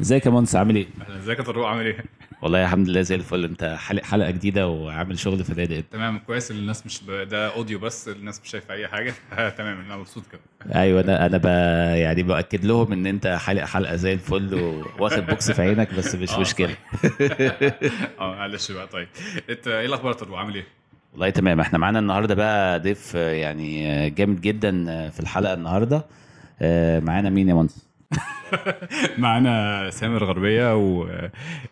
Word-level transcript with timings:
ازيك 0.00 0.26
يا 0.26 0.30
مهندس؟ 0.30 0.56
عامل 0.56 0.76
إيه؟ 0.76 0.86
أهلا 1.00 1.16
ازيك 1.18 1.38
يا 1.38 1.44
طارق 1.44 1.66
عامل 1.66 1.86
إيه؟ 1.86 2.04
والله 2.42 2.62
الحمد 2.64 2.88
لله 2.88 3.00
زي 3.00 3.14
الفل. 3.14 3.44
انت 3.44 3.76
حالق 3.78 4.02
حلقة 4.02 4.30
جديدة 4.30 4.68
وعامل 4.68 5.18
شغل 5.18 5.44
فنادق 5.44 5.84
تمام 5.92 6.18
كويس. 6.18 6.50
الناس 6.50 6.86
مش 6.86 7.02
ب... 7.02 7.10
ده 7.10 7.54
audio 7.54 7.78
بس 7.78 8.08
الناس 8.08 8.40
مش 8.44 8.48
شايفة 8.50 8.74
أي 8.74 8.88
حاجة. 8.88 9.14
تمام 9.58 9.80
أنا 9.80 9.96
مبسوط 9.96 10.22
كده. 10.32 10.40
أيوه 10.74 11.00
أنا 11.00 11.26
أنا 11.26 11.36
ب... 11.38 11.44
يعني 11.98 12.22
بأكد 12.22 12.64
لهم 12.64 12.92
إن 12.92 13.06
أنت 13.06 13.26
حالق 13.26 13.62
حلقة 13.64 13.96
زي 13.96 14.12
الفل 14.12 14.54
وواخد 15.00 15.26
box 15.26 15.50
في 15.50 15.62
عينك 15.62 15.94
بس 15.94 16.14
مش 16.14 16.30
آه، 16.32 16.40
مشكلة. 16.40 16.76
آه 18.20 18.34
معلش 18.34 18.72
بقى 18.72 18.86
طيب. 18.86 19.08
إنت 19.50 19.68
إيه 19.68 19.86
الأخبار 19.86 20.12
يا 20.12 20.16
طارق 20.16 20.34
عامل 20.34 20.54
إيه؟ 20.54 20.66
والله 21.12 21.30
تمام. 21.30 21.60
إحنا 21.60 21.78
معانا 21.78 21.98
النهارده 21.98 22.34
بقى 22.34 22.80
ضيف 22.80 23.12
آه، 23.16 23.30
يعني 23.32 23.92
آه، 23.92 24.08
جامد 24.08 24.40
جدا 24.40 24.70
في 25.10 25.20
الحلقة 25.20 25.54
النهارده. 25.54 26.04
معانا 27.00 27.30
مين 27.30 27.48
يا 27.48 27.54
مهندس؟ 27.54 27.93
معانا 29.18 29.90
سامر 29.90 30.24
غربية 30.24 30.76
و 30.76 31.06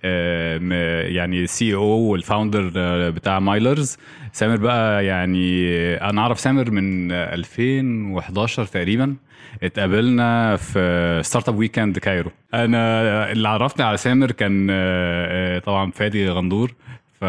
آه، 0.04 1.02
يعني 1.02 1.46
CEO 1.46 1.74
وال 1.74 1.82
founder 1.82 2.70
بتاع 3.10 3.40
Mylerz. 3.40 3.96
سامر 4.32 4.56
بقى 4.56 5.04
يعني 5.04 5.66
أنا 5.96 6.20
أعرف 6.20 6.40
سامر 6.40 6.70
من 6.70 7.12
2011 7.12 8.64
تقريبا. 8.64 9.16
اتقابلنا 9.62 10.56
في 10.56 11.20
Startup 11.24 11.56
Weekend 11.58 11.98
Cairo. 11.98 12.30
أنا 12.54 13.32
اللي 13.32 13.48
عرفني 13.48 13.84
على 13.84 13.96
سامر 13.96 14.30
كان 14.32 14.68
آه، 14.70 15.56
آه، 15.56 15.58
طبعا 15.58 15.90
فادي 15.90 16.28
غندور. 16.28 16.74
ف 17.22 17.24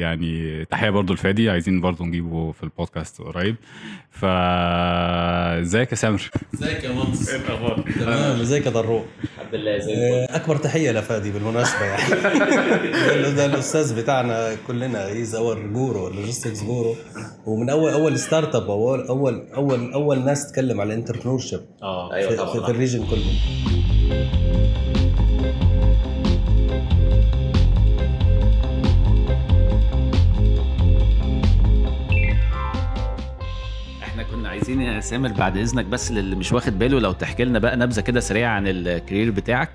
يعني 0.00 0.64
تحية 0.64 0.90
برضو 0.90 1.14
لفادي 1.14 1.50
عايزين 1.50 1.80
برضو 1.80 2.04
نجيبه 2.04 2.52
في 2.52 2.62
البودكاست 2.62 3.22
قريب. 3.22 3.56
ف 4.10 4.24
ازيك 5.60 5.90
يا 5.90 5.96
سامر؟ 5.96 6.30
ازيك 6.54 6.84
يا 6.84 6.92
مهندس؟ 6.92 7.28
إيه 7.28 7.40
الأخبار؟ 7.40 7.84
تمام. 8.00 8.40
ازيك 8.40 8.66
يا 8.66 8.70
طارق 8.70 9.06
الحمد 9.24 9.54
لله 9.54 9.78
زي 9.78 9.94
آه، 9.94 10.36
أكبر 10.36 10.56
تحية 10.56 10.90
لفادي 10.92 11.30
بالمناسبة 11.30 11.84
يعني. 11.84 12.14
ده, 13.22 13.30
ده 13.30 13.46
الأستاذ 13.46 14.02
بتاعنا 14.02 14.56
كلنا 14.66 15.06
he's 15.06 15.34
our 15.34 15.66
guru 15.66 16.08
logistics 16.08 16.64
guru 16.64 16.96
ومن 17.46 17.70
اول 17.70 17.92
أول 17.92 18.18
startup 18.18 18.70
اول 18.70 19.06
اول 19.06 19.46
اول 19.54 19.92
أول 19.92 20.24
ناس 20.24 20.46
تتكلم 20.46 20.80
على 20.80 20.94
ال 20.94 21.38
entrepreneurship 21.38 21.60
آه 21.82 22.10
في, 22.20 22.36
في, 22.36 22.64
في 22.64 22.70
ال 22.70 22.75
region 22.75 23.06
كله. 23.06 23.24
عايزين 34.70 34.86
يا 34.94 35.00
سامر 35.00 35.32
بعد 35.32 35.56
إذنك 35.56 35.84
بس 35.84 36.12
للي 36.12 36.36
مش 36.36 36.52
واخد 36.52 36.78
باله 36.78 37.00
لو 37.00 37.12
تحكي 37.12 37.44
لنا 37.44 37.58
بقى 37.58 37.76
نبذة 37.76 38.00
كده 38.00 38.20
سريعة 38.20 38.50
عن 38.50 38.66
ال 38.66 38.75
career 38.75 39.30
بتاعك 39.30 39.70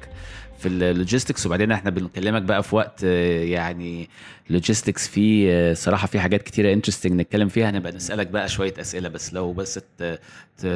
في 0.59 0.67
ال 0.67 0.75
logistics 0.75 1.45
وبعدين 1.45 1.71
إحنا 1.71 1.89
بنكلمك 1.89 2.41
بقى 2.41 2.63
في 2.63 2.75
وقت 2.75 3.03
آه، 3.03 3.43
يعني 3.43 4.09
logistics 4.49 5.07
فيه 5.07 5.49
آه، 5.51 5.73
صراحة 5.73 6.07
في 6.07 6.19
حاجات 6.19 6.43
كتيرة 6.43 6.73
interesting 6.73 7.13
نتكلم 7.21 7.47
فيها 7.47 7.69
هنبقى 7.69 7.91
نسألك 7.91 8.27
بقى 8.27 8.49
شوية 8.49 8.73
أسئلة 8.79 9.09
بس. 9.09 9.33
لو 9.33 9.53
بس 9.53 9.79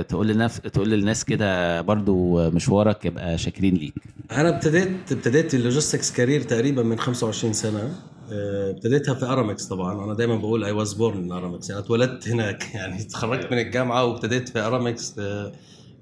تقول 0.07 0.27
لنفس 0.27 0.61
تقول 0.61 0.89
للناس 0.89 1.25
كده 1.25 1.81
برضو 1.81 2.49
مشوارك 2.49 3.05
يبقى 3.05 3.37
شاكرين 3.37 3.75
ليك. 3.75 3.93
أنا 4.31 4.49
ابتديت 4.49 5.11
ابتديت 5.11 5.53
ال 5.53 5.59
logistics 5.59 6.11
career 6.11 6.41
تقريبا 6.41 6.83
من 6.83 6.99
25 6.99 7.53
سنة. 7.53 7.79
آه، 7.79 7.89
ابتديتها 8.31 9.13
في 9.13 9.25
أرامكس 9.25 9.65
طبعا. 9.65 10.03
أنا 10.05 10.13
دايما 10.13 10.35
بقول 10.35 10.63
I 10.63 10.71
was 10.71 10.93
born 10.93 11.17
in 11.17 11.31
أرامكس. 11.31 11.69
يعني 11.69 11.81
اتولدت 11.81 12.27
هناك. 12.27 12.63
يعني 12.75 13.03
تخرجت 13.03 13.51
من 13.51 13.59
الجامعة 13.59 14.05
وابتديت 14.05 14.49
في 14.49 14.59
أرامكس 14.59 15.15
آه، 15.19 15.51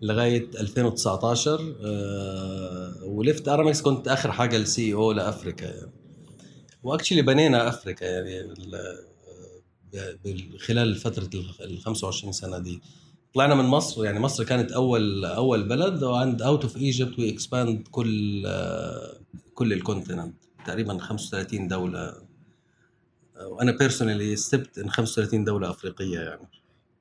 لغاية 0.01 0.49
2019 0.59 1.75
آه، 1.85 2.93
و 3.03 3.12
left 3.12 3.47
أرامكس. 3.47 3.81
كنت 3.81 4.07
آخر 4.07 4.31
حاجة 4.31 4.57
ال 4.57 4.93
CEO 4.93 5.11
ل 5.11 5.19
Africa 5.19 5.65
يعني. 5.65 5.91
و 6.83 6.87
actually 6.87 7.21
بنينا 7.21 7.69
افريكا 7.69 8.05
يعني 8.05 8.53
خلال 10.59 10.95
فترة 10.95 11.29
ال 11.61 11.79
25 11.79 12.33
سنة 12.33 12.59
دي. 12.59 12.81
طلعنا 13.33 13.55
من 13.55 13.65
مصر. 13.65 14.05
يعني 14.05 14.19
مصر 14.19 14.43
كانت 14.43 14.71
أول 14.71 15.25
أول 15.25 15.67
بلد 15.67 16.03
and 16.03 16.41
out 16.41 16.63
of 16.63 16.77
Egypt 16.77 17.19
we 17.19 17.29
expand 17.29 17.87
كل 17.91 18.43
آه، 18.45 19.17
كل 19.53 19.73
ال 19.73 19.80
continent 19.80 20.46
تقريبا 20.67 20.97
35 20.97 21.67
دولة. 21.67 22.13
وأنا 23.45 23.71
personally 23.71 24.35
stepped 24.35 24.77
in 24.77 24.89
35 24.89 25.43
دولة 25.43 25.69
أفريقية 25.69 26.19
يعني. 26.19 26.47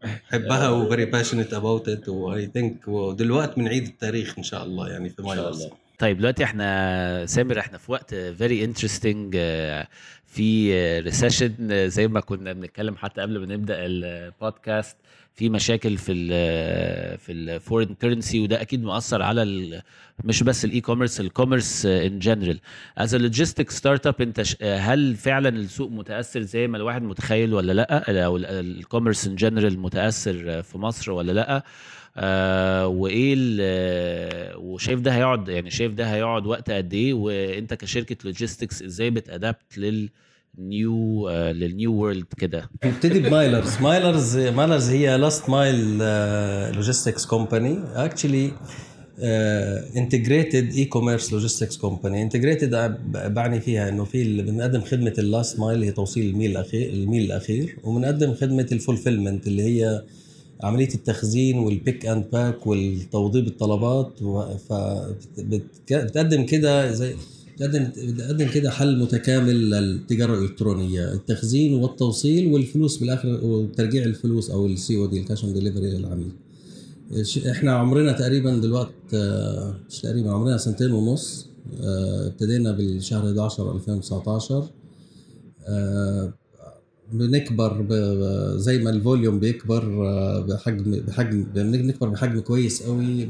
بحبها 0.03 0.69
و 0.69 0.76
very 0.76 1.05
passionate 1.05 1.55
about 1.55 1.89
it 1.89 2.09
I 2.09 2.51
think 2.55 2.89
ودلوقتي 2.89 3.61
بنعيد 3.61 3.87
التاريخ 3.87 4.35
إن 4.39 4.43
شاء 4.43 4.65
الله 4.65 4.89
يعني 4.89 5.11
في 5.11 5.23
Mylerz 5.23 5.69
طيب 5.99 6.19
دلوقتي 6.19 6.45
إحنا 6.45 7.27
سامر 7.27 7.59
إحنا 7.59 7.79
في 7.79 7.93
وقت 7.93 8.15
very 8.15 8.65
interesting 8.65 9.37
في 10.27 10.73
recession 11.01 11.89
زي 11.89 12.09
ما 12.09 12.21
كنا 12.21 12.53
بنتكلم 12.53 12.97
حتى 12.97 13.21
قبل 13.21 13.39
ما 13.39 13.47
نبدأ 13.47 13.77
البودكاست 13.79 14.97
في 15.37 15.49
مشاكل 15.49 15.97
في 15.97 16.13
ال 16.13 17.19
في 17.19 17.33
ال 17.33 17.41
foreign 17.41 17.95
currency 17.95 18.41
وده 18.41 18.61
أكيد 18.63 18.85
مؤثر 18.85 19.23
على 19.23 19.83
مش 20.25 20.43
بس 20.43 20.65
ال 20.65 20.81
e-commerce 20.81 21.21
ال 21.21 21.87
commerce 21.87 22.19
in 22.19 22.59
general 22.99 23.15
as 23.17 23.71
logistics 23.71 24.07
startup 24.07 24.15
أنت 24.21 24.43
هل 24.63 25.15
فعلا 25.15 25.49
السوق 25.49 25.91
متأثر 25.91 26.41
زي 26.43 26.67
ما 26.67 26.77
الواحد 26.77 27.03
متخيل 27.03 27.55
ولا 27.55 27.73
لأ؟ 27.73 28.25
أو 28.25 28.37
ال 28.37 28.47
commerce 28.47 29.27
in 29.27 29.37
general 29.37 29.79
متأثر 29.79 30.63
في 30.63 30.79
مصر 30.79 31.11
ولا 31.11 31.33
لأ؟ 31.33 31.63
آه 32.17 32.87
وإيه 32.87 33.35
ال- 33.39 34.57
وشايف 34.57 35.01
ده 35.01 35.11
هيقعد 35.15 35.49
يعني 35.49 35.71
شايف 35.71 35.93
ده 35.93 36.15
هيقعد 36.15 36.47
وقت 36.47 36.71
قد 36.71 36.95
إيه؟ 36.95 37.15
وأنت 37.15 37.75
كشركة 37.75 38.17
logistics 38.25 38.83
إزاي 38.83 39.11
بت 39.11 39.30
adapt 39.30 39.79
لل 39.79 39.91
new 39.91 40.09
آه 40.59 41.53
لل 41.53 41.69
new 41.69 41.93
world 41.93 42.25
كده. 42.39 42.71
نبتدي 42.85 43.21
ب 43.21 43.28
Mylerz. 43.28 43.81
Mylerz 43.83 44.37
Mylerz 44.39 44.91
هي 44.91 45.17
last 45.19 45.51
mile 45.51 45.99
logistics 46.75 47.27
company 47.27 47.79
actually 47.95 48.51
integrated 49.97 50.73
e-commerce 50.73 51.33
logistics 51.33 51.77
company 51.77 52.23
integrated 52.23 52.97
بعني 53.13 53.61
فيها 53.61 53.89
إنه 53.89 54.05
في 54.05 54.43
بنقدم 54.43 54.81
خدمة 54.81 55.15
ال 55.19 55.27
last 55.27 55.61
mile 55.61 55.83
هي 55.83 55.93
توصيل 55.93 56.31
الميل 56.31 56.51
الأخير 56.51 56.91
الميل 56.91 57.25
الأخير. 57.25 57.77
وبنقدم 57.85 58.35
خدمة 58.35 58.67
ال 58.73 58.79
fulfillment 58.79 59.47
اللي 59.47 59.63
هي 59.63 60.03
عملية 60.63 60.95
التخزين 60.95 61.59
وال 61.59 61.75
pick 61.75 62.07
and 62.07 62.25
pack 62.33 62.67
والتوضيب 62.67 63.47
الطلبات. 63.47 64.13
فبتقدم 64.69 66.47
كده 66.47 66.93
زي 66.93 67.15
بتقدم 67.57 67.91
بتقدم 68.13 68.49
كده 68.49 68.71
حل 68.71 68.99
متكامل 68.99 69.71
للتجارة 69.71 70.35
الإلكترونية 70.39 71.13
التخزين 71.13 71.75
والتوصيل 71.75 72.53
والفلوس 72.53 72.97
بالآخر 72.97 73.41
وترجيع 73.45 74.05
الفلوس 74.05 74.51
أو 74.51 74.67
ال 74.67 74.97
COD 74.97 75.07
ال 75.07 75.21
cash 75.21 75.45
on 75.45 75.55
delivery 75.55 75.91
للعميل. 75.91 76.33
إحنا 77.51 77.73
عمرنا 77.73 78.13
تقريبا 78.13 78.57
دلوقتي 78.57 78.93
مش 79.91 80.01
تقريبا 80.01 80.31
عمرنا 80.31 80.57
سنتين 80.57 80.93
ونص 80.93 81.47
آه، 81.81 82.27
ابتدينا 82.27 82.73
بالشهر 82.73 83.25
11 83.27 83.75
2019 83.77 84.65
آه، 85.69 86.33
بنكبر 87.13 87.87
زي 88.59 88.79
ما 88.79 88.91
ال 88.91 88.98
volume 88.98 89.39
بيكبر 89.39 90.07
آه، 90.09 90.41
بحجم 90.41 91.01
بحجم 91.01 91.47
بنكبر 91.55 92.09
بحجم 92.09 92.41
كويس 92.41 92.83
قوي 92.83 93.29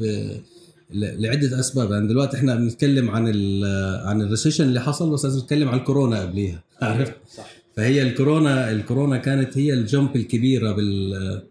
لعدة 0.94 1.60
أسباب. 1.60 1.90
يعني 1.92 2.08
دلوقتي 2.08 2.36
إحنا 2.36 2.54
بنتكلم 2.56 3.10
عن 3.10 3.28
ال 3.34 3.64
عن 4.06 4.22
ال 4.22 4.27
recession 4.27 4.64
اللي 4.64 4.80
حصل 4.80 5.10
بس 5.12 5.24
لازم 5.24 5.38
نتكلم 5.40 5.68
عن 5.68 5.78
الكورونا 5.78 6.20
قبليها. 6.20 6.62
عرفت 6.82 7.12
صح. 7.36 7.50
فهي 7.76 8.02
الكورونا 8.02 8.70
الكورونا 8.70 9.16
كانت 9.16 9.58
هي 9.58 9.72
ال 9.74 9.83
jump 9.83 10.16
الكبيرة 10.16 10.72
بال 10.72 11.42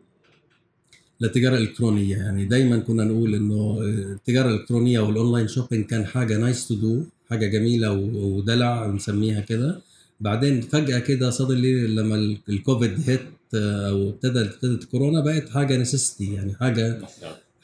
للتجارة 1.21 1.57
الإلكترونية. 1.57 2.17
يعني 2.17 2.45
دايما 2.45 2.77
كنا 2.79 3.03
نقول 3.03 3.35
إنه 3.35 3.77
التجارة 3.81 4.49
الإلكترونية 4.49 4.99
وال 4.99 5.11
online 5.11 5.47
shopping 5.47 5.85
كان 5.85 6.05
حاجة 6.05 6.37
nice 6.37 6.67
to 6.67 6.75
do 6.75 7.03
حاجة 7.29 7.45
جميلة 7.47 7.91
ودلع 7.91 8.87
نسميها 8.87 9.39
كده. 9.41 9.81
بعدين 10.19 10.61
فجأة 10.61 10.99
كده 10.99 11.29
suddenly 11.29 11.87
لما 11.87 12.15
ال- 12.15 12.37
الكوفيد 12.49 13.09
hit 13.09 13.21
آه، 13.55 13.89
أو 13.89 14.09
ابتدى 14.09 14.41
ابتدت 14.41 14.83
كورونا 14.83 15.21
بقت 15.21 15.49
حاجة 15.49 15.77
necessity 15.77 16.33
يعني 16.33 16.53
حاجة 16.53 17.01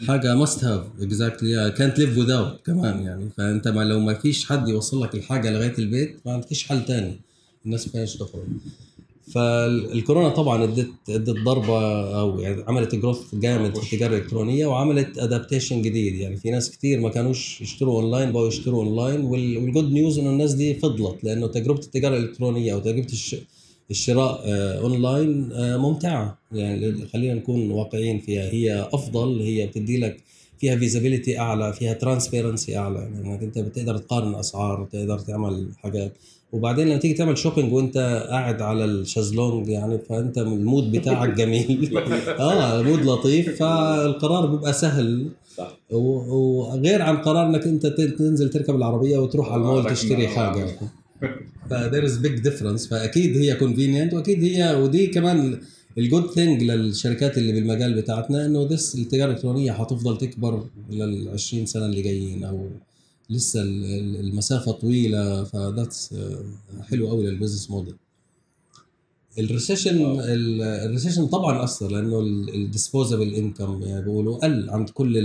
حاجة 0.07 0.35
must 0.35 0.63
have 0.63 0.83
exactly 1.01 1.71
كانت 1.77 1.99
ليف 1.99 2.15
without 2.19 2.65
كمان 2.65 3.03
يعني. 3.03 3.29
فأنت 3.37 3.67
ما 3.67 3.81
لو 3.83 3.99
ما 3.99 4.13
فيش 4.13 4.45
حد 4.45 4.67
يوصل 4.69 5.01
لك 5.03 5.15
الحاجة 5.15 5.49
لغاية 5.51 5.73
البيت 5.79 6.15
ما 6.25 6.33
عندكش 6.33 6.63
حل 6.67 6.85
تاني. 6.85 7.19
الناس 7.65 7.95
ما 7.95 8.05
تخرج. 8.05 8.43
فالكورونا 9.33 10.29
طبعا 10.29 10.63
ادت 10.63 10.89
ادت 11.09 11.29
ضربة 11.45 11.79
أو 12.19 12.39
يعني 12.39 12.63
عملت 12.67 12.95
growth 12.95 13.35
جامد 13.35 13.77
في 13.77 13.83
التجارة 13.83 14.15
الإلكترونية 14.17 14.65
وعملت 14.65 15.17
adaptation 15.17 15.81
جديد. 15.81 16.15
يعني 16.15 16.37
في 16.37 16.51
ناس 16.51 16.71
كتير 16.71 16.99
ما 16.99 17.09
كانوش 17.09 17.61
يشتروا 17.61 18.01
اونلاين 18.01 18.31
بقوا 18.31 18.47
يشتروا 18.47 18.83
اونلاين 18.83 19.21
وال- 19.21 19.57
وال 19.57 19.68
good 19.68 19.91
news 19.91 20.19
إنه 20.19 20.29
الناس 20.29 20.53
دي 20.53 20.73
فضلت. 20.75 21.23
لأنه 21.23 21.47
تجربة 21.47 21.79
التجارة 21.79 22.17
الإلكترونية 22.17 22.73
أو 22.73 22.79
تجربة 22.79 23.05
الش... 23.13 23.35
الشراء 23.91 24.41
آه، 24.45 24.79
اونلاين 24.79 25.49
آه، 25.53 25.77
ممتعة. 25.77 26.37
يعني 26.51 26.93
خلينا 27.13 27.33
نكون 27.33 27.71
واقعيين 27.71 28.19
فيها. 28.19 28.43
هي 28.43 28.87
أفضل 28.93 29.41
هي 29.41 29.67
بتدي 29.67 29.97
لك 29.99 30.17
فيها 30.59 30.75
visibility 30.75 31.39
أعلى 31.39 31.73
فيها 31.73 31.93
transparency 31.93 32.77
أعلى. 32.77 33.09
لانك 33.23 33.43
أنت 33.43 33.59
بتقدر 33.59 33.97
تقارن 33.97 34.35
أسعار 34.35 34.87
تقدر 34.91 35.19
تعمل 35.19 35.67
حاجات. 35.83 36.13
وبعدين 36.51 36.87
لما 36.87 36.97
تيجي 36.97 37.13
تعمل 37.13 37.37
shopping 37.37 37.73
وأنت 37.73 38.25
قاعد 38.29 38.61
على 38.61 38.85
الشازلونج 38.85 39.67
يعني 39.67 39.97
فأنت 40.09 40.37
ال 40.37 40.48
mood 40.48 40.91
بتاعك 40.91 41.29
جميل. 41.29 41.97
آه 42.39 42.79
ال 42.79 42.84
mood 42.84 43.05
لطيف 43.05 43.59
فالقرار 43.59 44.45
بيبقى 44.45 44.73
سهل. 44.73 45.27
صح. 45.57 45.77
وغير 45.91 47.01
عن 47.01 47.17
قرار 47.17 47.45
إنك 47.45 47.67
أنت 47.67 47.87
تنزل 47.87 48.49
تركب 48.49 48.75
العربية 48.75 49.17
وتروح 49.17 49.51
على 49.51 49.61
المول 49.61 49.85
تشتري 49.85 50.27
حاجة. 50.27 50.67
ف 51.69 51.75
there 51.75 52.05
is 52.05 52.17
big 52.17 52.39
difference 52.39 52.87
فأكيد 52.87 53.37
هي 53.37 53.55
convenient 53.55 54.13
وأكيد 54.13 54.43
هي 54.43 54.75
ودي 54.75 55.07
كمان 55.07 55.59
ال 55.97 56.04
good 56.04 56.31
thing 56.31 56.63
للشركات 56.63 57.37
اللي 57.37 57.51
بالمجال 57.51 57.93
بتاعتنا 58.01 58.45
إنه 58.45 58.67
this 58.67 58.95
التجارة 58.95 59.29
الإلكترونية 59.29 59.71
حتفضل 59.71 60.17
تكبر 60.17 60.65
لل 60.91 61.29
20 61.29 61.65
سنة 61.65 61.85
اللي 61.85 62.01
جايين 62.01 62.43
أو 62.43 62.69
لسه 63.29 63.61
ال- 63.61 63.85
ال- 63.85 64.19
المسافة 64.19 64.71
طويلة. 64.71 65.43
ف 65.43 65.53
that's 65.53 66.13
حلو 66.89 67.07
قوي 67.07 67.25
لل 67.25 67.34
business 67.34 67.71
model 67.71 67.95
ال 69.39 69.47
recession 69.47 70.19
ال 70.85 70.89
recession 70.89 71.27
طبعا 71.27 71.63
أثر 71.63 71.91
لأنه 71.91 72.19
ال 72.55 72.62
disposable 72.62 73.33
income 73.33 73.81
يعني 73.83 74.01
بيقولوا 74.01 74.37
قل 74.37 74.69
عند 74.69 74.89
كل 74.89 75.17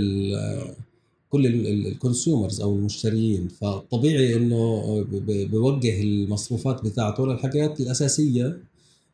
كل 1.29 1.45
ال 1.87 1.94
consumers 1.94 2.61
أو 2.61 2.75
المشتريين 2.75 3.47
فطبيعي 3.47 4.35
إنه 4.35 4.81
بوجه 5.51 6.01
المصروفات 6.01 6.83
بتاعته 6.85 7.27
للحاجات 7.27 7.79
الأساسية 7.81 8.57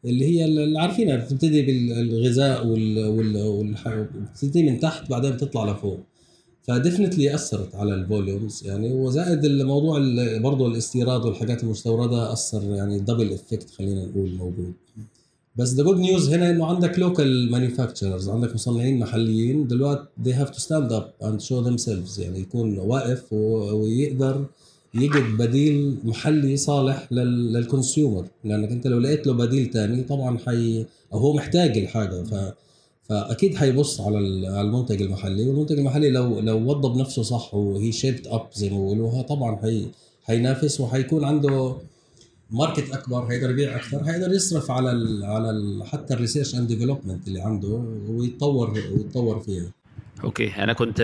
اللي 0.06 0.25
هي 0.25 0.45
اللي 0.45 0.80
عارفينها. 0.80 1.15
بتبتدي 1.15 1.62
بالغذاء 1.62 2.68
وال 2.68 3.06
وال 3.07 3.75
بتبتدي 4.36 4.63
من 4.63 4.80
تحت 4.80 5.10
بعدين 5.10 5.31
بتطلع 5.31 5.71
لفوق. 5.71 6.00
ف 6.63 6.70
definitely 6.70 7.36
أثرت 7.36 7.75
على 7.75 7.95
ال 7.95 8.04
volumes 8.04 8.63
يعني. 8.68 8.94
وزائد 8.94 9.45
الموضوع 9.45 9.98
ال- 9.98 10.39
برضه 10.44 10.68
الاستيراد 10.68 11.25
والحاجات 11.25 11.63
المستوردة 11.63 12.33
أثر 12.33 12.63
يعني 12.75 13.00
double 13.00 13.34
effect 13.34 13.69
خلينا 13.69 14.06
نقول 14.06 14.31
موجود. 14.36 14.74
بس 15.56 15.74
the 15.74 15.84
good 15.84 15.98
news 16.00 16.34
هنا 16.34 16.50
إنه 16.50 16.66
عندك 16.66 17.00
local 17.00 17.51
manufacturers 17.51 18.30
عندك 18.30 18.54
مصنعين 18.54 19.00
محليين 19.00 19.68
دلوقتي 19.68 20.04
they 20.26 20.32
have 20.32 20.50
to 20.50 20.60
stand 20.60 20.92
up 20.92 21.26
and 21.26 21.42
show 21.48 21.68
themselves 21.70 22.20
يعني 22.20 22.40
يكون 22.40 22.80
واقف 22.80 23.34
ويقدر 23.34 24.46
يجد 24.94 25.38
بديل 25.38 25.98
محلي 26.04 26.58
صالح 26.58 27.08
لل- 27.12 27.54
لل 27.54 27.68
consumer 27.68 28.25
لأنك 28.44 28.72
أنت 28.72 28.88
لو 28.88 29.00
لقيت 29.00 29.28
له 29.28 29.34
بديل 29.34 29.70
تاني 29.70 30.04
طبعا 30.04 30.38
حي 30.38 30.86
أو 31.14 31.18
هو 31.20 31.34
محتاج 31.34 31.78
الحاجة. 31.78 32.24
ف 32.24 32.54
فأكيد 33.10 33.56
حيبص 33.56 34.02
على 34.02 34.18
المنتج 34.62 35.02
المحلي 35.02 35.48
والمنتج 35.50 35.78
المحلي 35.80 36.10
لو 36.10 36.40
لو 36.40 36.58
وضب 36.70 36.98
نفسه 36.98 37.22
صح 37.22 37.54
و 37.56 37.92
he 37.92 38.00
shaped 38.00 38.28
up 38.28 38.42
زي 38.54 38.70
ما 38.70 38.78
بيقولوها 38.80 39.22
طبعا 39.22 39.56
حي 39.56 39.86
حينافس 40.24 40.82
وحيكون 40.82 41.24
عنده 41.24 41.76
market 42.54 42.92
أكبر 42.92 43.20
هيقدر 43.24 43.50
يبيع 43.52 43.76
أكثر 43.76 43.98
هيقدر 44.04 44.34
يصرف 44.34 44.72
على 44.72 44.92
ال 44.92 45.26
على 45.26 45.50
ال 45.50 45.84
حتى 45.86 46.14
ال 46.13 46.18
research 46.18 46.56
and 46.56 46.68
development 46.68 47.28
اللي 47.28 47.42
عنده 47.42 47.84
ويتطور 48.10 48.70
ويتطور 48.94 49.40
فيها. 49.40 49.66
okay 50.24 50.48
أنا 50.64 50.74
كنت 50.74 51.02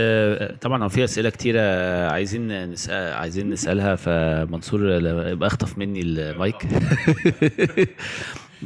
طبعا 0.61 0.87
في 0.87 1.03
أسئلة 1.03 1.29
كتيرة 1.29 1.61
عايزين 2.11 2.71
نسأل 2.71 3.13
عايزين 3.13 3.49
نسألها 3.49 3.95
فمنصور 3.95 4.91
يبقى 5.31 5.47
أخطف 5.47 5.77
مني 5.77 6.01
المايك. 6.01 6.55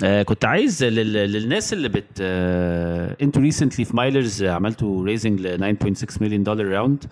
آه، 0.04 0.24
كنت 0.24 0.46
عايز 0.46 0.84
لل- 0.84 1.14
للناس 1.32 1.74
اللي 1.74 1.90
بت 1.90 2.04
آه، 2.22 3.16
أنتوا 3.22 3.42
recently 3.42 3.86
في 3.86 3.96
مايلرز 3.96 4.44
عملتوا 4.44 5.06
raising 5.06 5.40
ل 5.42 5.76
9.6 5.94 6.22
مليون 6.22 6.44
دولار 6.44 6.66
round 6.68 7.04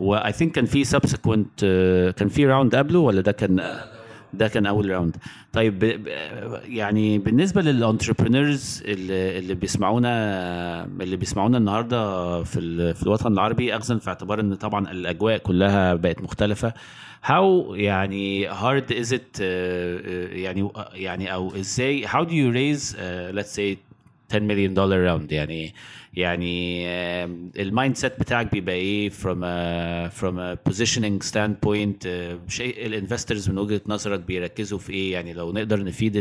و 0.00 0.32
I 0.32 0.35
think 0.35 0.52
كان 0.52 0.64
في 0.64 0.84
subsequent 0.84 1.60
كان 2.16 2.28
في 2.28 2.46
round 2.46 2.74
قبله 2.74 2.98
ولا 2.98 3.20
ده 3.20 3.32
كان 3.32 3.60
ده 4.32 4.48
كان 4.48 4.66
أول 4.66 4.90
round 4.90 5.16
طيب 5.52 6.00
يعني 6.64 7.18
بالنسبة 7.18 7.62
لل 7.62 7.78
entrepreneurs 7.78 8.82
اللي, 8.86 9.38
اللي 9.38 9.54
بيسمعونا 9.54 10.84
اللي 10.84 11.16
بيسمعونا 11.16 11.58
النهارده 11.58 12.42
في 12.42 12.94
في 12.94 13.02
الوطن 13.02 13.32
العربي 13.32 13.76
اخذا 13.76 13.98
في 13.98 14.08
اعتبار 14.08 14.40
إن 14.40 14.54
طبعا 14.54 14.90
الأجواء 14.90 15.38
كلها 15.38 15.94
بقت 15.94 16.22
مختلفة. 16.22 16.72
How 17.26 17.74
يعني 17.74 18.48
hard 18.50 18.90
is 18.90 19.12
it 19.12 19.36
uh, 19.36 19.40
uh, 19.40 19.42
يعني 20.32 20.70
يعني 20.94 21.34
أو 21.34 21.52
إزاي 21.56 22.06
how 22.06 22.24
do 22.24 22.30
you 22.30 22.50
raise 22.54 22.94
uh, 22.94 23.36
let's 23.38 23.52
say 23.58 23.76
10 24.30 24.40
مليون 24.40 24.74
دولار 24.74 25.00
round 25.00 25.32
يعني 25.32 25.74
يعني 26.14 26.86
ال 27.62 27.96
mindset 27.96 28.20
بتاعك 28.20 28.50
بيبقى 28.52 28.74
إيه 28.74 29.10
from 29.10 30.36
a 30.36 30.70
positioning 30.72 31.26
standpoint 31.32 32.06
آه، 32.06 32.38
شيء 32.48 32.86
ال 32.86 32.92
investors 32.92 33.50
من 33.50 33.58
وجهة 33.58 33.80
نظرك 33.86 34.20
بيركزوا 34.20 34.78
في 34.78 34.92
إيه؟ 34.92 35.12
يعني 35.12 35.32
لو 35.32 35.52
نقدر 35.52 35.84
نفيد 35.84 36.16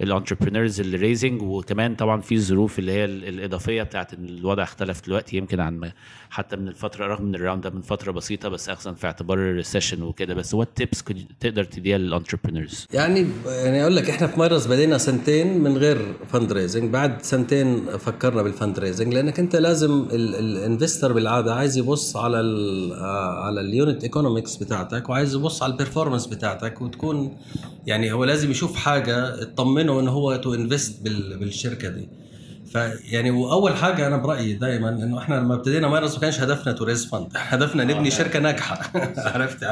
ال 0.00 0.06
entrepreneurs 0.06 0.80
اللي 0.80 0.96
raising 0.96 1.42
وكمان 1.42 1.94
طبعا 1.94 2.20
في 2.20 2.34
الظروف 2.34 2.78
اللي 2.78 2.92
هي 2.92 3.04
ال- 3.04 3.24
الإضافية 3.28 3.82
بتاعت 3.82 4.12
الوضع 4.14 4.62
اختلف 4.62 5.06
دلوقتي. 5.06 5.36
يمكن 5.36 5.60
عن 5.60 5.90
حتى 6.30 6.56
من 6.56 6.68
الفترة 6.68 7.06
رغم 7.06 7.26
إن 7.26 7.34
ال 7.34 7.39
round 7.39 7.62
ده 7.62 7.70
من 7.70 7.80
فترة 7.80 8.12
بسيطة 8.12 8.48
بس 8.48 8.68
اخذا 8.68 8.92
في 8.92 9.06
اعتبار 9.06 9.38
ال 9.38 9.44
recession 9.44 10.02
وكده. 10.02 10.34
بس 10.34 10.54
what 10.54 10.68
tips 10.74 11.04
تقدر 11.40 11.64
تديها 11.64 11.98
لل 11.98 12.10
entrepreneurs 12.10 12.86
يعني 12.92 13.26
يعني 13.46 13.82
أقول 13.82 13.96
لك 13.96 14.10
إحنا 14.10 14.26
في 14.26 14.38
مايلرز 14.38 14.66
بدينا 14.66 14.98
سنتين 14.98 15.58
من 15.58 15.76
غير 15.78 15.98
fundraising 16.32 16.90
بعد 16.90 17.22
سنتين 17.22 17.86
فكرنا 17.98 18.42
بال 18.42 18.78
fundraising 18.78 19.05
لأنك 19.12 19.38
أنت 19.40 19.56
لازم 19.56 20.06
ال 20.12 20.23
investor 20.23 21.12
بالعادة 21.12 21.54
عايز 21.54 21.78
يبص 21.78 22.16
على 22.16 22.40
ال 22.40 22.92
على 23.42 23.60
ال 23.60 23.68
unit 23.68 24.02
economics 24.02 24.56
بتاعتك 24.56 25.08
وعايز 25.08 25.34
يبص 25.34 25.62
على 25.62 25.72
ال 25.72 25.76
performance 25.76 26.26
بتاعتك 26.26 26.82
وتكون 26.82 27.36
يعني 27.86 28.12
هو 28.12 28.24
لازم 28.24 28.50
يشوف 28.50 28.76
حاجة 28.76 29.44
تطمنه 29.44 30.00
انه 30.00 30.10
هو 30.10 30.36
to 30.36 30.54
invest 30.54 31.02
بالشركة 31.40 31.88
دي. 31.88 32.08
فيعني 32.76 33.30
وأول 33.30 33.76
حاجة 33.76 34.06
أنا 34.06 34.16
برأيي 34.16 34.52
دائما 34.52 34.88
إنه 34.88 35.18
إحنا 35.18 35.34
لما 35.34 35.54
ابتدينا 35.54 35.88
مايلرز 35.88 36.14
ما 36.14 36.20
كانش 36.20 36.40
هدفنا 36.40 36.72
to 36.72 36.84
raise 36.84 37.06
fund 37.06 37.28
هدفنا 37.36 37.84
نبني 37.84 38.10
شركة 38.10 38.38
ناجحة. 38.38 38.80
عرفت؟ 39.34 39.64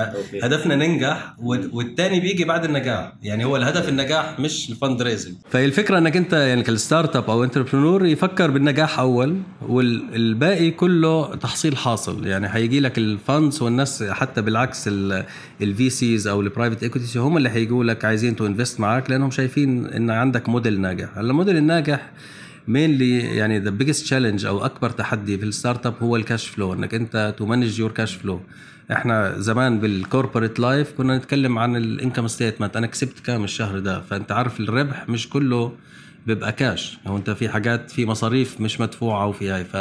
هدفنا 0.43 0.77
ننجح 0.77 1.35
والثاني 1.73 2.21
بيجي 2.21 2.45
بعد 2.45 2.65
النجاح. 2.65 3.13
يعني 3.23 3.45
هو 3.45 3.57
الهدف 3.57 3.89
النجاح 3.89 4.41
مش 4.41 4.71
ال 4.71 5.03
fundraising 5.03 5.35
فهي 5.51 5.65
الفكرة 5.65 5.99
إنك 5.99 6.17
أنت 6.17 6.33
يعني 6.33 6.63
كال 6.63 7.17
startup 7.17 7.31
أو 7.31 7.45
entrepreneur 7.45 8.07
يفكر 8.07 8.51
بالنجاح 8.51 8.99
أول 8.99 9.39
والباقي 9.69 10.71
كله 10.71 11.35
تحصيل 11.35 11.77
حاصل. 11.77 12.27
يعني 12.27 12.49
هيجي 12.51 12.81
لك 12.81 12.99
ال 12.99 13.09
funds 13.09 13.63
والناس 13.63 14.03
حتى 14.03 14.43
بالعكس 14.43 14.89
ال 15.63 15.91
VCs 15.91 16.27
أو 16.27 16.41
ال 16.41 16.46
private 16.46 16.83
equity 16.83 17.19
هم 17.19 17.37
اللي 17.37 17.49
هيجوا 17.49 17.85
لك 17.85 18.05
عايزين 18.05 18.37
to 18.37 18.47
invest 18.47 18.81
معاك 18.81 19.11
لأنهم 19.11 19.31
شايفين 19.31 19.87
إن 19.87 20.11
عندك 20.11 20.49
موديل 20.49 20.81
ناجح. 20.81 21.19
هلا 21.19 21.31
الموديل 21.31 21.57
الناجح 21.57 22.11
mainly 22.69 23.19
يعني 23.37 23.59
the 23.59 23.71
biggest 23.71 24.05
challenge 24.05 24.47
أو 24.47 24.65
أكبر 24.65 24.91
تحدي 24.91 25.39
في 25.39 25.45
ال 25.45 25.87
startup 25.87 25.95
هو 26.03 26.17
ال 26.17 26.23
cash 26.23 26.47
flow 26.49 26.73
إنك 26.73 26.95
أنت 26.95 27.35
to 27.39 27.47
manage 27.47 27.79
your 27.79 27.93
cash 27.93 28.15
flow 28.15 28.41
إحنا 28.93 29.39
زمان 29.39 29.81
بال 29.81 29.95
corporate 29.95 30.61
life 30.61 30.93
كنا 30.93 31.19
نتكلم 31.19 31.59
عن 31.59 31.77
ال 31.77 31.84
income 31.84 32.29
statement 32.29 32.77
أنا 32.77 32.87
كسبت 32.87 33.19
كام 33.21 33.45
الشهر 33.45 33.79
ده؟ 33.79 34.01
فأنت 34.01 34.33
عارف 34.33 34.61
الربح 34.61 35.09
مش 35.09 35.29
كله 35.29 35.73
بيبقى 36.27 36.53
كاش 36.53 36.99
هو 37.07 37.17
أنت 37.17 37.31
في 37.31 37.49
حاجات 37.49 37.91
في 37.91 38.07
مصاريف 38.07 38.61
مش 38.61 38.81
مدفوعة 38.81 39.27
وفي 39.27 39.51
هاي. 39.51 39.65
ف 39.65 39.77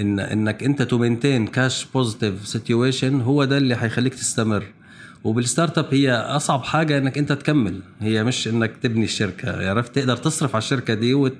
إن 0.00 0.20
إنك 0.20 0.62
أنت 0.62 0.82
to 0.82 0.98
maintain 0.98 1.46
cash 1.46 1.86
positive 1.94 2.46
situation 2.48 3.20
هو 3.20 3.44
ده 3.44 3.58
اللي 3.58 3.76
حيخليك 3.76 4.14
تستمر. 4.14 4.64
وبال 5.24 5.78
startup 5.78 5.94
هي 5.94 6.12
اصعب 6.12 6.62
حاجة 6.62 6.98
انك 6.98 7.18
انت 7.18 7.32
تكمل. 7.32 7.80
هي 8.00 8.24
مش 8.24 8.48
انك 8.48 8.76
تبني 8.82 9.04
الشركة. 9.04 9.70
عرفت؟ 9.70 9.94
تقدر 9.94 10.16
تصرف 10.16 10.54
على 10.54 10.62
الشركة 10.62 10.94
دي 10.94 11.14
وت... 11.14 11.36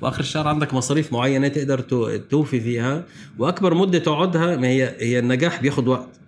وآخر 0.00 0.20
الشهر 0.20 0.48
عندك 0.48 0.74
مصاريف 0.74 1.12
معينة 1.12 1.48
تقدر 1.48 1.78
تو- 1.80 2.16
توفي 2.16 2.60
فيها 2.60 3.04
وأكبر 3.38 3.74
مدة 3.74 3.98
تقعدها 3.98 4.56
ما 4.56 4.68
هي 4.68 4.94
هي 4.98 5.18
النجاح 5.18 5.62
بياخد 5.62 5.88
وقت. 5.88 6.20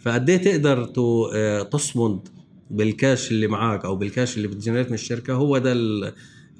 فقد 0.00 0.30
إيه 0.30 0.36
تقدر 0.36 0.84
تصمد 1.64 2.28
بالكاش 2.70 3.30
اللي 3.30 3.46
معاك 3.46 3.84
أو 3.84 3.96
بالكاش 3.96 4.36
اللي 4.36 4.48
بت 4.48 4.56
generate 4.56 4.88
من 4.88 4.94
الشركة؟ 4.94 5.34
هو 5.34 5.58
ده 5.58 5.72
ال... 5.72 6.12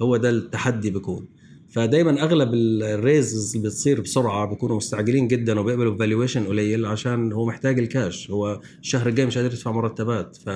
هو 0.02 0.16
ده 0.16 0.30
التحدي 0.30 0.90
بيكون. 0.90 1.26
فدايما 1.72 2.22
أغلب 2.22 2.54
ال 2.54 2.69
raises 2.69 3.56
اللي 3.56 3.68
بتصير 3.68 4.00
بسرعة 4.00 4.46
بيكونوا 4.46 4.76
مستعجلين 4.76 5.28
جدا 5.28 5.60
وبيقبلوا 5.60 5.98
valuation 5.98 6.44
قليل 6.46 6.86
عشان 6.86 7.32
هو 7.32 7.46
محتاج 7.46 7.78
الكاش 7.78 8.30
هو 8.30 8.60
الشهر 8.80 9.08
الجاي 9.08 9.26
مش 9.26 9.38
قادر 9.38 9.52
يدفع 9.52 9.72
مرتبات 9.72 10.36
ف 10.36 10.50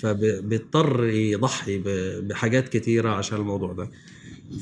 فبيضطر 0.00 1.04
يضحي 1.04 1.82
بحاجات 2.20 2.68
كتيرة 2.68 3.10
عشان 3.10 3.38
الموضوع 3.38 3.72
ده. 3.72 3.90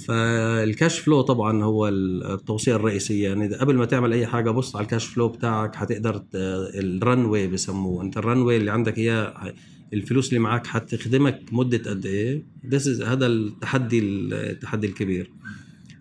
فال 0.06 0.37
cash 0.37 0.98
flow 0.98 1.20
طبعا 1.20 1.64
هو 1.64 1.88
التوصية 1.88 2.76
الرئيسية. 2.76 3.28
يعني 3.28 3.54
قبل 3.54 3.76
ما 3.76 3.84
تعمل 3.84 4.12
أي 4.12 4.26
حاجة 4.26 4.50
بص 4.50 4.76
على 4.76 4.84
ال 4.84 4.89
cash 4.89 5.06
flow 5.06 5.28
بتاعك 5.28 5.76
هتقدر 5.76 6.22
ال 6.34 7.24
runway 7.24 7.46
بسموه 7.48 8.02
أنت 8.02 8.16
ال 8.16 8.38
runway 8.38 8.56
اللي 8.56 8.70
عندك 8.70 8.98
اياه 8.98 9.54
الفلوس 9.92 10.28
اللي 10.28 10.40
معك 10.40 10.66
حتخدمك 10.66 11.40
مدة 11.52 11.90
قد 11.90 12.06
إيه؟ 12.06 12.42
هذا 13.04 13.26
التحدي 13.26 13.98
التحدي 13.98 14.86
الكبير. 14.86 15.30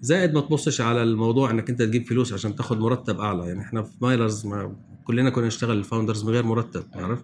زائد 0.05 0.33
ما 0.33 0.41
تبصش 0.41 0.81
على 0.81 1.03
الموضوع 1.03 1.51
إنك 1.51 1.69
أنت 1.69 1.81
تجيب 1.81 2.05
فلوس 2.07 2.33
عشان 2.33 2.55
تاخد 2.55 2.79
مرتب 2.79 3.19
أعلى. 3.19 3.47
يعني 3.47 3.61
إحنا 3.61 3.83
في 3.83 3.91
مايلرز 4.01 4.45
ما 4.45 4.75
كلنا 5.03 5.29
كنا 5.29 5.47
نشتغل 5.47 5.77
ال 5.77 5.82
founders 5.82 6.23
من 6.23 6.29
غير 6.29 6.45
مرتب 6.45 6.83
عارف؟ 6.93 7.19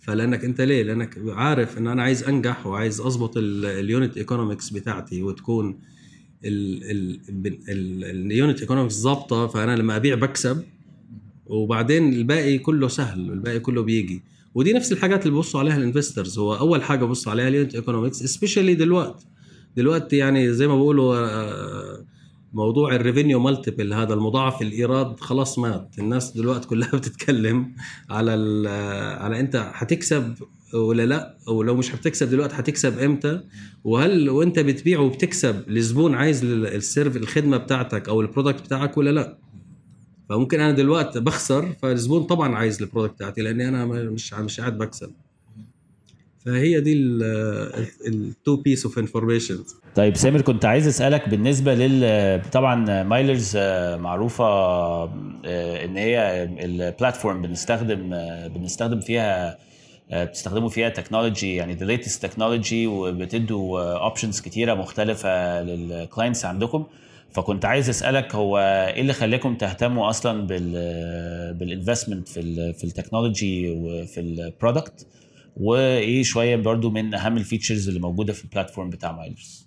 فلأنك 0.00 0.44
أنت 0.44 0.60
ليه؟ 0.60 0.82
لأنك 0.82 1.18
عارف 1.28 1.78
إن 1.78 1.86
أنا 1.86 2.02
عايز 2.02 2.24
أنجح 2.24 2.66
وعايز 2.66 3.00
أظبط 3.00 3.32
ال 3.36 3.52
unit 3.52 4.16
economics 4.16 4.70
بتاعتي 4.70 5.22
وتكون 5.22 5.78
ال 7.68 7.86
unit 7.86 8.60
economics 8.60 8.94
ظابطة 8.94 9.46
فأنا 9.46 9.76
لما 9.76 9.96
أبيع 9.96 10.14
بكسب 10.14 10.62
وبعدين 11.46 12.12
الباقي 12.12 12.58
كله 12.58 12.88
سهل 12.88 13.32
الباقي 13.32 13.60
كله 13.60 13.82
بيجي. 13.82 14.22
ودي 14.54 14.72
نفس 14.72 14.92
الحاجات 14.92 15.26
اللي 15.26 15.36
ببصوا 15.36 15.60
عليها 15.60 15.76
ال 15.76 15.82
investors 15.82 16.38
هو 16.38 16.54
أول 16.54 16.82
حاجة 16.82 17.04
ببصوا 17.04 17.32
عليها 17.32 17.48
ال 17.48 17.53
unit 17.53 17.74
economics 17.74 18.16
especially 18.16 18.74
دلوقتي 18.74 19.26
دلوقتي 19.76 20.16
يعني 20.16 20.52
زي 20.52 20.66
ما 20.66 20.74
بيقولوا 20.74 21.16
آه، 21.16 22.04
موضوع 22.56 22.94
ال 22.94 23.00
revenue 23.00 23.40
multiple 23.40 23.92
هذا 23.92 24.14
المضاعف 24.14 24.62
الإيراد 24.62 25.20
خلاص 25.20 25.58
مات. 25.58 25.94
الناس 25.98 26.30
دلوقتي 26.32 26.68
كلها 26.68 26.90
بتتكلم 26.98 27.72
على 28.10 28.32
على 29.20 29.40
أنت 29.40 29.70
هتكسب 29.74 30.34
ولا 30.74 31.06
لا؟ 31.06 31.38
ولو 31.48 31.74
مش 31.76 31.94
هتكسب 31.94 32.30
دلوقتي 32.30 32.54
هتكسب 32.54 32.98
إمتى؟ 32.98 33.40
وهل 33.84 34.30
وأنت 34.30 34.58
بتبيع 34.58 35.00
وبتكسب 35.00 35.68
الزبون 35.68 36.14
عايز 36.14 36.44
ال 36.44 36.58
serv 36.58 37.16
الخدمة 37.16 37.56
بتاعتك 37.56 38.08
أو 38.08 38.20
ال 38.20 38.25
product 38.25 38.60
بتاعك 38.62 38.96
ولا 38.96 39.10
لا؟ 39.10 39.38
فممكن 40.28 40.60
أنا 40.60 40.72
دلوقتي 40.72 41.20
بخسر 41.20 41.72
فالزبون 41.82 42.22
طبعا 42.22 42.56
عايز 42.56 42.82
ال 42.82 42.86
product 42.86 43.14
بتاعتي 43.14 43.42
لأني 43.42 43.68
أنا 43.68 43.84
مش 43.86 44.34
مش 44.34 44.60
قاعد 44.60 44.78
بكسب. 44.78 45.12
فهي 46.46 46.80
دي 46.80 46.92
ال 48.06 48.19
two 48.19 48.56
piece 48.56 48.86
of 48.86 48.98
information 48.98 49.58
طيب 49.94 50.16
سامر 50.16 50.40
كنت 50.40 50.64
عايز 50.64 50.88
أسألك 50.88 51.28
بالنسبة 51.28 51.74
لل 51.74 52.42
طبعا 52.52 53.02
مايلرز 53.02 53.52
آه، 53.56 53.96
معروفة 53.96 54.44
آه، 54.44 55.84
إن 55.84 55.96
هي 55.96 56.42
ال 56.64 56.73
platform 56.73 57.42
بنستخدم 57.42 58.12
آه، 58.12 58.46
بنستخدم 58.46 59.00
فيها 59.00 59.58
بتستخدموا 60.12 60.68
فيها 60.68 60.88
technology 60.88 61.54
يعني 61.54 61.74
the 61.74 61.84
latest 61.84 62.26
technology 62.26 62.86
وبتدوا 62.86 63.96
options 64.04 64.40
كتيرة 64.40 64.74
مختلفة 64.74 65.62
لل 65.62 65.80
clients 65.80 66.44
عندكم. 66.44 66.86
فكنت 67.30 67.64
عايز 67.64 67.88
أسألك 67.88 68.34
هو 68.34 68.58
إيه 68.94 69.00
اللي 69.00 69.12
خلاكم 69.12 69.54
تهتموا 69.54 70.10
أصلا 70.10 70.46
بال 70.46 70.72
بال 71.54 71.66
investment 71.66 72.28
في 72.28 72.72
في 72.72 72.84
ال 72.84 72.92
technology 72.92 73.70
وفي 73.70 74.20
ال 74.20 74.31
product 74.31 75.06
وإيه 75.56 76.22
شوية 76.22 76.56
برضو 76.56 76.90
من 76.90 77.14
أهم 77.14 77.36
ال 77.36 77.42
features 77.42 77.88
اللي 77.88 78.00
موجودة 78.00 78.32
في 78.32 78.44
ال 78.44 78.49
platform 78.49 78.90
بتاع 78.90 79.12
مايلرز 79.12 79.66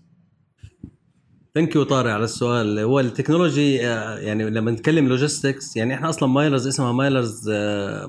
thank 1.56 1.76
you 1.76 1.84
طارق 1.84 2.12
على 2.12 2.24
السؤال. 2.24 2.80
هو 2.80 3.00
ال 3.00 3.08
technology 3.08 3.88
آه، 3.88 4.18
يعني 4.18 4.50
لما 4.50 4.72
نتكلم 4.72 5.08
logistics 5.08 5.78
يعني 5.78 5.94
إحنا 5.94 6.10
أصلا 6.10 6.30
مايلرز 6.30 6.68
اسمها 6.68 6.92
مايلرز 6.92 7.50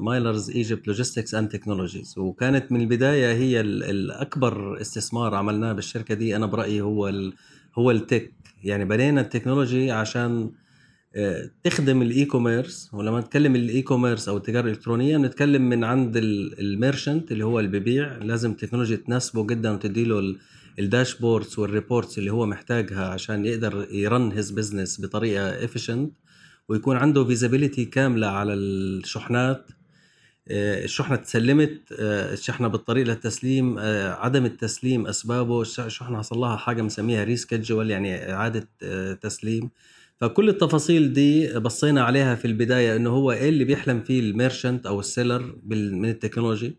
مايلرز 0.00 0.50
Egypt 0.50 0.88
logistics 0.88 1.34
and 1.34 1.48
technologies 1.48 2.14
وكانت 2.18 2.72
من 2.72 2.80
البداية 2.80 3.32
هي 3.32 3.60
الاكبر 3.60 4.80
استثمار 4.80 5.34
عملناه 5.34 5.72
بالشركة 5.72 6.14
دي 6.14 6.36
أنا 6.36 6.46
برأيي 6.46 6.80
هو 6.80 7.12
هو 7.78 7.90
ال 7.90 7.99
tech 7.99 8.32
يعني 8.64 8.84
بنينا 8.84 9.20
ال 9.20 9.27
technology 9.27 9.90
عشان 9.90 10.50
تخدم 11.64 12.02
ال 12.02 12.24
e-commerce 12.24 12.90
ولما 12.92 13.20
نتكلم 13.20 13.56
ال 13.56 13.82
e-commerce 13.82 14.28
أو 14.28 14.36
التجارة 14.36 14.64
الإلكترونية 14.64 15.18
بنتكلم 15.18 15.68
من 15.68 15.84
عند 15.84 16.16
ال 16.16 16.29
merchant 16.29 17.32
اللي 17.32 17.44
هو 17.44 17.60
اللي 17.60 17.78
ببيع 17.80 18.16
لازم 18.16 18.50
التكنولوجيا 18.50 18.96
تناسبه 18.96 19.46
جدا 19.46 19.70
وتدي 19.70 20.04
له 20.04 20.36
ال 20.78 20.86
dashboards 20.86 21.58
وال 21.58 21.72
reports 21.72 22.18
اللي 22.18 22.32
هو 22.32 22.46
محتاجها 22.46 23.06
عشان 23.08 23.46
يقدر 23.46 23.86
يرن 23.90 24.32
his 24.32 24.50
business 24.50 25.00
بطريقة 25.00 25.64
efficient 25.64 26.12
ويكون 26.68 26.96
عنده 26.96 27.24
visibility 27.24 27.84
كاملة 27.84 28.26
على 28.26 28.54
الشحنات. 28.54 29.70
آه، 30.48 30.84
الشحنة 30.84 31.16
تسلمت 31.16 31.80
آه، 31.98 32.32
الشحنة 32.32 32.68
بالطريق 32.68 33.06
للتسليم. 33.06 33.78
عدم 34.18 34.44
التسليم 34.44 35.06
أسبابه. 35.06 35.62
الشحنة 35.62 36.18
حصل 36.18 36.38
لها 36.38 36.56
حاجة 36.56 36.82
بنسميها 36.82 37.24
reschedule 37.24 37.90
يعني 37.90 38.32
إعادة 38.32 38.68
تسليم. 39.14 39.70
فكل 40.20 40.48
التفاصيل 40.48 41.12
دي 41.12 41.58
بصينا 41.58 42.02
عليها 42.04 42.34
في 42.34 42.44
البداية 42.44 42.96
إنه 42.96 43.10
هو 43.10 43.32
إيه 43.32 43.48
اللي 43.48 43.64
بيحلم 43.64 44.00
فيه 44.00 44.20
ال 44.20 44.28
merchant 44.28 44.86
أو 44.86 45.00
ال 45.00 45.08
seller 45.08 45.56
من 45.66 46.08
ال 46.10 46.16
technology. 46.16 46.76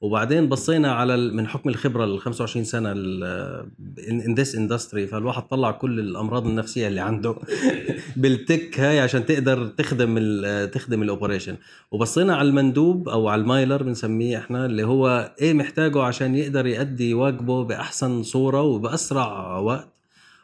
وبعدين 0.00 0.48
بصينا 0.48 0.92
على 0.92 1.16
من 1.16 1.46
حكم 1.48 1.68
الخبرة 1.68 2.04
ال 2.04 2.20
25 2.20 2.64
سنة 2.64 2.92
in 2.92 4.34
this 4.34 4.54
industry 4.54 5.06
فالواحد 5.06 5.42
طلع 5.42 5.70
كل 5.70 6.00
الأمراض 6.00 6.46
النفسية 6.46 6.88
اللي 6.88 7.00
عنده 7.00 7.34
بال 8.16 8.37
tech 8.37 8.80
هاي 8.80 9.00
عشان 9.00 9.26
تقدر 9.26 9.66
تخدم 9.66 10.14
ال 10.18 10.70
تخدم 10.70 11.02
ال 11.02 11.07
operation. 11.07 11.56
وبصينا 11.90 12.36
على 12.36 12.48
المندوب 12.48 13.08
أو 13.08 13.28
على 13.28 13.40
المايلر 13.42 13.82
بنسميه 13.82 14.38
إحنا 14.38 14.66
اللي 14.66 14.82
هو 14.86 15.34
إيه 15.40 15.52
محتاجه 15.54 16.02
عشان 16.02 16.34
يقدر 16.34 16.66
يؤدي 16.66 17.14
واجبه 17.14 17.64
بأحسن 17.64 18.22
صورة 18.22 18.62
وبأسرع 18.62 19.58
وقت. 19.58 19.91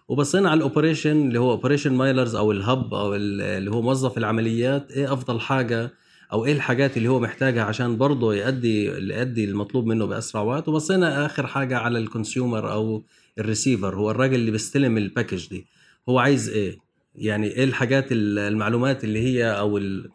وبصينا 0.08 0.50
على 0.50 0.58
ال 0.58 0.63
operation 0.63 1.10
اللي 1.28 1.40
هو 1.40 1.50
operation 1.50 1.92
مايلرز 1.92 2.34
أو 2.34 2.52
ال 2.52 2.63
hub 2.63 2.94
أو 2.94 3.14
اللي 3.14 3.70
هو 3.70 3.82
موظف 3.82 4.18
العمليات 4.18 4.92
إيه 4.92 5.12
أفضل 5.12 5.40
حاجة 5.40 5.90
أو 6.32 6.44
إيه 6.46 6.52
الحاجات 6.52 6.96
اللي 6.96 7.08
هو 7.08 7.20
محتاجها 7.20 7.62
عشان 7.64 7.96
برضه 7.96 8.34
يؤدي 8.34 8.84
يؤدي 8.84 9.44
المطلوب 9.44 9.86
منه 9.86 10.06
بأسرع 10.06 10.42
وقت؟ 10.42 10.68
وبصينا 10.68 11.26
آخر 11.26 11.46
حاجة 11.46 11.78
على 11.78 11.98
ال 11.98 12.06
consumer 12.06 12.72
أو 12.72 13.04
الريسيفر 13.38 13.96
هو 13.96 14.10
الراجل 14.10 14.34
اللي 14.34 14.50
بيستلم 14.50 14.96
ال 14.98 15.04
package 15.04 15.48
دي 15.48 15.66
هو 16.08 16.18
عايز 16.18 16.48
إيه؟ 16.48 16.76
يعني 17.14 17.46
إيه 17.46 17.64
الحاجات 17.64 18.06
المعلومات 18.12 19.04
اللي 19.04 19.18
هي 19.20 19.44
أو 19.58 19.78
ال 19.78 20.10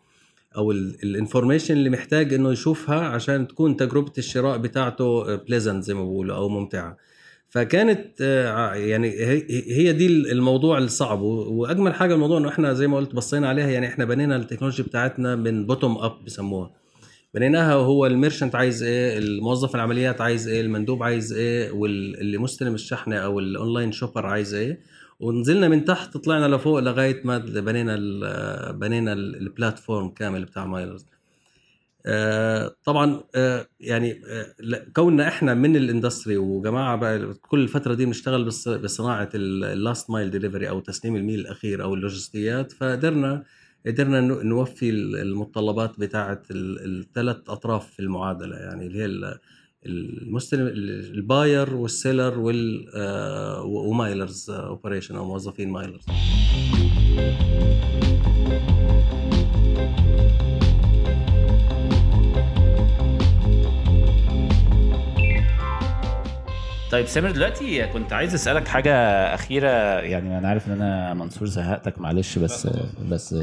أو 0.57 0.71
ال 0.71 0.80
information 0.80 1.73
اللي 1.73 1.89
محتاج 1.89 2.33
إنه 2.33 2.51
يشوفها 2.51 2.99
عشان 2.99 3.47
تكون 3.47 3.77
تجربة 3.77 4.11
الشراء 4.17 4.57
بتاعته 4.57 5.35
pleasant 5.35 5.83
زي 5.83 5.93
ما 5.93 6.03
بقولوا 6.03 6.35
أو 6.35 6.49
ممتعة. 6.49 6.97
فكانت 7.53 8.21
آه، 8.21 8.73
يعني 8.73 9.09
هي 9.49 9.93
دي 9.93 10.07
الموضوع 10.07 10.77
الصعب. 10.77 11.21
وأجمل 11.21 11.93
حاجة 11.93 12.13
الموضوع 12.13 12.37
إنه 12.37 12.49
إحنا 12.49 12.73
زي 12.73 12.87
ما 12.87 12.97
قلت 12.97 13.15
بصينا 13.15 13.49
عليها 13.49 13.67
يعني 13.67 13.87
إحنا 13.87 14.05
بنينا 14.05 14.35
ال 14.35 14.39
technology 14.39 14.81
ا 14.81 14.85
بتاعتنا 14.85 15.35
من 15.35 15.65
bottom 15.65 15.97
up 15.97 16.25
بسموها 16.25 16.71
بنيناها 17.33 17.75
وهو 17.75 18.05
ال 18.05 18.11
merchant 18.11 18.55
عايز 18.55 18.83
إيه 18.83 19.17
الموظف 19.17 19.75
العمليات 19.75 20.21
عايز 20.21 20.47
إيه 20.47 20.61
المندوب 20.61 21.03
عايز 21.03 21.33
إيه 21.33 21.71
واللي 21.71 22.37
مستلم 22.37 22.73
الشحنه 22.73 23.15
أو 23.15 23.39
ال 23.39 23.47
online 23.47 23.91
shopper 23.91 24.25
عايز 24.25 24.53
إيه. 24.53 24.79
ونزلنا 25.19 25.67
من 25.67 25.85
تحت 25.85 26.17
طلعنا 26.17 26.55
لفوق 26.55 26.79
لغاية 26.79 27.21
ما 27.25 27.37
بنينا 27.37 27.95
بنينا 28.71 29.13
ال 29.13 29.24
platform 29.24 30.09
كامل 30.09 30.45
بتاع 30.45 30.65
مايلرز 30.65 31.05
طبعا 32.85 33.23
آه، 33.35 33.67
يعني 33.79 34.21
آه، 34.27 34.85
كوننا 34.95 35.27
إحنا 35.27 35.53
من 35.53 35.75
ال 35.75 35.82
industry 35.82 36.37
وجماعة 36.37 36.95
بقى 36.95 37.33
كل 37.33 37.59
الفترة 37.63 37.93
دي 37.93 38.05
بنشتغل 38.05 38.45
بصناعة 38.83 39.29
ال 39.35 39.50
last 39.50 40.09
mile 40.09 40.29
delivery 40.31 40.69
أو 40.69 40.79
تسليم 40.79 41.15
الميل 41.15 41.39
الأخير 41.39 41.83
أو 41.83 41.93
اللوجستيات 41.93 42.71
فقدرنا 42.71 43.43
قدرنا 43.87 44.21
نوفي 44.21 44.89
المتطلبات 44.89 45.99
بتاعه 45.99 46.41
الثلاث 46.51 47.37
أطراف 47.47 47.91
في 47.91 47.99
المعادلة 47.99 48.55
يعني 48.55 48.87
اللي 48.87 48.99
هي 48.99 49.39
المستلم 49.85 50.67
ال 50.67 50.85
buyer 50.85 51.75
وال 51.75 51.90
seller 51.90 52.33
ومايلرز 53.65 54.49
operation 54.49 55.15
أو 55.15 55.25
موظفين 55.25 55.69
مايلرز. 55.69 56.05
طيب 66.93 67.05
سامر 67.05 67.31
دلوقتي 67.31 67.87
كنت 67.87 68.13
عايز 68.13 68.33
أسألك 68.33 68.67
حاجة 68.67 68.93
أخيرة. 69.33 69.69
يعني 69.99 70.37
أنا 70.37 70.47
عارف 70.47 70.67
إن 70.67 70.71
أنا 70.71 71.13
منصور 71.13 71.47
زهقتك 71.47 71.99
معلش 71.99 72.39
بس 72.39 72.67
بس 73.09 73.33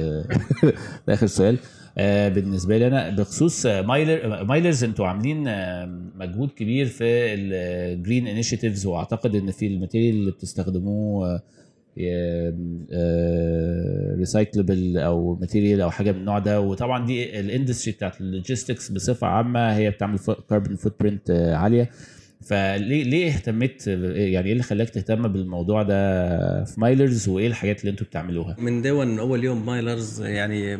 ده 1.06 1.14
آخر 1.14 1.26
سؤال. 1.26 1.58
آه، 1.98 2.28
بالنسبة 2.28 2.78
لي 2.78 2.86
أنا 2.86 3.10
بخصوص 3.10 3.66
مايلر 3.66 4.44
مايلرز 4.44 4.84
أنتوا 4.84 5.06
عاملين 5.06 5.48
آه، 5.48 5.86
مجهود 6.14 6.50
كبير 6.50 6.86
في 6.86 7.34
ال 7.34 7.50
green 7.50 8.26
initiatives 8.26 8.86
وأعتقد 8.86 9.34
إن 9.34 9.50
في 9.50 9.66
ال 9.66 9.72
material 9.72 10.14
اللي 10.14 10.30
بتستخدموه 10.30 11.40
recyclable 14.18 14.98
آه، 14.98 15.02
أو 15.02 15.34
material 15.34 15.80
أو 15.80 15.90
حاجة 15.90 16.12
من 16.12 16.18
النوع 16.18 16.38
ده. 16.38 16.60
وطبعا 16.60 17.06
دي 17.06 17.40
ال 17.40 17.46
industry 17.46 17.94
بتاعت 17.94 18.20
ال 18.20 18.27
logistics 18.27 18.92
بصفة 18.92 19.26
عامة 19.26 19.76
هي 19.76 19.90
بتعمل 19.90 20.18
carbon 20.50 20.76
footprint 20.76 21.30
عالية. 21.30 21.90
فليه 22.42 23.04
ليه 23.04 23.28
اهتميت 23.32 23.86
يعني 23.86 24.46
إيه 24.46 24.52
اللي 24.52 24.62
خلاك 24.62 24.90
تهتم 24.90 25.28
بالموضوع 25.28 25.82
ده 25.82 26.64
في 26.64 26.80
مايلرز 26.80 27.28
وايه 27.28 27.46
الحاجات 27.46 27.80
اللي 27.80 27.90
أنتوا 27.90 28.06
بتعملوها؟ 28.06 28.56
من 28.58 28.82
دون 28.82 29.18
أول 29.18 29.44
يوم 29.44 29.66
مايلرز 29.66 30.22
يعني 30.22 30.78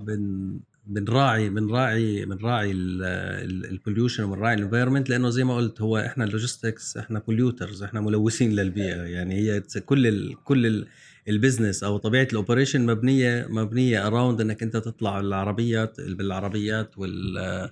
بن 0.00 0.50
بنراعي 0.86 1.48
بنراعي 1.48 2.24
بنراعي 2.24 2.70
ال 2.72 2.87
pollution 2.87 4.24
وبنراعي 4.24 4.54
ال 4.54 4.59
environment 4.59 5.10
لأنه 5.10 5.30
زي 5.30 5.44
ما 5.44 5.56
قلت 5.56 5.80
هو 5.80 5.98
إحنا 5.98 6.24
ال 6.24 6.31
logistics 6.31 6.96
إحنا 6.96 7.18
polluters 7.18 7.82
إحنا 7.82 8.00
ملوثين 8.00 8.52
للبيئة 8.52 9.02
يعني 9.02 9.34
هي 9.34 9.62
كل 9.86 10.06
ال 10.06 10.44
كل 10.44 10.66
ال 10.66 10.86
ال 11.28 11.34
business 11.34 11.84
أو 11.84 11.96
طبيعة 11.96 12.28
ال 12.32 12.37
operation 12.37 12.86
مبنيه 12.86 13.46
مبنية 13.50 14.06
around 14.06 14.40
إنك 14.40 14.62
أنت 14.62 14.76
تطلع 14.76 15.20
العربيات 15.20 16.00
بالعربيات 16.00 16.98
وال 16.98 17.70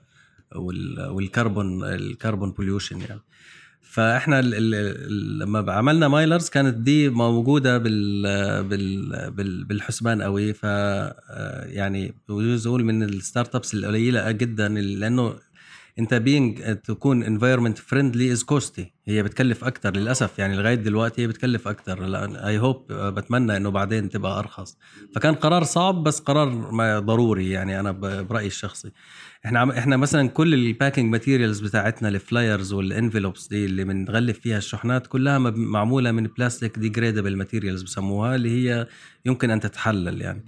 والكربون 0.56 1.84
ال 1.84 1.94
carbon 1.94 2.50
pollution 2.50 3.00
يعني. 3.00 3.20
فإحنا 3.82 4.42
لما 4.42 5.72
عملنا 5.72 6.08
مايلرز 6.08 6.48
كانت 6.48 6.74
دي 6.74 7.08
موجودة 7.08 7.78
بال 7.78 8.22
بال 9.30 9.64
بالحسبان 9.64 10.22
قوي. 10.22 10.52
ف 10.52 10.62
يعني 11.64 12.14
بجوز 12.28 12.66
أقول 12.66 12.84
من 12.84 13.02
ال 13.02 13.54
start-ups 13.54 13.74
القليلة 13.74 14.30
جدا 14.30 14.68
لأنه 14.68 15.34
انت 15.98 16.14
being 16.14 16.76
تكون 16.76 17.22
environment 17.22 17.78
friendly 17.78 18.32
is 18.32 18.42
costly 18.42 18.92
هي 19.08 19.22
بتكلف 19.22 19.64
أكثر 19.64 19.96
للأسف. 19.96 20.38
يعني 20.38 20.56
لغاية 20.56 20.74
دلوقتي 20.74 21.22
هي 21.22 21.26
بتكلف 21.26 21.68
أكثر 21.68 22.04
I 22.46 22.58
hope 22.58 22.92
بتمنى 22.92 23.56
إنه 23.56 23.70
بعدين 23.70 24.08
تبقى 24.08 24.38
أرخص. 24.38 24.78
فكان 25.14 25.34
قرار 25.34 25.64
صعب 25.64 26.02
بس 26.02 26.20
قرار 26.20 26.48
ضروري. 27.00 27.50
يعني 27.50 27.80
أنا 27.80 27.92
برأيي 28.22 28.46
الشخصي. 28.46 28.90
إحنا 29.46 29.60
عم 29.60 29.70
إحنا 29.70 29.96
مثلا 29.96 30.28
كل 30.28 30.54
ال 30.54 30.62
packing 30.62 31.12
materials 31.12 31.60
بتاعتنا 31.60 32.08
ال 32.08 32.17
flyers 32.17 32.72
وال 32.72 32.86
envelopes 32.86 33.48
دي 33.48 33.64
اللي 33.64 33.84
بنغلف 33.84 34.38
فيها 34.40 34.58
الشحنات 34.58 35.06
كلها 35.06 35.38
معمولة 35.38 36.12
من 36.12 36.22
بلاستيك 36.26 36.78
degradable 36.78 37.36
materials 37.36 37.82
بسموها 37.82 38.34
اللي 38.34 38.50
هي 38.50 38.86
يمكن 39.26 39.50
أن 39.50 39.60
تتحلل 39.60 40.20
يعني. 40.20 40.44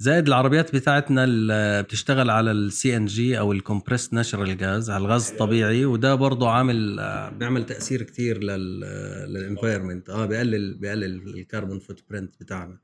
زائد 0.00 0.26
العربيات 0.26 0.74
بتاعتنا 0.74 1.24
اللي 1.24 1.82
بتشتغل 1.82 2.30
على 2.30 2.50
ال 2.50 2.96
CNG 2.96 3.38
أو 3.38 3.52
ال 3.52 3.58
compressed 3.58 4.14
natural 4.14 4.56
gas 4.56 4.90
على 4.90 5.04
الغاز 5.04 5.30
الطبيعي 5.30 5.84
وده 5.84 6.14
برضه 6.14 6.50
عامل 6.50 6.96
بيعمل 7.38 7.66
تأثير 7.66 8.02
كتير 8.02 8.38
لل 8.44 8.70
environment 8.70 10.10
آه 10.10 10.26
بيقلل 10.26 10.74
بيقلل 10.74 11.34
ال 11.38 11.78
carbon 11.78 12.04
footprint 12.10 12.34
بتاعنا. 12.40 12.78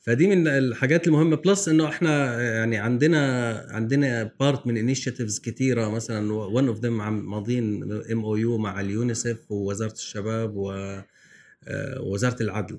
فدي 0.00 0.26
من 0.26 0.48
الحاجات 0.48 1.06
المهمة. 1.06 1.36
plus 1.36 1.68
إنه 1.68 1.88
إحنا 1.88 2.42
يعني 2.42 2.76
عندنا 2.76 3.52
عندنا 3.70 4.30
part 4.40 4.66
من 4.66 4.76
initiatives 4.76 5.38
كتيرة. 5.38 5.88
مثلا 5.88 6.32
one 6.32 6.68
of 6.68 6.84
عم 6.84 7.30
ماضيين 7.30 7.92
MOU 8.12 8.58
مع 8.58 8.80
اليونيسف 8.80 9.50
ووزارة 9.50 9.92
الشباب 9.92 10.52
ووزارة 10.56 12.42
العدل. 12.42 12.78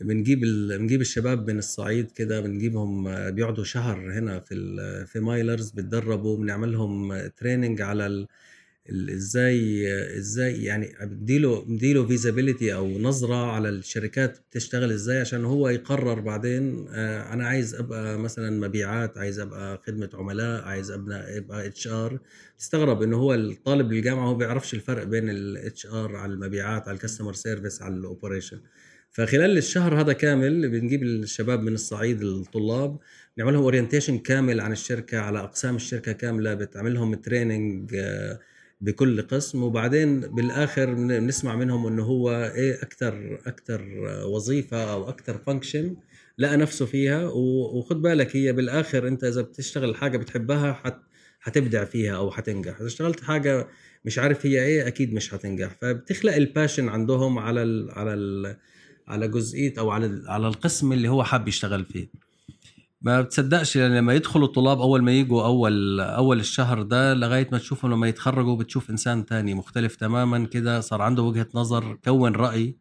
بنجيب 0.00 0.40
بنجيب 0.68 1.00
الشباب 1.00 1.50
من 1.50 1.58
الصعيد 1.58 2.10
كده 2.10 2.40
بنجيبهم 2.40 3.04
بيقعدوا 3.30 3.64
شهر 3.64 4.12
هنا 4.18 4.40
في 4.40 4.54
في 5.06 5.20
مايلرز 5.20 5.70
بتدربوا 5.70 6.36
بنعمل 6.38 6.72
لهم 6.72 7.26
training 7.26 7.80
على 7.82 8.06
ال 8.06 8.26
إزاي 9.10 9.86
إزاي 10.18 10.64
يعني 10.64 10.94
بديله 11.02 11.64
بديله 11.64 12.06
visibility 12.06 12.74
أو 12.74 12.98
نظرة 12.98 13.34
على 13.52 13.68
الشركات 13.68 14.38
بتشتغل 14.50 14.92
إزاي 14.92 15.20
عشان 15.20 15.44
هو 15.44 15.68
يقرر 15.68 16.20
بعدين 16.20 16.88
أنا 16.88 17.46
عايز 17.46 17.74
أبقى 17.74 18.18
مثلا 18.18 18.50
مبيعات 18.68 19.18
عايز 19.18 19.40
أبقى 19.40 19.82
خدمة 19.86 20.10
عملاء 20.14 20.62
عايز 20.64 20.90
ابقى 20.90 21.38
ابقى 21.38 21.66
HR 21.66 22.18
تستغرب 22.58 23.02
انه 23.02 23.16
هو 23.16 23.34
الطالب 23.34 23.88
بالجامعة 23.88 24.26
هو 24.28 24.34
بيعرفش 24.34 24.74
الفرق 24.74 25.04
بين 25.04 25.30
ال 25.30 25.86
HR 25.86 26.16
على 26.16 26.32
المبيعات 26.32 26.88
على 26.88 26.94
ال 26.94 26.98
customer 26.98 27.32
service 27.32 27.82
على 27.82 27.94
ال 27.94 28.01
operation 28.01 28.60
فخلال 29.14 29.58
الشهر 29.58 30.00
هذا 30.00 30.12
كامل 30.12 30.68
بنجيب 30.68 31.02
الشباب 31.02 31.62
من 31.62 31.72
الصعيد 31.74 32.22
الطلاب 32.22 32.98
نعمل 33.36 33.52
لهم 33.52 33.62
orientation 33.62 34.18
كامل 34.18 34.60
عن 34.60 34.72
الشركة 34.72 35.18
على 35.18 35.38
أقسام 35.38 35.76
الشركة 35.76 36.12
كاملة 36.12 36.54
بتعمل 36.54 36.94
لهم 36.94 37.14
training 37.14 37.96
بكل 38.80 39.22
قسم. 39.22 39.62
وبعدين 39.62 40.20
بالآخر 40.20 40.94
بنسمع 40.94 41.56
منهم 41.56 41.86
إنه 41.86 42.02
هو 42.02 42.52
إيه 42.54 42.82
أكثر 42.82 43.38
أكثر 43.46 43.82
وظيفة 44.26 44.92
أو 44.92 45.08
أكثر 45.08 45.38
function 45.38 45.96
لقى 46.38 46.56
نفسه 46.56 46.86
فيها. 46.86 47.24
وخد 47.74 48.02
بالك 48.02 48.36
هي 48.36 48.52
بالآخر 48.52 49.08
أنت 49.08 49.24
إذا 49.24 49.42
بتشتغل 49.42 49.96
حاجة 49.96 50.16
بتحبها 50.18 50.72
حت 50.72 50.98
حتبدع 51.40 51.84
فيها 51.84 52.16
أو 52.16 52.30
حتنجح 52.30 52.76
إذا 52.76 52.86
اشتغلت 52.86 53.20
حاجة 53.20 53.66
مش 54.04 54.18
عارف 54.18 54.46
هي 54.46 54.64
إيه 54.64 54.86
أكيد 54.86 55.14
مش 55.14 55.30
حتنجح 55.30 55.76
فبتخلق 55.80 56.34
ال 56.34 56.41
passion 56.41 56.88
عندهم 56.88 57.38
على 57.38 57.62
ال 57.62 57.90
على 57.90 58.14
ال 58.14 58.56
على 59.08 59.28
جزئية 59.28 59.74
أو 59.78 59.90
على 59.90 60.22
على 60.28 60.48
القسم 60.48 60.92
اللي 60.92 61.08
هو 61.08 61.24
حاب 61.24 61.48
يشتغل 61.48 61.84
فيه. 61.84 62.08
ما 63.02 63.20
بتصدقش 63.20 63.76
يعني 63.76 63.98
لما 63.98 64.14
يدخلوا 64.14 64.46
الطلاب 64.46 64.80
أول 64.80 65.02
ما 65.02 65.12
يجوا 65.12 65.44
أول 65.44 66.00
أول 66.00 66.40
الشهر 66.40 66.82
ده 66.82 67.14
لغاية 67.14 67.48
ما 67.52 67.58
تشوفهم 67.58 67.92
لما 67.92 68.08
يتخرجوا 68.08 68.56
بتشوف 68.56 68.90
إنسان 68.90 69.26
تاني 69.26 69.54
مختلف 69.54 69.96
تماما 69.96 70.46
كده 70.46 70.80
صار 70.80 71.02
عنده 71.02 71.22
وجهة 71.22 71.48
نظر 71.54 71.98
كون 72.04 72.32
رأي. 72.32 72.76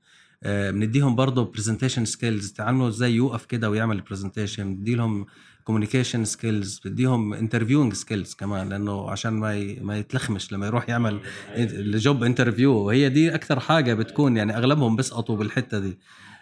بنديهم 0.46 1.16
برضه 1.16 1.44
presentation 1.46 2.06
skills 2.06 2.52
تعلموا 2.52 2.88
إزاي 2.88 3.14
يوقف 3.14 3.46
كده 3.46 3.70
ويعمل 3.70 4.02
presentation 4.02 4.76
بدي 4.76 4.96
لهم 4.96 5.26
communication 5.64 6.26
skills 6.26 6.82
بديهم 6.86 7.34
interviewing 7.34 7.94
skills 7.94 8.34
كمان 8.34 8.70
لأنه 8.70 9.10
عشان 9.12 9.34
ما. 9.34 9.76
ما 9.82 9.98
يتلخمش 9.98 10.54
لما 10.54 10.66
يروح 10.68 10.90
يعمل 10.90 11.20
ال 11.56 11.73
job 11.73 12.24
interview 12.24 12.74
وهي 12.74 13.10
دي 13.10 13.36
أكثر 13.36 13.60
حاجة 13.60 13.94
بتكون 13.94 14.38
يعني 14.38 14.58
أغلبهم 14.58 14.96
بيسقطوا 14.96 15.38
بالحتة 15.38 15.80
دي 15.80 15.98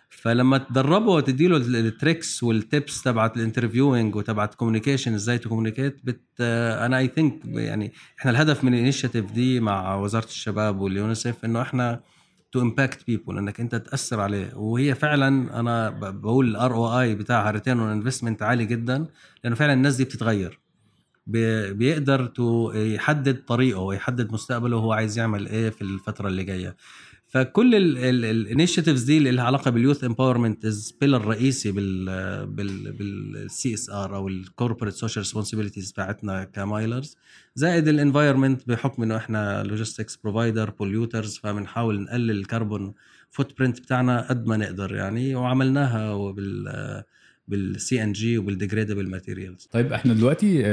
فلما 0.10 0.58
تدربه 0.58 1.12
وتدي 1.12 1.48
له 1.48 1.58
ال 1.58 1.70
tricks 1.70 2.44
وال 2.44 2.63
tips 2.63 3.02
تبعت 3.04 3.38
ال 3.38 3.44
interviewing 3.44 4.16
وتبعت 4.16 4.56
communication 4.56 5.14
إزاي 5.14 5.38
ت 5.38 5.43
communicate 5.43 6.00
but 6.04 6.22
أنا 6.40 6.98
I 6.98 7.08
think 7.08 7.40
يعني 7.46 7.94
إحنا 8.20 8.32
الهدف 8.32 8.64
من 8.64 8.74
ال 8.74 8.79
initiative 8.79 9.32
دي 9.32 9.60
مع 9.60 9.96
وزارة 9.96 10.26
الشباب 10.26 10.80
واليونيسف 10.80 11.46
إنه 11.46 11.62
إحنا 11.62 12.00
to 12.52 12.62
impact 12.62 13.08
people 13.08 13.38
إنك 13.38 13.60
أنت 13.60 13.76
تأثر 13.76 14.20
عليه. 14.20 14.54
وهي 14.56 14.96
فعلا 14.96 15.60
أنا 15.60 15.90
بقول 15.90 16.50
ال 16.50 16.74
ROI 16.76 17.16
بتاعها 17.16 17.52
return 17.52 17.80
on 17.80 17.92
investment 17.92 18.44
عالي 18.44 18.66
جدا 18.66 19.06
لأنه 19.44 19.56
فعلا 19.56 19.74
الناس 19.74 19.96
دي 19.96 20.04
بتتغير. 20.04 20.60
بيقدر 21.28 22.26
to 22.26 22.72
يحدد 22.72 23.44
طريقه 23.48 23.80
ويحدد 23.80 24.34
مستقبله 24.34 24.78
وهو 24.78 24.94
عايز 24.94 25.18
يعمل 25.18 25.48
إيه 25.48 25.70
في 25.70 25.82
الفترة 25.82 26.28
اللي 26.28 26.44
جاية. 26.44 26.76
فكل 27.32 27.76
ال 27.96 28.05
initiatives 28.05 29.04
دي 29.04 29.18
اللي 29.18 29.32
لها 29.32 29.44
علاقة 29.44 29.72
بال 29.72 29.81
youth 29.81 30.04
empowerment 30.04 30.66
as 30.66 30.98
pillar 31.02 31.26
رئيسي 31.26 31.72
بال 31.72 32.06
بال 32.48 32.92
بال 32.92 33.74
CSR 33.74 34.16
أو 34.16 34.28
ال 34.28 34.34
corporate 34.34 34.94
social 34.94 35.24
responsibilities 35.24 35.92
بتاعتنا 35.92 36.44
كمايلرز. 36.44 37.18
زائد 37.56 37.88
ال 37.88 37.95
environment 37.95 38.68
بحكم 38.68 39.04
إنه 39.04 39.18
إحنا 39.18 39.64
logistics 39.64 40.16
provider 40.16 40.70
polluters 40.70 41.38
فبنحاول 41.38 42.02
نقلل 42.02 42.32
ال 42.32 42.94
carbon 43.30 43.60
footprint 43.60 43.80
بتاعنا 43.80 44.22
قد 44.30 44.48
ما 44.48 44.58
نقدر 44.58 44.96
يعني 44.96 45.36
وعملناها 45.36 46.14
وبال 46.14 47.04
بال 47.52 48.04
CNG 48.04 48.12
وبال 48.12 48.38
degradable 48.38 49.10
materials 49.10 49.70
طيب 49.72 49.94
إحنا 49.94 50.14
دلوقتي 50.14 50.64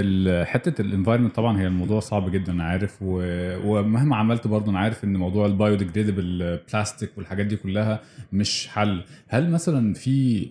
حتة 0.44 0.82
ال 0.82 0.87
environment 0.87 1.34
طبعا 1.34 1.60
هي 1.60 1.66
الموضوع 1.66 2.00
صعب 2.00 2.30
جدا 2.30 2.52
أنا 2.52 2.64
عارف 2.64 2.96
و... 3.02 3.22
ومهما 3.64 4.16
عملت 4.16 4.46
برضه 4.46 4.70
أنا 4.70 4.78
عارف 4.78 5.04
إن 5.04 5.16
موضوع 5.16 5.46
ال 5.46 5.74
biodegradable 5.74 6.58
بلاستيك 6.72 7.10
والحاجات 7.16 7.46
دي 7.46 7.56
كلها 7.56 8.00
مش 8.32 8.66
حل. 8.68 9.02
هل 9.28 9.50
مثلا 9.50 9.94
في 9.94 10.46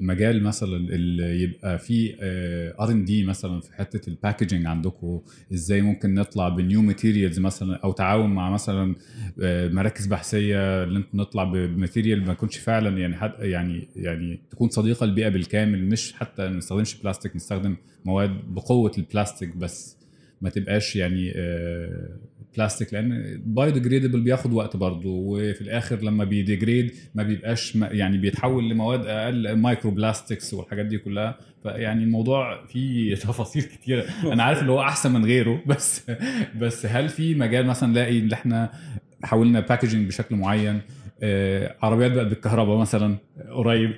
مجال 0.00 0.42
مثلا 0.42 0.76
اللي 0.76 1.42
يبقى 1.42 1.78
في 1.78 2.14
R&D 2.80 3.24
مثلا 3.24 3.60
في 3.60 3.74
حتة 3.74 4.10
ال 4.10 4.16
packaging 4.16 4.66
عندكم 4.66 5.20
إزاي 5.52 5.82
ممكن 5.82 6.14
نطلع 6.14 6.48
ب 6.48 6.57
new 6.57 6.82
materials 6.82 7.40
مثلا 7.40 7.76
أو 7.84 7.92
تعاون 7.92 8.30
مع 8.30 8.50
مثلا 8.50 8.94
مراكز 9.72 10.06
بحثية 10.06 10.84
اللي 10.84 10.98
أنتم 10.98 11.18
نطلع 11.20 11.44
ب 11.44 11.53
material 11.53 12.26
ما 12.26 12.32
يكونش 12.32 12.56
فعلا 12.58 12.98
يعني 12.98 13.16
حد 13.16 13.32
يعني 13.38 13.88
يعني 13.96 14.40
تكون 14.50 14.68
صديقة 14.68 15.06
للبيئه 15.06 15.28
بالكامل؟ 15.28 15.49
مش 15.54 16.12
حتى 16.12 16.42
ما 16.42 16.56
نستخدمش 16.56 17.02
بلاستيك 17.02 17.36
نستخدم 17.36 17.76
مواد 18.04 18.30
بقوة 18.46 18.92
البلاستيك 18.98 19.56
بس. 19.56 20.00
ما 20.40 20.50
تبقاش 20.50 20.96
يعني 20.96 21.32
بلاستيك 22.56 22.94
لأن 22.94 23.42
biodegradable 23.46 24.20
بياخد 24.20 24.52
وقت 24.52 24.76
برضه 24.76 25.08
وفي 25.10 25.60
الآخر 25.60 25.96
لما 26.02 26.24
بي 26.24 26.40
degrade 26.40 26.94
ما 27.14 27.22
بيبقاش 27.22 27.76
يعني 27.76 28.18
بيتحول 28.18 28.68
لمواد 28.70 29.06
أقل 29.06 29.52
microplastics 29.56 30.54
والحاجات 30.54 30.86
دي 30.86 30.98
كلها. 30.98 31.38
فيعني 31.62 32.04
الموضوع 32.04 32.66
فيه 32.66 33.14
تفاصيل 33.26 33.62
كتيرة. 33.62 34.04
أنا 34.24 34.42
عارف 34.42 34.60
اللي 34.60 34.72
هو 34.72 34.80
أحسن 34.80 35.12
من 35.12 35.24
غيره 35.24 35.62
بس 35.66 36.10
بس 36.60 36.86
هل 36.86 37.08
في 37.08 37.34
مجال 37.34 37.66
مثلا 37.66 37.88
نلاقي 37.88 38.18
اللي 38.18 38.34
إحنا 38.34 38.70
حاولنا 39.22 39.60
packaging 39.60 40.06
بشكل 40.08 40.36
معين؟ 40.36 40.80
عربيات 41.82 42.12
بقت 42.12 42.26
بالكهرباء 42.26 42.78
مثلا 42.78 43.16
قريب. 43.50 43.94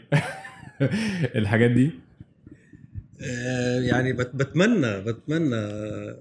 الحاجات 1.40 1.70
دي؟ 1.70 1.90
آه، 3.24 3.80
يعني 3.80 4.12
بت- 4.12 4.34
بتمنى 4.36 5.00
بتمنى 5.00 5.56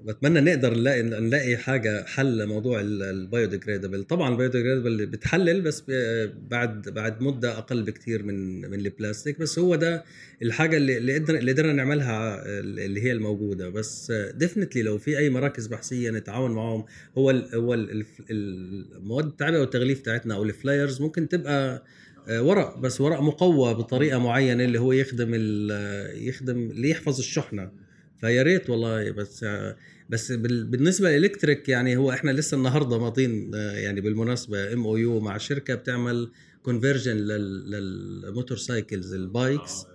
بتمنى 0.06 0.42
نقدر 0.42 0.74
نلاقي 0.74 1.02
نلاقي 1.04 1.58
حاجة 1.58 2.06
حل 2.06 2.38
لموضوع 2.38 2.80
ال 2.82 2.90
biodegradable. 2.90 4.04
طبعا 4.04 4.30
ال 4.32 4.37
biodegradable 4.37 5.06
بتحلل 5.06 5.62
بس 5.62 5.84
بعد 6.50 6.90
بعد 6.90 7.22
مدة 7.22 7.58
أقل 7.58 7.84
بكتير 7.84 8.24
من 8.24 8.62
من 8.62 8.80
البلاستيك. 8.80 9.40
بس 9.40 9.60
هو 9.60 9.76
ده 9.76 10.04
الحاجة 10.42 10.78
اللي 10.78 10.98
اللي 10.98 11.14
قدر 11.18 11.36
اللي 11.36 11.52
قدرنا 11.52 11.74
نعملها 11.74 12.44
اللي 12.60 13.04
هي 13.04 13.12
الموجودة. 13.12 13.70
بس 13.70 14.12
definitely 14.36 14.82
لو 14.82 14.98
في 14.98 15.18
أي 15.18 15.30
مراكز 15.30 15.68
بحثية 15.68 16.12
نتعاون 16.12 16.52
معهم 16.52 16.86
هو 17.18 17.30
هو 17.54 17.74
ال 17.74 18.06
المواد 18.30 19.26
التعبئة 19.26 19.60
والتغليف 19.60 20.00
بتاعتنا 20.00 20.36
أو 20.36 20.44
ال 20.44 20.52
flyers 20.52 21.02
ممكن 21.02 21.30
تبقى 21.30 21.84
ورق 22.30 22.78
بس 22.78 23.02
ورق 23.02 23.20
مقوى 23.22 23.74
بطريقة 23.74 24.18
معينة 24.20 24.64
اللي 24.64 24.80
هو 24.80 24.92
يخدم 24.92 25.32
ال- 25.34 26.28
يخدم 26.28 26.58
اللي 26.72 26.90
يحفظ 26.90 27.18
الشحنة. 27.20 27.72
فيا 28.22 28.44
ريت 28.44 28.70
والله 28.70 29.12
بس 29.12 29.44
آه، 29.44 29.78
بس 30.10 30.32
بال- 30.32 30.64
بالنسبة 30.66 31.10
لل 31.18 31.28
electric 31.28 31.70
يعني 31.70 31.98
هو 31.98 32.12
إحنا 32.12 32.32
لسه 32.32 32.58
النهارده 32.58 33.00
ماضيين 33.00 33.52
آه، 33.56 33.72
يعني 33.72 34.02
بالمناسبة 34.02 34.74
MOU 34.74 35.20
مع 35.20 35.38
شركة 35.38 35.76
بتعمل 35.76 36.32
conversion 36.64 37.09
لل 37.09 37.18
motorcycles 37.18 39.14
ال 39.14 39.26
bikes 39.26 39.86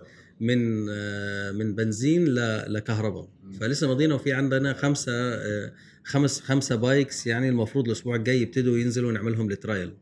من 0.41 0.87
آه، 0.89 1.51
من 1.51 1.75
بنزين 1.75 2.25
لكهرباء. 2.67 3.27
فلسه 3.59 3.87
ماضيين 3.87 4.11
وفي 4.11 4.33
عندنا 4.33 4.73
خمسة 4.73 5.11
آه، 5.13 5.73
خمس 6.03 6.41
خمسة 6.41 6.75
bikes 6.75 7.27
يعني 7.27 7.49
المفروض 7.49 7.85
الأسبوع 7.85 8.15
الجاي 8.15 8.41
يبتدوا 8.41 8.77
ينزلوا 8.77 9.11
نعملهم 9.11 9.51
ال 9.51 9.58
trial 9.58 9.93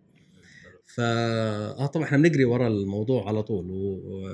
ف 0.95 0.99
آه 1.01 1.85
طبعا 1.85 2.05
إحنا 2.05 2.17
بنجري 2.17 2.45
ورا 2.45 2.67
الموضوع 2.67 3.27
على 3.27 3.43
طول 3.43 3.71
و 3.71 3.73
و- 3.73 4.29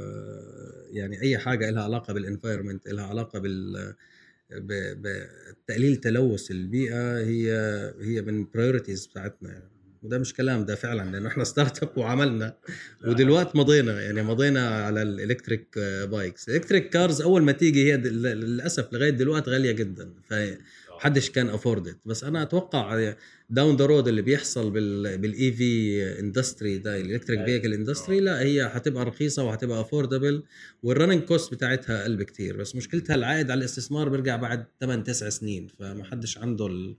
يعني 0.91 1.21
أي 1.21 1.37
حاجة 1.37 1.69
لها 1.69 1.83
علاقة 1.83 2.13
بال 2.13 2.25
environment 2.25 2.87
لها 2.89 3.05
علاقة 3.05 3.39
بال 3.39 3.93
ب- 4.51 5.07
بتقليل 5.65 5.95
تلوث 5.95 6.51
البيئة 6.51 7.17
هي 7.17 7.51
هي 8.01 8.21
من 8.21 8.47
priorities 8.53 9.05
بتاعتنا 9.07 9.49
يعني. 9.51 9.71
وده 10.03 10.17
مش 10.17 10.33
كلام 10.33 10.65
ده 10.65 10.75
فعلا 10.75 11.11
لأنه 11.11 11.27
إحنا 11.27 11.43
startup 11.51 11.97
وعملنا 11.97 12.57
ودلوقتي 13.07 13.57
مضينا 13.57 14.01
يعني 14.01 14.23
مضينا 14.23 14.69
على 14.85 15.01
ال 15.01 15.10
electric 15.10 15.79
bikes 16.11 16.49
ال 16.49 16.54
electric 16.54 16.89
cars 16.89 17.21
أول 17.21 17.43
ما 17.43 17.51
تيجي 17.51 17.91
هي 17.91 17.97
للأسف 17.97 18.93
لغاية 18.93 19.09
دلوقتي 19.09 19.51
غالية 19.51 19.71
جدا 19.71 20.13
فمحدش 21.01 21.29
كان 21.29 21.49
afford 21.49 21.95
بس 22.05 22.23
أنا 22.23 22.41
أتوقع 22.41 23.13
down 23.49 23.75
the 23.75 23.85
road 23.85 24.07
اللي 24.07 24.21
بيحصل 24.21 24.71
بال 24.71 25.17
بال 25.17 25.51
EV 25.51 26.01
industry 26.19 26.77
ده 26.77 27.01
ال 27.01 27.06
electric 27.06 27.45
vehicle 27.45 27.73
industry 27.73 28.19
لا 28.19 28.41
هي 28.41 28.61
هتبقى 28.61 29.05
رخيصة 29.05 29.43
وهتبقى 29.43 29.81
affordable 29.81 30.43
وال 30.83 30.92
running 30.92 31.23
cost 31.23 31.53
بتاعتها 31.53 32.01
أقل 32.01 32.17
بكتير. 32.17 32.57
بس 32.57 32.75
مشكلتها 32.75 33.15
العائد 33.15 33.51
على 33.51 33.59
الاستثمار 33.59 34.09
بيرجع 34.09 34.35
بعد 34.35 34.65
8 34.81 35.03
9 35.03 35.29
سنين 35.29 35.67
فما 35.79 36.03
حدش 36.03 36.37
عنده 36.37 36.67
ال... 36.67 36.95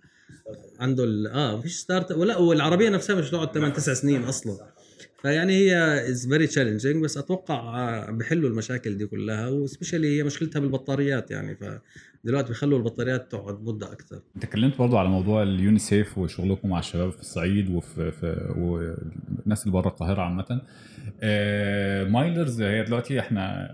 عنده 0.80 1.04
ال... 1.04 1.26
آه 1.26 1.56
مفيش 1.58 1.76
start 1.76 2.12
ولا 2.12 2.36
والعربية 2.36 2.88
نفسها 2.88 3.16
مش 3.16 3.30
تقعد 3.30 3.54
8 3.54 3.74
9 3.74 3.94
سنين 3.94 4.22
أصلا. 4.24 4.72
فيعني 5.22 5.52
هي 5.52 5.74
is 6.10 6.26
very 6.28 6.46
challenging 6.46 7.04
بس 7.04 7.16
أتوقع 7.16 8.10
بيحلوا 8.10 8.50
المشاكل 8.50 8.96
دي 8.96 9.06
كلها 9.06 9.48
و 9.48 9.55
specially 9.55 10.18
هي 10.18 10.22
مشكلتها 10.22 10.60
بالبطاريات 10.60 11.30
يعني 11.30 11.56
فدلوقتي 12.24 12.48
بيخلوا 12.48 12.78
البطاريات 12.78 13.32
تقعد 13.32 13.62
مدة 13.62 13.92
أكثر 13.92 14.20
اتكلمت 14.36 14.78
برضو 14.78 14.96
على 14.96 15.08
موضوع 15.08 15.42
اليونيسيف 15.42 16.18
وشغلكم 16.18 16.68
مع 16.68 16.78
الشباب 16.78 17.10
في 17.12 17.20
الصعيد 17.20 17.70
وفي 17.70 18.10
في 18.10 18.54
والناس 18.58 19.62
اللي 19.62 19.72
بره 19.72 19.88
القاهرة 19.88 20.22
عامة. 20.22 20.60
آه، 21.22 22.04
مايلرز 22.04 22.62
هي 22.62 22.82
دلوقتي 22.84 23.20
إحنا 23.20 23.70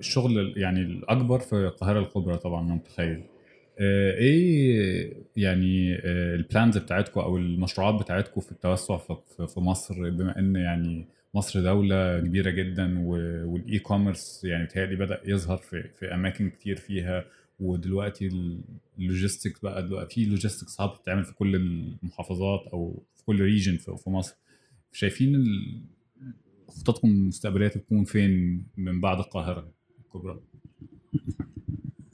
الشغل 0.00 0.54
يعني 0.56 0.80
الأكبر 0.82 1.38
في 1.38 1.52
القاهرة 1.52 2.00
الكبرى 2.00 2.36
طبعا 2.36 2.66
أنا 2.66 2.74
متخيل. 2.74 3.22
آه، 3.80 4.12
إيه 4.14 5.12
يعني 5.36 5.94
آه، 5.94 6.34
ال 6.34 6.41
plans 6.41 6.78
بتاعتكم 6.78 7.20
أو 7.20 7.36
المشروعات 7.36 8.02
بتاعتكم 8.02 8.40
في 8.40 8.52
التوسع 8.52 8.96
في- 8.96 9.60
مصر؟ 9.60 10.10
بما 10.10 10.38
إن 10.38 10.56
يعني 10.56 11.06
مصر 11.34 11.60
دولة 11.62 12.20
كبيرة 12.20 12.50
جدا 12.50 12.98
وال 13.06 13.78
e-commerce 13.78 14.44
يعني 14.44 14.64
بتهيألي 14.64 14.96
بدأ 14.96 15.20
يظهر 15.24 15.56
في 15.56 15.82
في 15.98 16.14
أماكن 16.14 16.50
كتير 16.50 16.76
فيها. 16.76 17.24
ودلوقتي 17.62 18.30
ال 18.98 19.04
logistics 19.04 19.60
بقى 19.60 19.86
دلوقتي 19.86 20.14
في 20.14 20.24
logistics 20.24 20.80
hub 20.80 20.94
بتتعمل 20.94 21.24
في 21.24 21.34
كل 21.34 21.56
المحافظات 21.56 22.60
أو 22.72 23.02
في 23.16 23.24
كل 23.24 23.40
region 23.40 23.76
في 23.76 24.10
مصر. 24.10 24.34
شايفين 24.92 25.44
خططكم 26.68 27.08
المستقبلية 27.08 27.68
تكون 27.68 28.04
فين 28.04 28.64
من 28.76 29.00
بعد 29.00 29.18
القاهرة 29.18 29.72
الكبرى؟ 30.04 30.40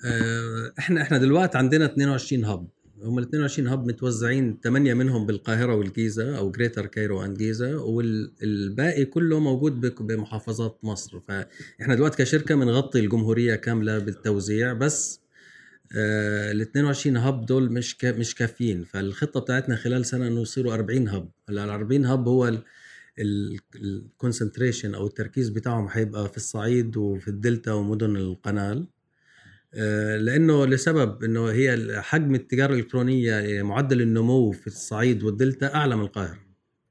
آه، 0.04 0.72
إحنا 0.78 1.02
إحنا 1.02 1.18
دلوقتي 1.18 1.58
عندنا 1.58 1.84
22 1.84 2.44
hub 2.44 2.68
هم 3.02 3.18
ال 3.18 3.22
22 3.22 3.68
hub 3.68 3.86
متوزعين 3.86 4.58
8 4.64 4.94
منهم 4.94 5.26
بالقاهرة 5.26 5.74
والجيزة 5.74 6.38
أو 6.38 6.50
greater 6.50 6.86
Cairo 6.86 7.24
and 7.24 7.38
Giza 7.38 7.76
والباقي 7.82 9.04
كله 9.04 9.40
موجود 9.40 9.80
بمحافظات 10.00 10.78
مصر. 10.82 11.20
فإحنا 11.20 11.94
دلوقتي 11.94 12.22
كشركة 12.22 12.54
بنغطي 12.54 13.00
الجمهورية 13.00 13.54
كاملة 13.54 13.98
بالتوزيع 13.98 14.72
بس 14.72 15.20
ال 15.94 16.60
22 16.60 17.16
hub 17.16 17.46
دول 17.46 17.72
مش 17.72 17.96
كا 17.98 18.12
مش 18.12 18.34
كافيين. 18.34 18.84
فالخطة 18.84 19.40
بتاعتنا 19.40 19.76
خلال 19.76 20.04
سنة 20.06 20.26
إنه 20.28 20.40
يصيروا 20.40 20.74
40 20.74 21.08
hub 21.08 21.30
هلا 21.48 21.64
ال 21.64 21.70
40 21.70 22.06
hub 22.06 22.28
هو 22.28 22.58
ال 23.76 23.85
concentration 23.85 24.94
أو 24.94 25.06
التركيز 25.06 25.48
بتاعهم 25.48 25.88
هيبقى 25.90 26.28
في 26.28 26.36
الصعيد 26.36 26.96
وفي 26.96 27.28
الدلتا 27.28 27.72
ومدن 27.72 28.16
القنال. 28.16 28.86
آه، 29.74 30.16
لأنه 30.16 30.66
لسبب 30.66 31.24
إنه 31.24 31.46
هي 31.50 31.92
حجم 32.02 32.34
التجارة 32.34 32.72
الإلكترونية 32.74 33.62
معدل 33.62 34.00
النمو 34.02 34.52
في 34.52 34.66
الصعيد 34.66 35.22
والدلتا 35.22 35.74
أعلى 35.74 35.96
من 35.96 36.02
القاهرة. 36.02 36.38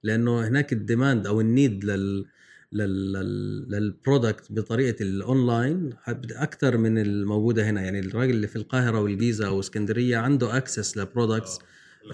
لأنه 0.03 0.47
هناك 0.47 0.73
ال 0.73 0.81
demand 0.81 1.28
أو 1.27 1.41
ال 1.41 1.50
need 1.50 1.84
لل- 1.86 2.25
لل 2.73 3.13
product 3.13 4.52
بطريقة 4.51 5.03
الاونلاين 5.03 5.89
أكثر 6.32 6.77
من 6.77 6.97
الموجودة 6.97 7.69
هنا. 7.69 7.82
يعني 7.82 7.99
الراجل 7.99 8.34
اللي 8.36 8.47
في 8.47 8.56
القاهرة 8.56 9.01
والجيزة 9.01 9.47
أو 9.47 9.60
اسكندرية 9.60 10.17
عنده 10.17 10.58
access 10.58 10.97
ل 10.97 11.04
products 11.04 11.60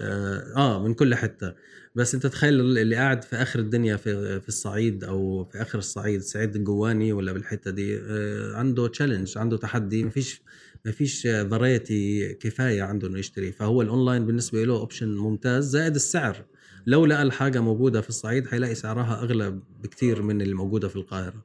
آه, 0.00 0.52
آه 0.56 0.86
من 0.86 0.94
كل 0.94 1.14
حتة. 1.14 1.54
بس 1.94 2.14
أنت 2.14 2.26
تخيل 2.26 2.60
اللي 2.78 2.96
قاعد 2.96 3.24
في 3.24 3.36
آخر 3.36 3.58
الدنيا 3.58 3.96
في 3.96 4.40
في 4.40 4.48
الصعيد 4.48 5.04
أو 5.04 5.44
في 5.44 5.62
آخر 5.62 5.78
الصعيد 5.78 6.20
الصعيد 6.20 6.56
الجواني 6.56 7.12
ولا 7.12 7.32
بالحتة 7.32 7.70
دي 7.70 7.98
آه 7.98 8.54
عنده 8.54 8.88
challenge 8.88 9.38
عنده 9.38 9.56
تحدي. 9.56 10.04
مفيش 10.04 10.42
مفيش 10.86 11.22
variety 11.50 12.34
كفاية 12.34 12.82
عنده 12.82 13.08
إنه 13.08 13.18
يشتري. 13.18 13.52
فهو 13.52 13.82
الاونلاين 13.82 14.26
بالنسبة 14.26 14.64
له 14.64 14.76
option 14.76 15.08
ممتاز 15.16 15.68
زائد 15.68 15.94
السعر. 15.94 16.44
لو 16.86 17.06
لقى 17.06 17.22
الحاجة 17.22 17.60
موجودة 17.60 18.00
في 18.00 18.08
الصعيد 18.08 18.46
حيلاقي 18.46 18.74
سعرها 18.74 19.22
أغلى 19.22 19.58
بكتير 19.82 20.22
من 20.22 20.42
اللي 20.42 20.54
موجودة 20.54 20.88
في 20.88 20.96
القاهرة. 20.96 21.44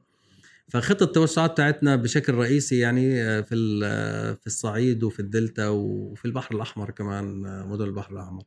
فخطة 0.68 1.04
التوسعات 1.04 1.50
بتاعتنا 1.50 1.96
بشكل 1.96 2.34
رئيسي 2.34 2.78
يعني 2.78 3.22
آه، 3.22 3.40
في 3.40 3.80
آه، 3.84 4.32
في 4.32 4.46
الصعيد 4.46 5.02
وفي 5.04 5.20
الدلتا 5.20 5.68
وفي 5.68 6.24
البحر 6.24 6.54
الأحمر 6.54 6.90
كمان 6.90 7.46
آه، 7.46 7.66
مدن 7.66 7.84
البحر 7.84 8.12
الأحمر. 8.12 8.42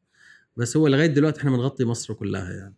بس 0.58 0.78
هو 0.78 0.88
لغاية 0.88 1.08
دلوقتي 1.08 1.40
إحنا 1.40 1.52
بنغطي 1.52 1.86
مصر 1.86 2.14
كلها 2.14 2.54
يعني. 2.54 2.76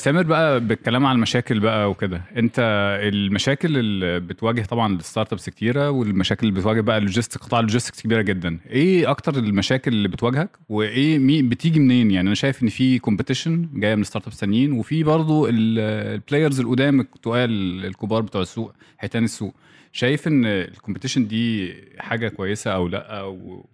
سامر 0.00 0.22
بقى 0.22 0.60
بالكلام 0.60 1.06
عن 1.06 1.16
المشاكل 1.16 1.60
بقى 1.60 1.90
وكده. 1.90 2.22
انت 2.36 2.54
المشاكل 3.02 3.76
اللي 3.78 4.20
بتواجه 4.20 4.62
طبعا 4.62 4.94
ال 4.96 5.32
startups 5.32 5.50
كتيرة 5.50 5.90
والمشاكل 5.90 6.48
اللي 6.48 6.60
بتواجه 6.60 6.80
بقى 6.80 6.98
ال 6.98 7.03
logistic 7.03 7.42
قطاع 7.42 7.60
ال 7.60 7.64
logistics 7.64 8.02
كبيرة 8.02 8.22
جدا. 8.22 8.58
إيه 8.70 9.10
أكتر 9.10 9.34
المشاكل 9.38 9.92
اللي 9.92 10.08
بتواجهك؟ 10.08 10.50
وايه 10.68 11.18
مين 11.18 11.48
بتيجي 11.48 11.80
منين؟ 11.80 12.10
يعني 12.10 12.26
أنا 12.26 12.34
شايف 12.34 12.62
إن 12.62 12.68
في 12.68 12.98
competition 12.98 13.68
جاية 13.74 13.94
من 13.94 14.04
startups 14.04 14.38
تانيين 14.40 14.72
وفي 14.72 15.02
برضه 15.02 15.48
ال 15.50 15.64
players 15.64 16.60
القدام 16.60 17.00
التقال 17.00 17.50
الكبار 17.86 18.22
بتوع 18.22 18.42
السوق 18.42 18.72
حيتان 18.98 19.24
السوق. 19.24 19.54
شايف 19.92 20.28
إن 20.28 20.44
ال 20.44 20.51
competition 20.51 21.28
دي 21.28 21.74
حاجة 21.98 22.28
كويسة 22.28 22.70
أو 22.70 22.88
لأ 22.88 23.22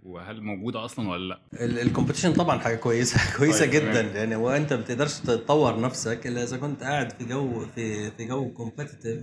وهل 0.05 0.41
موجودة 0.41 0.85
أصلا 0.85 1.09
ولا 1.09 1.41
لأ 1.53 1.83
ال 1.83 1.87
competition 1.87 2.33
طبعا 2.33 2.59
حاجة 2.59 2.77
كويسة 2.77 3.21
كويسة 3.39 3.61
طيب، 3.61 3.71
جدا 3.71 4.03
تمام. 4.03 4.17
يعني 4.17 4.37
وانت 4.37 4.73
ما 4.73 4.81
بتقدرش 4.81 5.15
تطور 5.19 5.81
نفسك 5.81 6.27
إلا 6.27 6.43
إذا 6.43 6.57
كنت 6.57 6.83
قاعد 6.83 7.13
في 7.13 7.25
جو 7.25 7.67
في 7.75 8.11
في 8.11 8.25
جو 8.25 8.49
competitive 8.49 9.21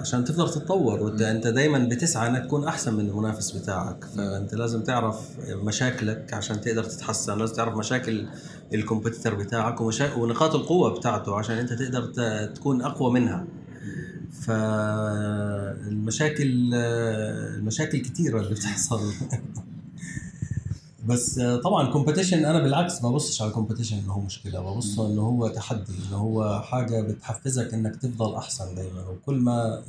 عشان 0.00 0.24
تقدر 0.24 0.46
تتطور 0.46 1.02
وأنت 1.02 1.22
أنت 1.22 1.46
دايما 1.46 1.78
بتسعى 1.78 2.28
إنك 2.28 2.44
تكون 2.44 2.64
أحسن 2.64 2.94
من 2.94 3.08
المنافس 3.08 3.50
بتاعك 3.50 4.04
فأنت 4.04 4.54
لازم 4.54 4.82
تعرف 4.82 5.16
مشاكلك 5.48 6.34
عشان 6.34 6.60
تقدر 6.60 6.84
تتحسن 6.84 7.38
لازم 7.38 7.54
تعرف 7.54 7.76
مشاكل 7.76 8.26
ال 8.74 8.80
competitor 8.80 9.34
بتاعك. 9.34 9.80
ونقاط 10.16 10.54
القوة 10.54 10.98
بتاعته 10.98 11.36
عشان 11.38 11.58
أنت 11.58 11.72
تقدر. 11.72 12.04
تكون 12.46 12.82
أقوى 12.82 13.12
منها 13.12 13.46
فالمشاكل 15.44 16.74
المشاكل 16.74 17.98
كثيره 17.98 18.40
اللي 18.40 18.54
بتحصل. 18.54 19.00
بس 21.08 21.40
طبعا 21.64 21.92
competition 21.92 22.44
أنا 22.44 22.62
بالعكس 22.62 23.02
ما 23.02 23.10
ببصش 23.10 23.42
على 23.42 23.48
ال 23.48 23.52
competition 23.52 23.98
إنه 23.98 24.12
هو 24.12 24.20
مشكلة 24.20 24.60
ببص 24.60 25.00
إنه 25.00 25.22
هو 25.22 25.48
تحدي 25.48 25.92
إنه 26.08 26.16
هو 26.16 26.60
حاجة 26.62 27.00
بتحفزك 27.00 27.74
إنك 27.74 27.96
تفضل 27.96 28.34
أحسن 28.34 28.74
دائما 28.74 29.00
وكل 29.08 29.34
ما 29.34 29.82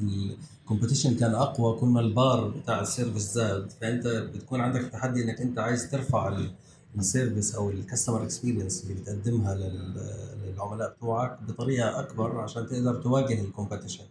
ال 0.63 0.68
competition 0.68 1.15
كان 1.15 1.35
أقوى 1.35 1.79
كل 1.79 1.87
ما 1.87 1.99
البار 1.99 2.47
بتاع 2.47 2.81
ال 2.81 2.88
service 2.88 3.33
زاد. 3.33 3.71
فأنت 3.81 4.07
بتكون 4.07 4.61
عندك 4.61 4.81
تحدي 4.93 5.23
إنك 5.23 5.41
أنت 5.41 5.59
عايز 5.59 5.89
ترفع 5.91 6.27
ال- 6.27 6.51
ال 6.99 7.06
service 7.06 7.55
أو 7.55 7.69
ال 7.69 7.75
customer 7.75 8.23
experience 8.23 8.83
اللي 8.83 8.93
بتقدمها 8.93 9.55
لل- 9.55 10.35
للعملاء 10.45 10.93
بتوعك 10.93 11.41
بطريقة 11.43 11.99
أكبر 11.99 12.37
عشان 12.39 12.67
تقدر 12.67 13.01
تواجه 13.01 13.41
ال 13.41 13.47
competition 13.47 14.03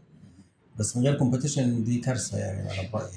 بس 0.78 0.96
من 0.96 1.02
غير 1.02 1.18
competition 1.18 1.84
دي 1.84 1.98
كارثة 2.00 2.38
يعني 2.38 2.80
أنا 2.80 2.90
برايي 2.92 3.12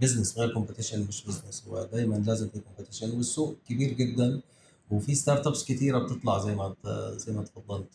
business 0.00 0.38
غير 0.38 0.52
competition 0.54 1.06
مش 1.08 1.24
business 1.26 1.64
هو 1.68 1.88
دايما 1.92 2.14
لازم 2.16 2.48
في 2.48 2.58
competition 2.60 3.10
والسوق 3.16 3.56
كبير 3.68 3.92
جدا 3.92 4.40
وفي 4.90 5.14
startups 5.14 5.64
كثيره 5.64 5.98
بتطلع 5.98 6.38
زي 6.38 6.54
ما 6.54 6.74
زي 7.16 7.32
ما 7.32 7.42
تفضلت. 7.44 7.88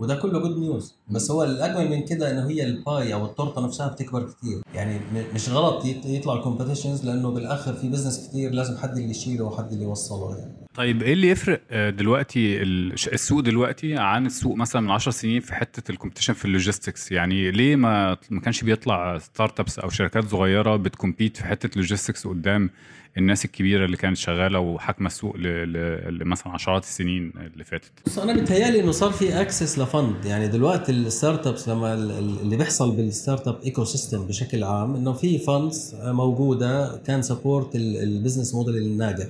وده 0.00 0.14
كله 0.14 0.38
good 0.38 0.58
news 0.58 0.94
بس 1.10 1.30
هو 1.30 1.42
الأجمل 1.42 1.90
من 1.90 2.04
كده 2.04 2.30
إنه 2.30 2.48
هي 2.50 2.64
ال 2.64 2.76
pie 2.76 3.14
أو 3.14 3.24
التورتة 3.26 3.60
نفسها 3.60 3.88
بتكبر 3.88 4.22
كثير 4.30 4.62
يعني 4.74 5.00
مش 5.34 5.48
غلط 5.48 5.82
يط- 5.84 6.06
يطلع 6.06 6.42
competitions 6.42 7.04
لأنه 7.04 7.30
بالآخر 7.30 7.72
في 7.74 7.88
business 7.88 8.28
كثير 8.28 8.50
لازم 8.52 8.76
حد 8.76 8.96
اللي 8.96 9.10
يشيله 9.10 9.44
وحد 9.44 9.72
اللي 9.72 9.84
يوصله 9.84 10.36
يعني. 10.38 10.59
طيب 10.80 11.02
إيه 11.02 11.12
اللي 11.12 11.28
يفرق 11.28 11.60
آه، 11.70 11.90
دلوقتي 11.90 12.62
السوق 12.62 13.40
دلوقتي 13.40 13.96
عن 13.96 14.26
السوق 14.26 14.56
مثلا 14.56 14.82
من 14.82 14.90
10 14.90 15.12
سنين 15.12 15.40
في 15.40 15.54
حتة 15.54 15.90
ال 15.92 15.95
competition 15.95 16.32
في 16.32 16.44
ال 16.44 16.51
logistics 16.51 17.12
يعني 17.12 17.50
ليه 17.50 17.76
ما 17.76 18.16
ما 18.30 18.40
كانش 18.40 18.62
بيطلع 18.64 19.18
startups 19.18 19.78
أو 19.78 19.88
شركات 19.90 20.24
صغيرة 20.24 20.76
بت 20.76 20.89
compete 20.89 21.36
في 21.36 21.44
حتة 21.44 21.70
logistics 21.76 22.26
قدام 22.26 22.70
الناس 23.18 23.44
الكبيرة 23.44 23.84
اللي 23.84 23.96
كانت 23.96 24.16
شغالة 24.16 24.58
وحاكمة 24.58 25.06
السوق 25.06 25.36
لمثلا 25.36 26.52
عشرات 26.52 26.82
السنين 26.84 27.32
اللي 27.52 27.64
فاتت؟ 27.64 27.92
بص 28.06 28.18
أنا 28.18 28.42
بتهيالي 28.42 28.80
إنه 28.80 28.90
صار 28.92 29.10
في 29.10 29.40
access 29.40 29.78
ل 29.78 29.86
fund. 29.86 30.24
يعني 30.24 30.48
دلوقتي 30.48 30.92
ال 30.92 31.46
startups 31.46 31.68
لما 31.68 31.94
ال- 31.94 32.10
ال- 32.10 32.40
اللي 32.40 32.56
بيحصل 32.56 32.96
بال 32.96 33.08
startup 33.08 33.48
ecosystem 33.48 34.26
بشكل 34.26 34.64
عام 34.64 34.94
إنه 34.94 35.12
في 35.12 35.38
funds 35.38 35.94
موجودة 36.02 36.96
can 37.06 37.22
support 37.22 37.76
ال 37.76 37.85
business 37.85 38.54
model 38.54 38.76
الناجح. 38.76 39.26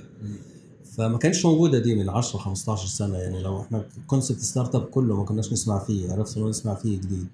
فما 1.01 1.17
كانش 1.17 1.45
موجودة 1.45 1.79
دي 1.79 1.95
من 1.95 2.09
10 2.09 2.39
15 2.39 2.87
سنة 2.87 3.17
يعني 3.17 3.41
لو 3.43 3.61
إحنا 3.61 3.83
concept 4.07 4.39
startup 4.39 4.81
كله 4.83 5.15
ما 5.15 5.23
كناش 5.25 5.53
نسمع 5.53 5.79
فيه 5.79 6.11
عرفنا 6.11 6.49
نسمع 6.49 6.75
فيه 6.75 6.97
جديد. 6.97 7.27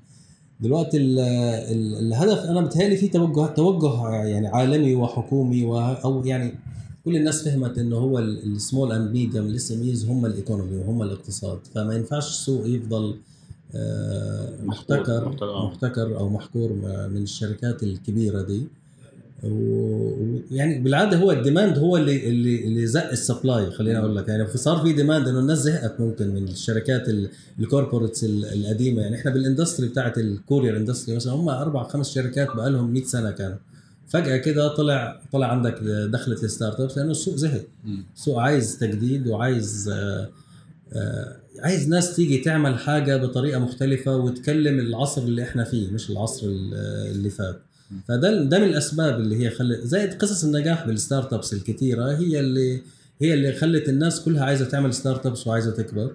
دلوقتي 0.60 0.98
ال 0.98 1.20
ال 1.20 1.96
الهدف 2.08 2.40
أنا 2.40 2.62
بتهيألي 2.62 2.98
في 2.98 3.08
توجه 3.08 3.46
توجه 3.48 4.10
يعني 4.24 4.48
عالمي 4.48 4.96
وحكومي 4.96 5.64
وه- 5.66 5.94
أو 5.94 6.26
يعني 6.26 6.54
كل 7.06 7.16
الناس 7.16 7.44
فهمت 7.44 7.78
إنه 7.78 7.96
هو 7.98 8.20
ال 8.20 8.92
small 8.92 9.12
and 9.12 9.46
medium 9.46 9.72
ال 9.72 9.82
SMEs 9.84 10.06
هم 10.06 10.26
ال 10.26 10.32
economy 10.32 10.78
وهم 10.78 11.02
الاقتصاد 11.04 11.60
فما 11.76 11.96
ينفعش 11.96 12.28
السوق 12.30 12.68
يفضل 12.68 13.16
آه، 13.76 14.54
محتكر 14.64 15.26
آه. 15.42 15.68
محتكر 15.68 16.18
أو 16.18 16.30
محكور 16.30 16.70
من 17.14 17.22
الشركات 17.24 17.84
الكبيرة 17.84 18.42
دي. 18.42 18.64
ويعني 19.44 20.80
بالعادة 20.80 21.18
هو 21.18 21.32
ال 21.32 21.38
demand 21.38 21.78
هو 21.78 21.98
اللي 21.98 22.30
اللي 22.30 22.64
اللي 22.68 22.88
زق 22.88 23.10
ال 23.10 23.18
supply 23.18 23.72
خليني 23.72 24.00
أقول 24.00 24.16
لك. 24.16 24.28
يعني 24.28 24.48
صار 24.48 24.78
في 24.78 24.94
demand 24.94 25.28
إنه 25.28 25.40
الناس 25.40 25.58
زهقت 25.58 26.00
ممكن 26.00 26.28
من 26.28 26.44
الشركات 26.48 27.10
ال- 27.10 27.30
ال 27.60 27.65
corporates 27.65 28.24
ال- 28.24 28.46
القديمة. 28.46 29.02
يعني 29.02 29.16
إحنا 29.16 29.32
بال 29.32 29.43
industry 29.43 29.88
بتاعت 29.88 30.18
ال 30.18 30.25
courier 30.25 30.78
industry 30.78 31.16
مثلا 31.16 31.34
هم 31.34 31.50
أربع 31.50 31.84
خمس 31.84 32.10
شركات 32.14 32.56
بقى 32.56 32.70
لهم 32.70 32.94
100 32.94 33.04
سنة 33.04 33.32
كانوا. 33.32 33.58
فجأة 34.08 34.38
كده 34.38 34.68
طلع 34.76 35.22
طلع 35.34 35.48
عندك 35.52 35.80
دخلت 36.14 36.44
ال 36.44 36.80
startups 36.80 36.98
لأنه 36.98 37.12
السوق 37.12 37.36
زهق. 37.36 37.64
السوق 38.16 38.40
عايز 38.40 38.78
تجديد 38.80 39.28
وعايز 39.28 39.90
آه، 39.94 40.30
آه، 40.94 41.36
عايز 41.60 41.90
ناس 41.90 42.16
تيجي 42.16 42.38
تعمل 42.38 42.78
حاجة 42.80 43.18
بطريقة 43.18 43.60
مختلفة 43.60 44.16
وتكلم 44.18 44.80
العصر 44.80 45.22
اللي 45.22 45.44
إحنا 45.44 45.64
فيه 45.64 45.92
مش 45.92 46.10
العصر 46.10 46.48
ال- 46.48 46.74
اللي 47.12 47.30
فات. 47.30 47.62
فده 48.08 48.44
ده 48.44 48.60
من 48.60 48.66
الأسباب 48.68 49.20
اللي 49.20 49.46
هي 49.46 49.50
خلت 49.50 49.80
زائد 49.80 50.14
قصص 50.14 50.44
النجاح 50.44 50.86
بال 50.88 51.34
startups 51.34 51.54
الكثيره 51.54 52.16
هي 52.16 52.40
اللي 52.40 52.82
هي 53.22 53.34
اللي 53.34 53.54
خلت 53.54 53.90
الناس 53.90 54.22
كلها 54.22 54.46
عايزة 54.46 54.66
تعمل 54.66 54.94
startups 54.94 55.48
وعايزة 55.48 55.72
تكبر. 55.72 56.12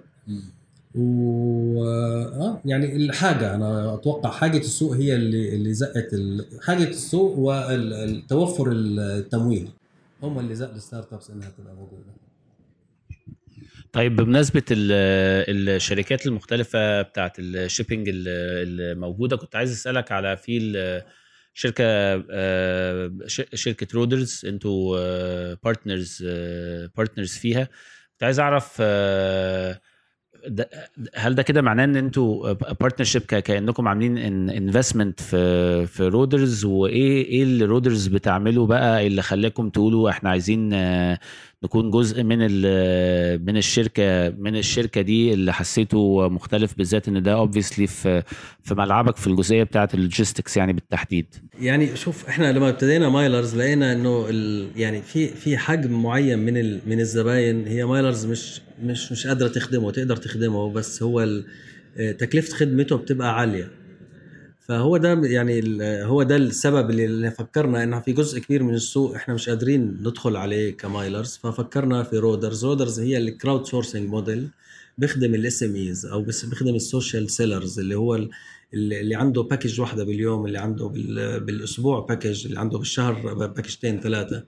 و 0.95 1.83
آه 1.85 2.61
يعني 2.65 2.95
الحاجة 2.95 3.55
أنا 3.55 3.93
أتوقع 3.93 4.31
حاجة 4.31 4.57
السوق 4.57 4.93
هي 4.95 5.15
اللي 5.15 5.55
اللي 5.55 5.73
زقت 5.73 6.13
ال... 6.13 6.45
حاجة 6.61 6.83
السوق 6.89 7.37
والتوفر 7.37 8.71
التمويل. 8.71 9.69
هم 10.23 10.39
اللي 10.39 10.55
زق 10.55 10.73
ال 10.73 11.13
startups 11.13 11.29
إنها 11.29 11.49
تبقى 11.57 11.75
موجودة. 11.75 12.03
طيب 13.93 14.15
بمناسبة 14.15 14.63
ال- 14.71 15.69
الشركات 15.69 16.25
المختلفة 16.27 17.01
بتاعت 17.01 17.39
ال 17.39 17.47
shipping 17.47 18.09
الموجودة 18.13 19.37
كنت 19.37 19.55
عايز 19.55 19.71
أسألك 19.71 20.11
على 20.11 20.37
في 20.37 21.01
شركة 21.53 21.83
آه، 22.31 23.11
ش- 23.27 23.41
شركة 23.53 23.87
رودرز 23.95 24.41
أنتوا 24.45 24.97
partners 25.53 26.23
partners 26.97 27.31
فيها. 27.37 27.63
كنت 28.11 28.23
عايز 28.23 28.39
أعرف 28.39 28.77
آه، 28.81 29.79
هل 31.15 31.35
ده 31.35 31.43
كده 31.43 31.61
معناه 31.61 31.83
إن 31.83 31.95
أنتوا 31.95 32.51
partnership 32.53 33.21
كأنكم 33.21 33.87
عاملين 33.87 34.17
investment 34.49 35.19
في 35.21 35.85
في 35.87 36.07
رودرز 36.07 36.65
وإيه 36.65 37.25
إيه 37.25 37.43
اللي 37.43 37.65
رودرز 37.65 38.07
بتعمله 38.07 38.65
بقى 38.65 39.07
اللي 39.07 39.21
خلاكم 39.21 39.69
تقولوا 39.69 40.09
إحنا 40.09 40.29
عايزين 40.29 40.73
آه، 40.73 41.19
نكون 41.63 41.91
جزء 41.91 42.23
من 42.23 42.37
من 43.45 43.57
الشركة 43.57 44.29
من 44.29 44.55
الشركة 44.55 45.01
دي 45.01 45.33
اللي 45.33 45.53
حسيته 45.53 46.29
مختلف 46.29 46.77
بالذات 46.77 47.07
إن 47.07 47.23
ده 47.23 47.33
obviously 47.33 47.87
في 47.87 48.23
في 48.63 48.75
ملعبك 48.75 49.15
في 49.17 49.27
الجزئية 49.27 49.63
بتاعه 49.63 49.89
ال 49.93 49.99
logistics 49.99 50.57
يعني 50.57 50.73
بالتحديد. 50.73 51.25
يعني 51.61 51.95
شوف 51.95 52.27
إحنا 52.27 52.51
لما 52.51 52.69
ابتدينا 52.69 53.09
مايلرز 53.09 53.55
لقينا 53.55 53.93
إنه 53.93 54.27
يعني 54.75 55.01
في 55.01 55.27
في 55.27 55.57
حجم 55.57 56.03
معين 56.03 56.39
من 56.39 56.79
من 56.89 56.99
الزباين. 56.99 57.67
هي 57.67 57.85
مايلرز 57.85 58.25
مش 58.25 58.61
مش 58.83 59.11
مش 59.11 59.27
قادرة 59.27 59.47
تخدمه 59.47 59.91
تقدر 59.91 60.15
تخدمه 60.15 60.71
بس 60.71 61.03
هو 61.03 61.19
آه، 61.97 62.11
تكلفة 62.11 62.55
خدمته 62.55 62.95
بتبقى 62.97 63.39
عالية. 63.39 63.82
فهو 64.67 64.97
ده 64.97 65.21
يعني 65.23 65.61
هو 66.03 66.23
ده 66.23 66.35
السبب 66.35 66.89
اللي 66.91 67.31
فكرنا 67.31 67.83
انه 67.83 67.99
في 67.99 68.11
جزء 68.13 68.39
كبير 68.39 68.63
من 68.63 68.73
السوق 68.73 69.15
إحنا 69.15 69.33
مش 69.33 69.49
قادرين 69.49 69.81
ندخل 70.01 70.35
عليه 70.35 70.77
كمايلرز. 70.77 71.39
ففكرنا 71.43 72.03
في 72.03 72.17
رودرز. 72.17 72.65
رودرز 72.65 72.99
هي 72.99 73.17
ال 73.17 73.65
crowdsourcing 73.65 74.09
model 74.09 74.47
بيخدم 74.97 75.35
ال 75.35 75.63
SMEs 75.63 76.05
أو 76.05 76.21
بيخدم 76.21 76.75
ال 76.75 76.83
social 76.83 77.29
sellers 77.29 77.79
اللي 77.79 77.95
هو 77.95 78.15
ال- 78.15 78.29
اللي 78.73 79.15
عنده 79.15 79.41
package 79.43 79.81
واحدة 79.81 80.03
باليوم 80.03 80.45
اللي 80.45 80.57
عنده 80.57 80.87
بال- 80.87 81.39
بالأسبوع 81.39 81.99
package 81.99 82.45
اللي 82.45 82.59
عنده 82.59 82.77
بالشهر 82.77 83.33
package 83.33 83.79
تين 83.79 83.99
ثلاثة 83.99 84.43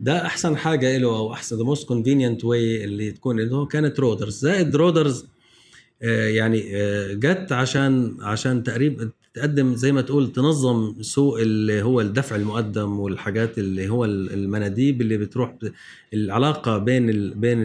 ده 0.00 0.26
أحسن 0.26 0.56
حاجة 0.56 0.98
له 0.98 1.08
أو 1.16 1.32
احسن 1.32 1.56
the 1.56 1.62
most 1.64 1.88
convenient 1.88 2.44
way 2.44 2.84
اللي 2.84 3.10
تكون 3.12 3.40
له 3.40 3.66
كانت 3.66 4.00
رودرز. 4.00 4.38
زائد 4.40 4.76
رودرز 4.76 5.26
آه، 6.02 6.28
يعني 6.28 6.76
آه، 6.76 7.12
جت 7.12 7.52
عشان 7.52 8.16
عشان 8.20 8.62
تقريبا 8.62 9.10
تقدم 9.36 9.74
زي 9.74 9.92
ما 9.92 10.00
تقول 10.00 10.32
تنظم 10.32 10.94
سوق 11.02 11.40
اللي 11.40 11.82
هو 11.82 12.00
الدفع 12.00 12.36
المقدم 12.36 13.00
والحاجات 13.00 13.58
اللي 13.58 13.88
هو 13.88 14.04
المناديب 14.04 15.00
اللي 15.00 15.18
بتروح 15.18 15.54
العلاقة 16.14 16.78
بين 16.78 17.10
ال 17.10 17.34
بين 17.34 17.64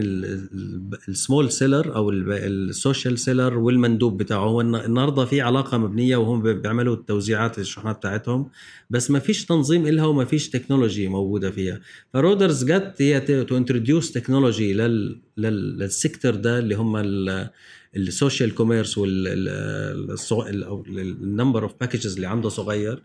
ال 1.08 1.15
small 1.15 1.50
seller 1.50 1.96
أو 1.96 2.10
ال 2.10 2.25
social 2.25 3.18
seller 3.18 3.58
والمندوب 3.58 4.16
بتاعه. 4.18 4.38
هو 4.44 4.60
الن- 4.60 4.74
النهارده 4.74 5.24
في 5.24 5.40
علاقة 5.40 5.78
مبنية 5.78 6.16
وهم 6.16 6.42
بي- 6.42 6.54
بيعملوا 6.54 6.94
التوزيعات 6.94 7.58
الشحنات 7.58 7.96
بتاعتهم 7.96 8.48
بس 8.90 9.10
ما 9.10 9.18
فيش 9.18 9.44
تنظيم 9.44 9.86
إلها 9.86 10.04
وما 10.06 10.24
فيش 10.24 10.50
technology 10.50 11.08
موجودة 11.08 11.50
فيها. 11.50 11.80
فرودرز 12.12 12.64
جت 12.64 12.94
هي 13.02 13.20
to 13.44 13.56
introduce 13.56 14.12
technology 14.12 14.72
لل 14.74 15.20
لل- 15.36 15.78
لل 15.78 15.92
sector 15.92 16.34
ده 16.34 16.58
اللي 16.58 16.74
هم 16.74 16.96
ال 17.96 18.04
social 18.04 18.54
commerce 18.54 18.98
وال 18.98 19.44
number 19.44 20.84
ال 20.88 20.99
number 20.99 21.62
of 21.62 21.72
packages 21.80 22.14
اللي 22.14 22.26
عنده 22.26 22.48
صغير. 22.48 23.02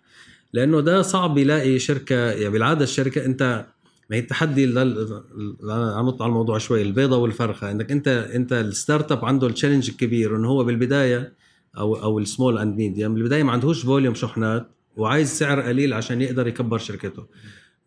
لأنه 0.53 0.81
ده 0.81 1.01
صعب 1.01 1.37
يلاقي 1.37 1.79
شركة 1.79 2.15
يعني 2.15 2.49
بالعادة 2.49 2.83
الشركة 2.83 3.25
أنت 3.25 3.65
ما 4.09 4.15
هي 4.15 4.19
التحدي. 4.19 4.65
عم 4.65 6.15
على 6.21 6.29
الموضوع 6.29 6.57
شوي 6.57 6.81
البيضة 6.81 7.17
والفرخة. 7.17 7.71
إنك 7.71 7.91
أنت 7.91 8.07
أنت 8.07 8.53
ال 8.53 9.11
startup 9.11 9.25
عنده 9.25 9.47
ال 9.47 9.51
challenge 9.51 9.89
الكبير 9.89 10.35
إنه 10.35 10.47
هو 10.49 10.63
بالبداية 10.63 11.33
أو 11.77 11.95
أو 11.95 12.19
ال 12.19 12.26
small 12.26 12.57
and 12.57 12.77
medium 12.77 13.13
بالبداية 13.13 13.43
ما 13.43 13.51
عندهوش 13.51 13.85
volume 13.85 14.15
شحنات 14.15 14.67
وعايز 14.97 15.29
سعر 15.29 15.61
قليل 15.61 15.93
عشان 15.93 16.21
يقدر 16.21 16.47
يكبر 16.47 16.77
شركته. 16.77 17.25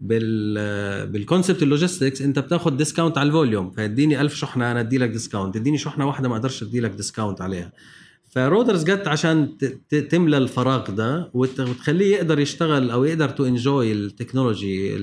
بال 0.00 1.06
بال 1.06 1.19
concept 1.19 1.62
ال 1.62 1.68
logistics 1.68 2.22
انت 2.22 2.38
بتاخذ 2.38 2.76
discount 2.76 3.18
على 3.18 3.26
ال 3.26 3.33
volume 3.33 3.70
فاديني 3.70 4.20
1000 4.20 4.34
شحنة 4.34 4.70
أنا 4.70 4.80
أدي 4.80 4.98
لك 4.98 5.10
discount 5.10 5.56
اديني 5.56 5.78
شحنة 5.78 6.06
واحدة 6.06 6.28
ما 6.28 6.36
أقدرش 6.36 6.62
أدي 6.62 6.80
لك 6.80 6.90
discount 6.90 7.40
عليها. 7.40 7.72
فرودرز 8.30 8.84
جت 8.84 9.08
عشان 9.08 9.58
تملى 10.10 10.36
الفراغ 10.36 10.90
ده 10.90 11.30
وتخليه 11.34 12.16
يقدر 12.16 12.38
يشتغل 12.38 12.90
أو 12.90 13.04
يقدر 13.04 13.28
تو 13.28 13.44
انجوي 13.44 13.92
التكنولوجي 13.92 14.96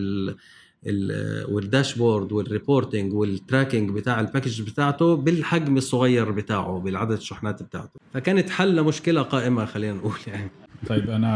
والداشبورد 1.49 2.31
والريبورتنج 2.31 3.13
والتراكنج 3.13 3.89
بتاع 3.89 4.19
ال 4.19 4.24
package 4.24 4.61
بتاعته 4.61 5.15
بالحجم 5.15 5.77
الصغير 5.77 6.31
بتاعه 6.31 6.79
بالعدد 6.79 7.11
الشحنات 7.11 7.63
بتاعته. 7.63 7.99
فكانت 8.13 8.49
حل 8.49 8.75
لمشكله 8.75 9.21
قائمة 9.21 9.65
خلينا 9.65 9.93
نقول 9.93 10.15
يعني. 10.27 10.51
طيب 10.87 11.09
أنا 11.09 11.31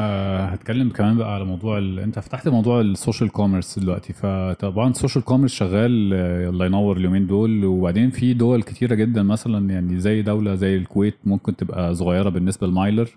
هتكلم 0.54 0.90
كمان 0.90 1.18
بقى 1.18 1.36
على 1.36 1.46
موضوع 1.46 1.78
ال... 1.78 2.00
أنت 2.00 2.20
فتحت 2.20 2.48
موضوع 2.48 2.82
ال 2.82 2.89
social 2.89 3.30
commerce 3.30 3.80
دلوقتي 3.80 4.14
فطبعا 4.14 4.90
ال 4.90 4.95
social 4.95 5.24
commerce 5.26 5.54
شغال 5.54 6.14
الله 6.54 6.66
ينور 6.66 6.98
اليومين 6.98 7.28
دول 7.28 7.66
وبعدين 7.66 8.10
في 8.10 8.34
دول 8.34 8.64
كتيرة 8.64 8.96
جدا 8.96 9.24
مثلا 9.24 9.70
يعني 9.70 10.00
زي 10.00 10.22
دولة 10.22 10.56
زي 10.56 10.78
الكويت 10.78 11.16
ممكن 11.26 11.56
تبقى 11.56 11.96
صغيرة 11.96 12.30
بالنسبة 12.30 12.68
لمايلر. 12.68 13.10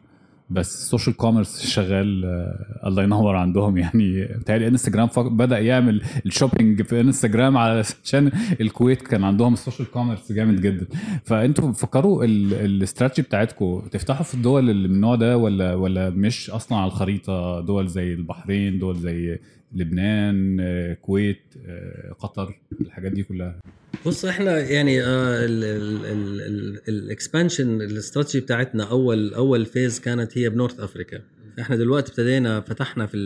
بس 0.51 0.75
ال 0.75 0.81
social 0.81 1.17
commerce 1.17 1.67
شغال 1.67 2.25
آه 2.25 2.89
الله 2.89 3.03
ينور 3.03 3.37
عندهم. 3.37 3.79
يعني 3.85 4.25
بتهيألي 4.25 4.69
انستجرام 4.69 5.09
بدأ 5.17 5.59
يعمل 5.59 6.03
ال 6.27 6.33
shopping 6.33 6.83
في 6.83 7.01
انستجرام 7.01 7.57
علشان 7.59 8.33
الكويت 8.61 9.03
كان 9.03 9.25
عندهم 9.25 9.53
ال 9.53 9.58
social 9.58 9.91
commerce 9.91 10.33
جامد 10.33 10.61
جدا. 10.61 10.87
فأنتوا 11.25 11.71
بتفكروا 11.71 12.25
الاستراتيجي 12.25 13.23
بتاعتكم 13.29 13.83
تفتحوا 13.91 14.25
في 14.25 14.35
الدول 14.35 14.71
اللي 14.71 14.89
من 14.89 14.95
النوع 14.95 15.15
ده 15.15 15.37
ولا 15.37 15.75
ولا 15.75 16.11
مش 16.11 16.51
أصلا 16.51 16.79
على 16.79 16.87
الخريطة 16.87 17.61
دول 17.61 17.89
زي 17.89 18.13
البحرين 18.15 18.79
دول 18.79 18.97
زي 18.97 19.39
لبنان 19.75 20.59
كويت 20.95 21.43
قطر 22.19 22.61
الحاجات 22.81 23.13
دي 23.13 23.23
كلها. 23.23 23.61
بص 24.07 24.25
إحنا 24.25 24.59
يعني 24.59 25.01
ال 26.89 26.98
expansion 26.98 27.83
ال 27.83 27.89
strategy 27.89 28.41
بتاعتنا 28.41 28.91
أول 28.91 29.35
أول 29.35 29.67
phase 29.67 30.01
كانت 30.01 30.39
هي 30.39 30.49
ب 30.49 30.54
North 30.54 30.81
Africa 30.81 31.21
إحنا 31.61 31.77
دلوقتي 31.77 32.11
ابتدينا 32.11 32.61
فتحنا 32.61 33.07
في 33.07 33.19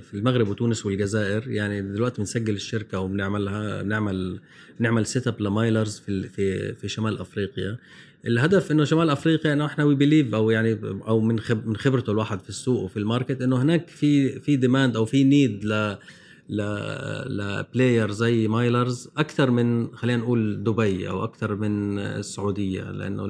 في 0.00 0.14
المغرب 0.14 0.48
وتونس 0.48 0.86
والجزائر. 0.86 1.50
يعني 1.50 1.82
دلوقتي 1.82 2.18
بنسجل 2.18 2.54
الشركة 2.54 3.00
وبنعملها 3.00 3.82
بنعمل 3.82 4.40
بنعمل 4.80 5.06
setup 5.06 5.40
لمايلرز 5.40 5.98
في 5.98 6.28
في 6.28 6.74
في 6.74 6.88
شمال 6.88 7.18
أفريقيا. 7.18 7.78
الهدف 8.26 8.72
إنه 8.72 8.84
شمال 8.84 9.10
أفريقيا 9.10 9.52
إنه 9.52 9.66
إحنا 9.66 9.84
we 9.84 9.94
believe 9.94 10.34
أو 10.34 10.50
يعني 10.50 10.78
أو 10.82 11.20
من 11.20 11.38
من 11.64 11.76
خبرته 11.76 12.10
الواحد 12.10 12.40
في 12.40 12.48
السوق 12.48 12.82
وفي 12.82 12.96
ال 12.96 13.03
market 13.03 13.42
إنه 13.42 13.62
هناك 13.62 13.88
في 13.88 14.40
في 14.40 14.56
demand 14.56 14.96
أو 14.96 15.04
في 15.04 15.24
need 15.24 15.64
ل 15.64 15.96
ل 16.48 16.62
ل 17.26 17.38
player 17.38 18.10
زي 18.10 18.48
مايلرز 18.48 19.08
أكثر 19.16 19.50
من 19.50 19.96
خلينا 19.96 20.22
نقول 20.22 20.64
دبي 20.64 21.08
أو 21.08 21.24
أكثر 21.24 21.54
من 21.54 21.98
السعودية 21.98 22.82
لأنه 22.82 23.26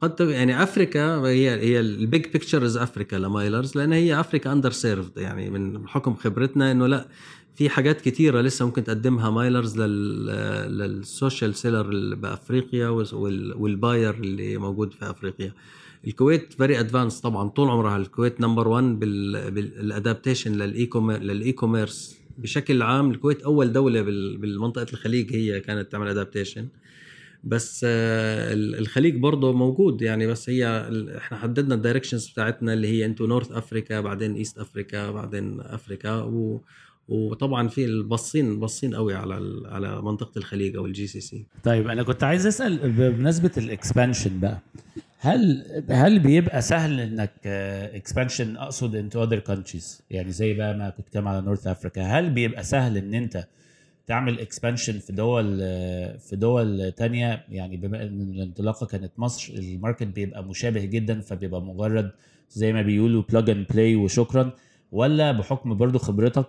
قد 0.00 0.20
يعني 0.20 0.62
أفريكا 0.62 1.16
هي 1.16 1.50
هي 1.50 1.80
ال 1.80 1.90
big 1.90 2.22
picture 2.22 2.64
is 2.64 2.76
Africa 2.76 3.16
لمايلرز 3.16 3.76
لأن 3.76 3.92
هي 3.92 4.20
Africa 4.20 4.52
underserved 4.52 5.18
يعني 5.18 5.50
من 5.50 5.88
حكم 5.88 6.14
خبرتنا 6.14 6.70
إنه 6.70 6.86
لأ 6.86 7.08
في 7.54 7.68
حاجات 7.68 8.00
كتيرة 8.00 8.40
لسه 8.40 8.64
ممكن 8.66 8.84
تقدمها 8.84 9.30
مايلرز 9.30 9.80
لل 9.80 10.23
social 10.23 11.54
seller 11.54 12.14
بأفريقيا 12.14 12.88
وال 12.88 13.24
buyer 13.24 14.14
اللي 14.14 14.56
موجود 14.56 14.92
في 14.92 15.10
أفريقيا. 15.10 15.52
الكويت 16.06 16.52
very 16.52 16.80
advanced 16.80 17.20
طبعا 17.20 17.48
طول 17.48 17.68
عمرها 17.68 17.96
الكويت 17.96 18.40
number 18.40 18.68
1 18.68 18.98
بال 18.98 19.24
adaptation 19.24 20.52
لل 20.52 21.52
e-commerce 21.52 22.16
بشكل 22.38 22.82
عام. 22.82 23.10
الكويت 23.10 23.42
أول 23.42 23.72
دولة 23.72 24.02
بالمنطقة 24.02 24.86
الخليج 24.92 25.34
هي 25.36 25.60
كانت 25.60 25.92
تعمل 25.92 26.08
adaptation 26.08 26.68
بس 27.44 27.80
الخليج 28.78 29.16
برضه 29.16 29.52
موجود 29.52 30.02
يعني 30.02 30.26
بس 30.26 30.50
هي 30.50 30.88
إحنا 31.16 31.38
حددنا 31.38 31.74
ال 31.74 31.79
directions 31.79 32.28
بتاعتنا 32.28 32.72
اللي 32.72 32.88
هي 32.88 33.04
انتو 33.04 33.26
North 33.26 33.52
Africa 33.52 34.00
بعدين 34.00 34.34
East 34.34 34.58
Africa 34.58 35.10
بعدين 35.10 35.60
افريكا 35.60 36.22
وطبعا 37.08 37.68
في 37.68 37.84
البصين 37.84 38.60
باصين 38.60 38.94
قوي 38.94 39.14
على 39.14 39.62
على 39.64 40.02
منطقة 40.02 40.38
الخليج 40.38 40.76
أو 40.76 40.86
الجي 40.86 41.06
سي 41.06 41.20
سي 41.20 41.46
طيب 41.64 41.88
أنا 41.88 42.02
كنت 42.02 42.24
عايز 42.24 42.46
أسأل 42.46 42.92
بمناسبة 42.92 43.50
ال 43.56 43.64
expansion 43.64 44.40
بقى 44.40 44.58
هل 45.18 45.64
هل 45.90 46.18
بيبقى 46.18 46.62
سهل 46.62 47.00
إنك 47.00 47.46
expansion 47.94 48.56
أقصد 48.56 48.96
انتو 48.96 49.22
other 49.22 49.38
countries 49.38 50.02
يعني 50.10 50.32
زي 50.32 50.54
بقى 50.54 50.78
ما 50.78 50.90
كنت 50.90 51.08
كلام 51.08 51.28
على 51.28 51.40
North 51.40 51.66
Africa 51.66 52.02
هل 52.02 52.30
بيبقى 52.30 52.62
سهل 52.64 52.96
إن 52.96 53.14
أنت 53.14 53.46
تعمل 54.06 54.40
expansion 54.40 54.98
في 54.98 55.12
دول 55.12 55.58
في 56.18 56.36
دول 56.36 56.92
تانية؟ 56.92 57.44
يعني 57.50 57.76
بما 57.76 58.02
إن 58.02 58.20
الانطلاقة 58.20 58.86
كانت 58.86 59.12
مصر 59.18 59.52
ال 59.58 59.64
market 59.64 60.02
بيبقى 60.06 60.44
مشابه 60.44 60.84
جدا 60.84 61.20
فبيبقى 61.20 61.62
مجرد 61.62 62.10
زي 62.50 62.72
ما 62.72 62.82
بيقولوا 62.82 63.22
plug 63.30 63.50
and 63.50 63.66
play 63.70 63.96
وشكرا. 63.96 64.50
ولا 64.92 65.32
بحكم 65.32 65.74
برضو 65.76 65.98
خبرتك 65.98 66.48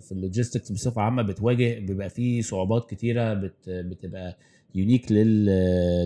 في 0.00 0.12
ال 0.12 0.18
logistics 0.18 0.72
بصفة 0.72 1.02
عامة 1.02 1.22
بتواجه 1.22 1.78
بيبقى 1.78 2.10
في 2.10 2.42
صعوبات 2.42 2.90
كتيرة 2.90 3.34
بت 3.34 3.68
بتبقى 3.68 4.38
unique 4.74 5.12
لل 5.12 5.46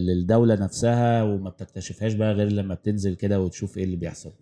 للدولة 0.06 0.54
نفسها 0.54 1.22
وما 1.22 1.50
بتكتشفهاش 1.50 2.12
بقى 2.14 2.32
غير 2.32 2.48
لما 2.52 2.74
بتنزل 2.74 3.14
كده 3.14 3.40
وتشوف 3.40 3.78
إيه 3.78 3.84
اللي 3.84 3.96
بيحصل 3.96 4.32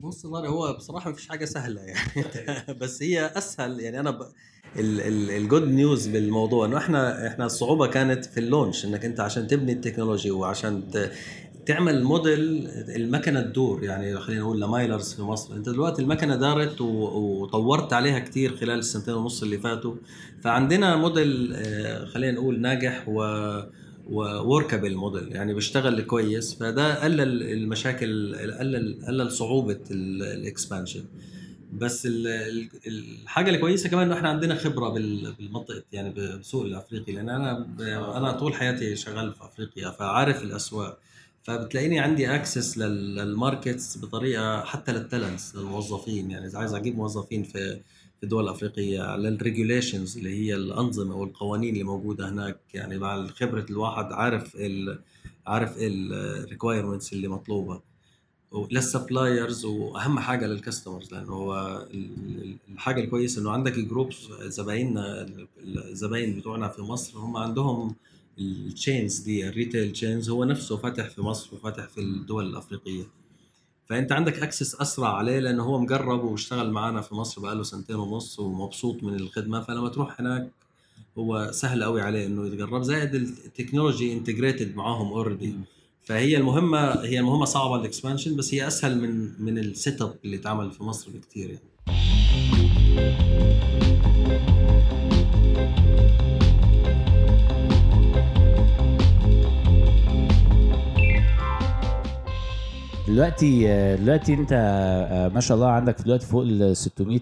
بص 0.00 0.24
والله 0.24 0.48
هو 0.48 0.72
بصراحة 0.72 1.10
ما 1.10 1.16
فيش 1.16 1.28
حاجة 1.28 1.44
سهلة 1.44 1.80
يعني 1.82 2.24
بس 2.80 3.02
هي 3.02 3.26
أسهل 3.36 3.80
يعني 3.80 4.00
أنا 4.00 4.10
ب... 4.10 4.22
ال 4.76 4.94
good 4.94 5.68
news 5.68 6.06
بالموضوع 6.08 6.66
إنه 6.66 6.76
إحنا 6.78 7.26
إحنا 7.26 7.46
الصعوبة 7.46 7.86
كانت 7.86 8.24
في 8.24 8.40
ال 8.40 8.46
launch 8.46 8.84
إنك 8.84 9.04
أنت 9.04 9.20
عشان 9.20 9.46
تبني 9.46 9.72
ال 9.72 9.77
technology 9.77 10.30
وعشان. 10.30 10.82
تعمل 11.66 12.02
موديل 12.04 12.68
المكنة 12.96 13.40
تدور 13.40 13.84
يعني 13.84 14.16
خلينا 14.20 14.40
نقول 14.42 14.60
لمايلرز 14.60 15.14
في 15.14 15.22
مصر. 15.22 15.54
أنت 15.54 15.68
دلوقتي 15.68 16.02
المكنة 16.02 16.36
دارت 16.36 16.80
وطورت 16.80 17.92
عليها 17.92 18.18
كتير 18.18 18.56
خلال 18.56 18.78
السنتين 18.78 19.14
ونص 19.14 19.42
اللي 19.42 19.58
فاتوا. 19.58 19.94
فعندنا 20.42 20.96
موديل 20.96 21.56
خلينا 22.06 22.32
نقول 22.32 22.60
ناجح 22.60 23.08
و 23.08 23.22
workable 24.10 24.94
model 24.96 25.32
يعني 25.32 25.54
بيشتغل 25.54 26.00
كويس. 26.00 26.54
فده 26.54 27.04
قلل 27.04 27.42
المشاكل 27.42 28.36
قلل 28.58 28.98
قلل 29.06 29.30
صعوبة 29.30 29.80
ال 29.90 30.01
expansion 30.01 31.04
بس 31.72 32.08
الحاجة 32.86 33.50
الكويسة 33.50 33.88
كمان 33.88 34.06
إنه 34.06 34.14
إحنا 34.14 34.28
عندنا 34.28 34.54
خبرة 34.54 34.88
بالمنطقة 34.88 35.82
يعني 35.92 36.10
بالسوق 36.10 36.64
الأفريقي. 36.64 37.12
لأن 37.12 37.28
أنا 37.28 37.66
أنا 38.16 38.32
طول 38.32 38.54
حياتي 38.54 38.96
شغال 38.96 39.32
في 39.32 39.44
أفريقيا 39.44 39.90
فعارف 39.90 40.42
الأسواق. 40.42 40.98
فبتلاقيني 41.42 42.00
عندي 42.00 42.34
access 42.34 42.78
لل 42.78 43.05
markets 43.05 43.98
بطريقة 43.98 44.64
حتى 44.64 44.92
لل 44.92 45.06
talents 45.06 45.56
للموظفين. 45.56 46.30
يعني 46.30 46.46
إذا 46.46 46.58
عايز 46.58 46.74
أجيب 46.74 46.96
موظفين 46.96 47.42
في 47.42 47.80
في 48.18 48.24
الدول 48.24 48.44
الافريقيه 48.44 49.16
لل 49.16 49.31
regulations 49.31 50.16
اللي 50.18 50.40
هي 50.40 50.54
الأنظمة 50.54 51.16
والقوانين 51.16 51.72
اللي 51.72 51.84
موجودة 51.84 52.28
هناك. 52.28 52.60
يعني 52.74 52.98
مع 52.98 53.26
خبرة 53.26 53.66
الواحد 53.70 54.12
عارف 54.12 54.56
ال 54.56 54.98
عارف 55.46 55.74
ال 55.78 55.88
requirements 55.88 57.12
اللي 57.12 57.28
مطلوبة. 57.28 57.80
لل 58.70 58.87
suppliers 58.87 59.64
وأهم 59.64 60.18
حاجة 60.18 60.46
لل 60.46 60.58
customers 60.58 61.14
لأنه 61.14 61.32
هو 61.32 61.82
الحاجة 62.72 63.00
الكويسة 63.00 63.40
إنه 63.42 63.50
عندك 63.50 63.78
groups 63.78 64.16
زبايننا 64.40 65.26
الزباين 65.64 66.38
بتوعنا 66.38 66.68
في 66.68 66.82
مصر 66.82 67.18
هم 67.18 67.36
عندهم 67.36 67.94
ال 68.66 68.73
chains 68.73 69.18
دي 69.18 69.48
ال 69.48 69.54
retail 69.54 69.92
chains 69.92 70.30
هو 70.30 70.44
نفسه 70.44 70.76
فاتح 70.76 71.08
في 71.08 71.22
مصر 71.22 71.54
وفاتح 71.54 71.88
في 71.88 72.00
الدول 72.00 72.46
الأفريقية. 72.46 73.04
فأنت 73.88 74.12
عندك 74.12 74.38
access 74.38 74.74
أسرع 74.74 75.08
عليه 75.16 75.38
لأنه 75.38 75.62
هو 75.62 75.78
مجرب 75.80 76.24
واشتغل 76.24 76.70
معنا 76.70 77.00
في 77.00 77.14
مصر 77.14 77.40
بقاله 77.42 77.62
سنتين 77.62 77.96
ونص 77.96 78.38
ومبسوط 78.38 79.02
من 79.02 79.14
الخدمة. 79.14 79.60
فلما 79.60 79.88
تروح 79.88 80.20
هناك 80.20 80.50
هو 81.18 81.50
سهل 81.52 81.84
قوي 81.84 82.00
عليه 82.00 82.26
إنه 82.26 82.46
يتجرب 82.46 82.82
زائد 82.82 83.14
ال 83.14 83.23
technology 83.23 84.12
integrated 84.12 84.76
معاهم 84.76 85.08
already 85.12 85.54
فهي 86.04 86.36
المهمة 86.36 86.78
هي 87.04 87.18
المهمة 87.18 87.44
صعبة 87.44 87.76
ال 87.76 87.82
expansion 87.82 88.36
بس 88.36 88.54
هي 88.54 88.66
أسهل 88.66 89.00
من 89.00 89.42
من 89.44 89.58
ال 89.58 90.02
setup 90.02 90.14
اللي 90.24 90.36
اتعمل 90.36 90.70
في 90.70 90.82
مصر 90.82 91.10
بكثير 91.10 91.50
يعني. 91.50 91.72
دلوقتي 103.08 103.66
دلوقتي 103.96 104.34
انت 104.34 104.52
آه، 104.52 105.28
ما 105.28 105.40
شاء 105.40 105.56
الله 105.56 105.68
عندك 105.68 106.02
دلوقتي 106.02 106.26
فوق 106.26 106.42
ال 106.46 106.76
600 106.76 107.20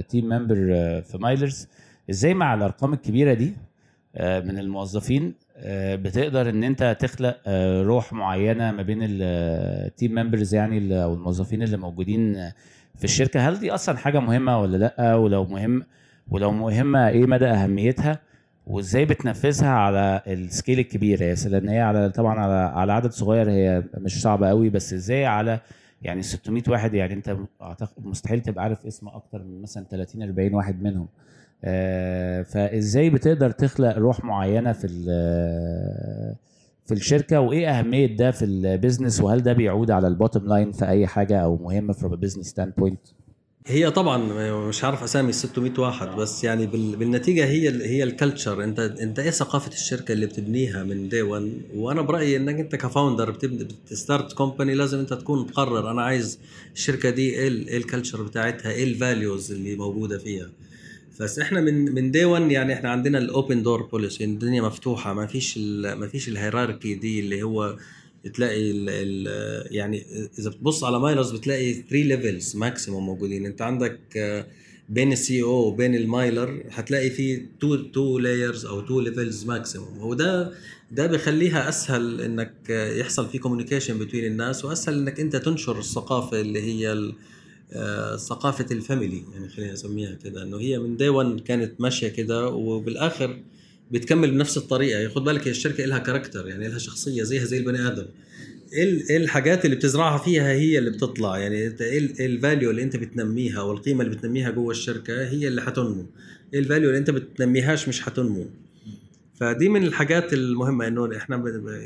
team 0.00 0.24
member 0.28 0.56
في 1.02 1.18
مايلرز. 1.20 1.68
إزاي 2.10 2.34
مع 2.34 2.54
الأرقام 2.54 2.92
الكبيرة 2.92 3.34
دي 3.34 3.52
آه، 4.16 4.40
من 4.40 4.58
الموظفين 4.58 5.34
آه، 5.56 5.94
بتقدر 5.94 6.50
ان 6.50 6.64
انت 6.64 6.96
تخلق 7.00 7.36
روح 7.82 8.12
معينة 8.12 8.70
ما 8.72 8.82
بين 8.82 8.98
ال 9.02 9.24
team 9.24 10.14
members 10.14 10.54
يعني 10.54 11.02
أو 11.02 11.14
الموظفين 11.14 11.62
اللي 11.62 11.76
موجودين 11.76 12.50
في 12.96 13.04
الشركة؟ 13.04 13.48
هل 13.48 13.58
دي 13.60 13.70
أصلا 13.74 13.96
حاجة 13.96 14.20
مهمة 14.20 14.60
ولا 14.60 14.76
لأ؟ 14.76 15.14
ولو 15.14 15.44
مهم 15.44 15.82
ولو 16.30 16.50
مهمة 16.52 17.08
إيه 17.08 17.26
مدى 17.26 17.46
أهميتها؟ 17.46 18.18
وازاي 18.66 19.04
بتنفذها 19.04 19.68
على 19.68 20.22
ال 20.26 20.35
scale 20.35 20.78
الكبير 20.78 21.22
هي 21.22 21.34
لأن 21.46 21.68
هي 21.68 21.80
على 21.80 22.10
طبعا 22.10 22.38
على 22.40 22.52
على 22.78 22.92
عدد 22.92 23.10
صغير 23.12 23.50
هي 23.50 23.82
مش 23.98 24.22
صعبة 24.22 24.48
قوي 24.48 24.70
بس 24.70 24.92
إزاي 24.92 25.26
على 25.26 25.60
يعني 26.02 26.22
600 26.22 26.62
واحد؟ 26.68 26.94
يعني 26.94 27.14
انت 27.14 27.36
أعتقد 27.62 28.06
مستحيل 28.06 28.40
تبقى 28.40 28.64
عارف 28.64 28.86
اسم 28.86 29.08
أكتر 29.08 29.42
من 29.42 29.62
مثلا 29.62 29.84
30 29.90 30.22
40 30.22 30.54
واحد 30.54 30.82
منهم. 30.82 31.08
آه، 31.64 32.42
فازاي 32.42 33.10
بتقدر 33.10 33.50
تخلق 33.50 33.98
روح 33.98 34.24
معينة 34.24 34.72
في 34.72 34.86
في 36.86 36.94
الشركة؟ 36.94 37.40
وإيه 37.40 37.78
أهمية 37.78 38.16
ده 38.16 38.30
في 38.30 38.44
ال 38.44 38.52
business؟ 38.52 39.20
وهل 39.20 39.42
ده 39.42 39.52
بيعود 39.52 39.90
على 39.90 40.16
ال 40.16 40.20
bottom 40.20 40.42
line 40.42 40.72
في 40.72 40.88
أي 40.88 41.06
حاجة 41.06 41.38
أو 41.40 41.56
مهمه 41.56 41.92
from 41.92 42.12
a 42.12 42.16
business 42.26 42.52
standpoint 42.52 43.12
هي 43.66 43.90
طبعا 43.90 44.18
مش 44.68 44.84
عارف 44.84 45.02
أسامي 45.02 45.32
600 45.32 45.72
واحد 45.78 46.08
بس 46.16 46.44
يعني 46.44 46.66
بال- 46.66 46.96
بالنتيجة 46.96 47.44
هي 47.44 47.68
هي 47.86 48.02
ال 48.02 48.10
culture 48.10 48.64
أنت 48.64 48.80
أنت 48.80 49.18
إيه 49.18 49.30
ثقافة 49.30 49.72
الشركة 49.72 50.12
اللي 50.12 50.26
بتبنيها 50.26 50.82
من 50.82 51.08
day 51.08 51.22
1 51.22 51.52
وأنا 51.74 52.02
برأيي 52.02 52.36
إنك 52.36 52.54
أنت 52.60 52.76
ك 52.76 52.83
founder 52.83 53.30
بتبدأ 53.30 53.68
بت 53.86 53.99
start 53.99 54.32
company 54.32 54.74
لازم 54.74 54.98
أنت 54.98 55.12
تكون 55.14 55.46
تقرر 55.46 55.90
أنا 55.90 56.02
عايز 56.02 56.38
الشركة 56.74 57.10
دي 57.10 57.30
إيه 57.30 57.48
ال- 57.48 57.68
إيه 57.68 57.76
ال 57.76 57.82
culture 57.82 58.22
بتاعتها؟ 58.22 58.70
إيه 58.72 58.84
ال 58.84 58.94
values 58.94 59.52
اللي 59.52 59.76
موجودة 59.76 60.18
فيها؟ 60.18 60.50
بس 61.20 61.38
إحنا 61.38 61.60
من 61.60 61.94
من 61.94 62.10
day 62.10 62.24
1 62.24 62.50
يعني 62.50 62.72
إحنا 62.72 62.90
عندنا 62.90 63.18
ال 63.18 63.27
open 63.27 63.62
door 63.62 63.82
policy 63.82 64.24
الدنيا 64.24 64.62
مفتوحة 64.62 65.14
ما 65.14 65.26
فيش 65.26 65.58
ما 65.84 66.08
فيش 66.08 66.28
ال 66.28 66.35
hierarchy 66.35 66.94
دي 66.94 67.20
اللي 67.20 67.42
هو 67.42 67.76
تلاقي 68.34 68.70
ال 68.70 68.86
ال 68.88 69.76
يعني 69.76 70.04
إذا 70.38 70.50
بتبص 70.50 70.84
على 70.84 71.00
مايلرز 71.00 71.32
بتلاقي 71.32 71.72
3 71.72 71.96
levels 71.96 72.56
maximum 72.56 73.06
موجودين. 73.06 73.46
أنت 73.46 73.62
عندك 73.62 73.98
آه، 74.16 74.46
بين 74.88 75.12
ال 75.12 75.42
CEO 75.42 75.66
وبين 75.66 75.94
المايلر 75.94 76.62
هتلاقي 76.70 77.10
في 77.10 77.34
2 77.58 77.72
2 77.90 78.22
layers 78.22 78.66
أو 78.66 78.80
2 78.80 79.00
levels 79.04 79.44
maximum 79.44 79.98
هو 79.98 80.14
ده 80.14 81.06
بيخليها 81.06 81.68
أسهل 81.68 82.20
إنك 82.20 82.54
آه، 82.70 82.92
يحصل 82.92 83.28
في 83.28 83.38
communication 83.38 83.98
بين 83.98 84.24
الناس 84.24 84.64
وأسهل 84.64 84.98
إنك 84.98 85.20
أنت 85.20 85.36
تنشر 85.36 85.78
الثقافة 85.78 86.40
اللي 86.40 86.62
هي 86.62 87.12
آه، 87.72 88.16
ثقافة 88.16 88.66
ال 88.70 88.78
family 88.78 89.24
يعني 89.32 89.48
خلينا 89.48 89.72
نسميها 89.72 90.14
كده 90.14 90.42
إنه 90.42 90.60
هي 90.60 90.78
من 90.78 90.96
day 90.96 91.08
1 91.08 91.40
كانت 91.40 91.80
ماشية 91.80 92.08
كده 92.08 92.48
وبالآخر 92.48 93.40
بتكمل 93.90 94.30
بنفس 94.30 94.56
الطريقة. 94.56 95.08
خد 95.08 95.24
بالك 95.24 95.46
هي 95.46 95.50
الشركة 95.50 95.84
لها 95.84 95.98
character 95.98 96.48
يعني 96.48 96.68
لها 96.68 96.78
شخصية 96.78 97.22
زيها 97.22 97.44
زي 97.44 97.58
البني 97.58 97.86
آدم. 97.86 98.06
إيه 98.72 98.82
ال- 98.82 99.16
الحاجات 99.16 99.64
اللي 99.64 99.76
بتزرعها 99.76 100.18
فيها 100.18 100.52
هي 100.52 100.78
اللي 100.78 100.90
بتطلع. 100.90 101.38
يعني 101.38 101.54
إيه 101.56 101.98
ال- 101.98 102.20
ال 102.20 102.28
value 102.28 102.70
اللي 102.70 102.82
أنت 102.82 102.96
بتنميها 102.96 103.62
والقيمه 103.62 104.04
اللي 104.04 104.16
بتنميها 104.16 104.50
جوه 104.50 104.70
الشركة 104.70 105.28
هي 105.28 105.48
اللي 105.48 105.62
حتنمو. 105.62 106.06
إيه 106.54 106.60
ال 106.60 106.65
value 106.65 106.88
اللي 106.88 106.98
أنت 106.98 107.10
بتنميهاش 107.10 107.88
مش 107.88 108.00
حتنمو. 108.02 108.46
فدي 109.34 109.68
من 109.68 109.82
الحاجات 109.84 110.32
المهمة 110.32 110.86
إنه 110.86 111.16
إحنا 111.16 111.36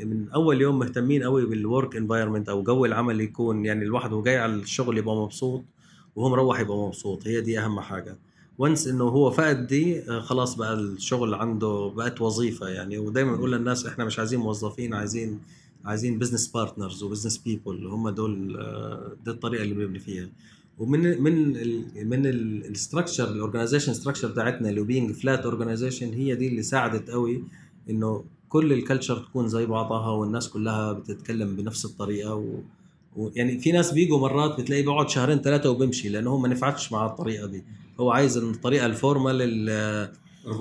من 0.05 0.29
أول 0.29 0.61
يوم 0.61 0.79
مهتمين 0.79 1.23
قوي 1.23 1.45
بال 1.45 1.62
work 1.62 1.95
environment 1.95 2.49
أو 2.49 2.63
جو 2.63 2.85
العمل 2.85 3.21
يكون 3.21 3.65
يعني 3.65 3.83
الواحد 3.85 4.13
وهو 4.13 4.23
جاي 4.23 4.37
على 4.37 4.53
الشغل 4.53 4.97
يبقى 4.97 5.15
مبسوط 5.15 5.65
وهو 6.15 6.29
مروح 6.29 6.59
يبقى 6.59 6.77
مبسوط. 6.77 7.27
هي 7.27 7.41
دي 7.41 7.59
أهم 7.59 7.79
حاجة. 7.79 8.17
و 8.57 8.63
once 8.63 8.87
إنه 8.87 9.03
هو 9.03 9.31
فقد 9.31 9.67
دي 9.67 9.99
آه، 10.09 10.19
خلاص 10.19 10.55
بقى 10.55 10.73
الشغل 10.73 11.33
عنده 11.33 11.91
بقت 11.95 12.21
وظيفة 12.21 12.67
يعني. 12.67 12.97
ودايما 12.97 13.35
بقول 13.35 13.51
للناس 13.51 13.85
إحنا 13.85 14.05
مش 14.05 14.19
عايزين 14.19 14.39
موظفين 14.39 14.93
عايزين 14.93 15.39
عايزين 15.85 16.19
business 16.19 16.47
partners 16.47 17.03
و 17.03 17.07
business 17.07 17.37
people 17.37 17.87
هم 17.87 18.09
دول 18.09 18.57
آه، 18.59 19.15
دي 19.25 19.31
الطريقة 19.31 19.63
اللي 19.63 19.75
بنبني 19.75 19.99
فيها. 19.99 20.29
ومن 20.79 21.21
من 21.23 21.55
ال 21.55 21.85
من 22.09 22.25
ال 22.25 22.35
structure 22.35 23.29
ال 23.31 23.36
organization 23.36 23.93
structure 23.93 24.27
بتاعتنا 24.27 24.69
اللي 24.69 24.81
being 24.81 25.11
flat 25.11 25.39
organization 25.39 26.13
هي 26.13 26.35
دي 26.35 26.47
اللي 26.47 26.61
ساعدت 26.63 27.09
قوي 27.09 27.43
إنه 27.89 28.23
كل 28.49 28.73
ال 28.73 28.78
culture 28.78 29.17
تكون 29.17 29.47
زي 29.47 29.65
بعضها 29.65 30.09
والناس 30.09 30.49
كلها 30.49 30.93
بتتكلم 30.93 31.55
بنفس 31.55 31.85
الطريقة 31.85 32.35
و 32.35 32.45
ويعني 33.15 33.59
في 33.59 33.71
ناس 33.71 33.91
بيجوا 33.93 34.19
مرات 34.19 34.59
بتلاقيه 34.61 34.83
بيقعد 34.83 35.09
شهرين 35.09 35.37
ثلاثة 35.37 35.69
وبيمشي 35.69 36.09
لأنه 36.09 36.29
هو 36.29 36.37
ما 36.37 36.47
نفعتش 36.47 36.91
مع 36.91 37.05
الطريقة 37.05 37.47
دي. 37.47 37.63
هو 37.99 38.11
عايز 38.11 38.37
الطريقة 38.37 38.85
ال 38.85 38.93
formal 38.93 39.41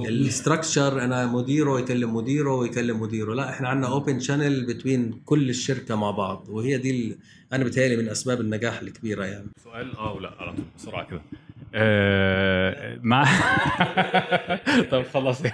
ال 0.09 0.18
structure 0.18 1.05
أنا 1.05 1.26
مديره 1.26 1.78
يكلم 1.80 2.16
مديره 2.16 2.55
ويكلم 2.55 3.01
مديره. 3.01 3.35
لا 3.35 3.51
إحنا 3.51 3.68
عندنا 3.68 3.89
open 3.93 4.20
channel 4.20 4.66
between 4.66 5.20
كل 5.24 5.51
الشركة 5.51 5.95
مع 5.95 6.11
بعض 6.11 6.47
وهي 6.49 6.78
دي 6.78 6.91
ال- 6.91 7.16
أنا 7.53 7.64
بتهيألي 7.64 7.97
من 7.97 8.09
أسباب 8.09 8.41
النجاح 8.41 8.80
الكبيرة 8.80 9.24
يعني. 9.24 9.47
سؤال 9.64 9.97
آه 9.97 10.12
ولا 10.12 10.28
على 10.39 10.53
طول 10.53 10.64
بسرعة 10.78 11.11
كده. 11.11 11.22
آه، 11.77 12.99
مع 13.03 13.25
طب 14.91 15.05
خلاص. 15.14 15.43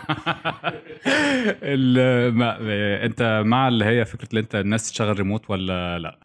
ال... 1.63 2.35
ما... 2.35 2.57
انت 3.05 3.43
مع 3.47 3.69
اللي 3.69 3.85
هي 3.85 4.05
فكرة 4.05 4.29
اللي 4.31 4.41
انت 4.41 4.55
الناس 4.55 4.91
تشتغل 4.91 5.19
ريموت 5.19 5.51
ولا 5.51 5.99
لا؟ 5.99 6.19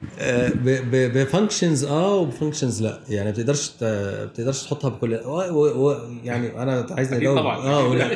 ب 1.07 1.15
functions 1.15 1.83
آه 1.83 2.15
وب 2.15 2.28
functions 2.28 2.83
لا. 2.83 2.99
يعني 3.09 3.31
بتقدرش 3.31 3.71
بتقدرش 3.81 4.63
تحطها 4.63 4.89
بكل. 4.89 5.13
يعني 6.23 6.63
أنا 6.63 6.87
عايزني 6.91 7.17
أكيد 7.17 7.27
أجاوب. 7.29 7.45
آه 7.47 7.87
ولا. 7.87 8.07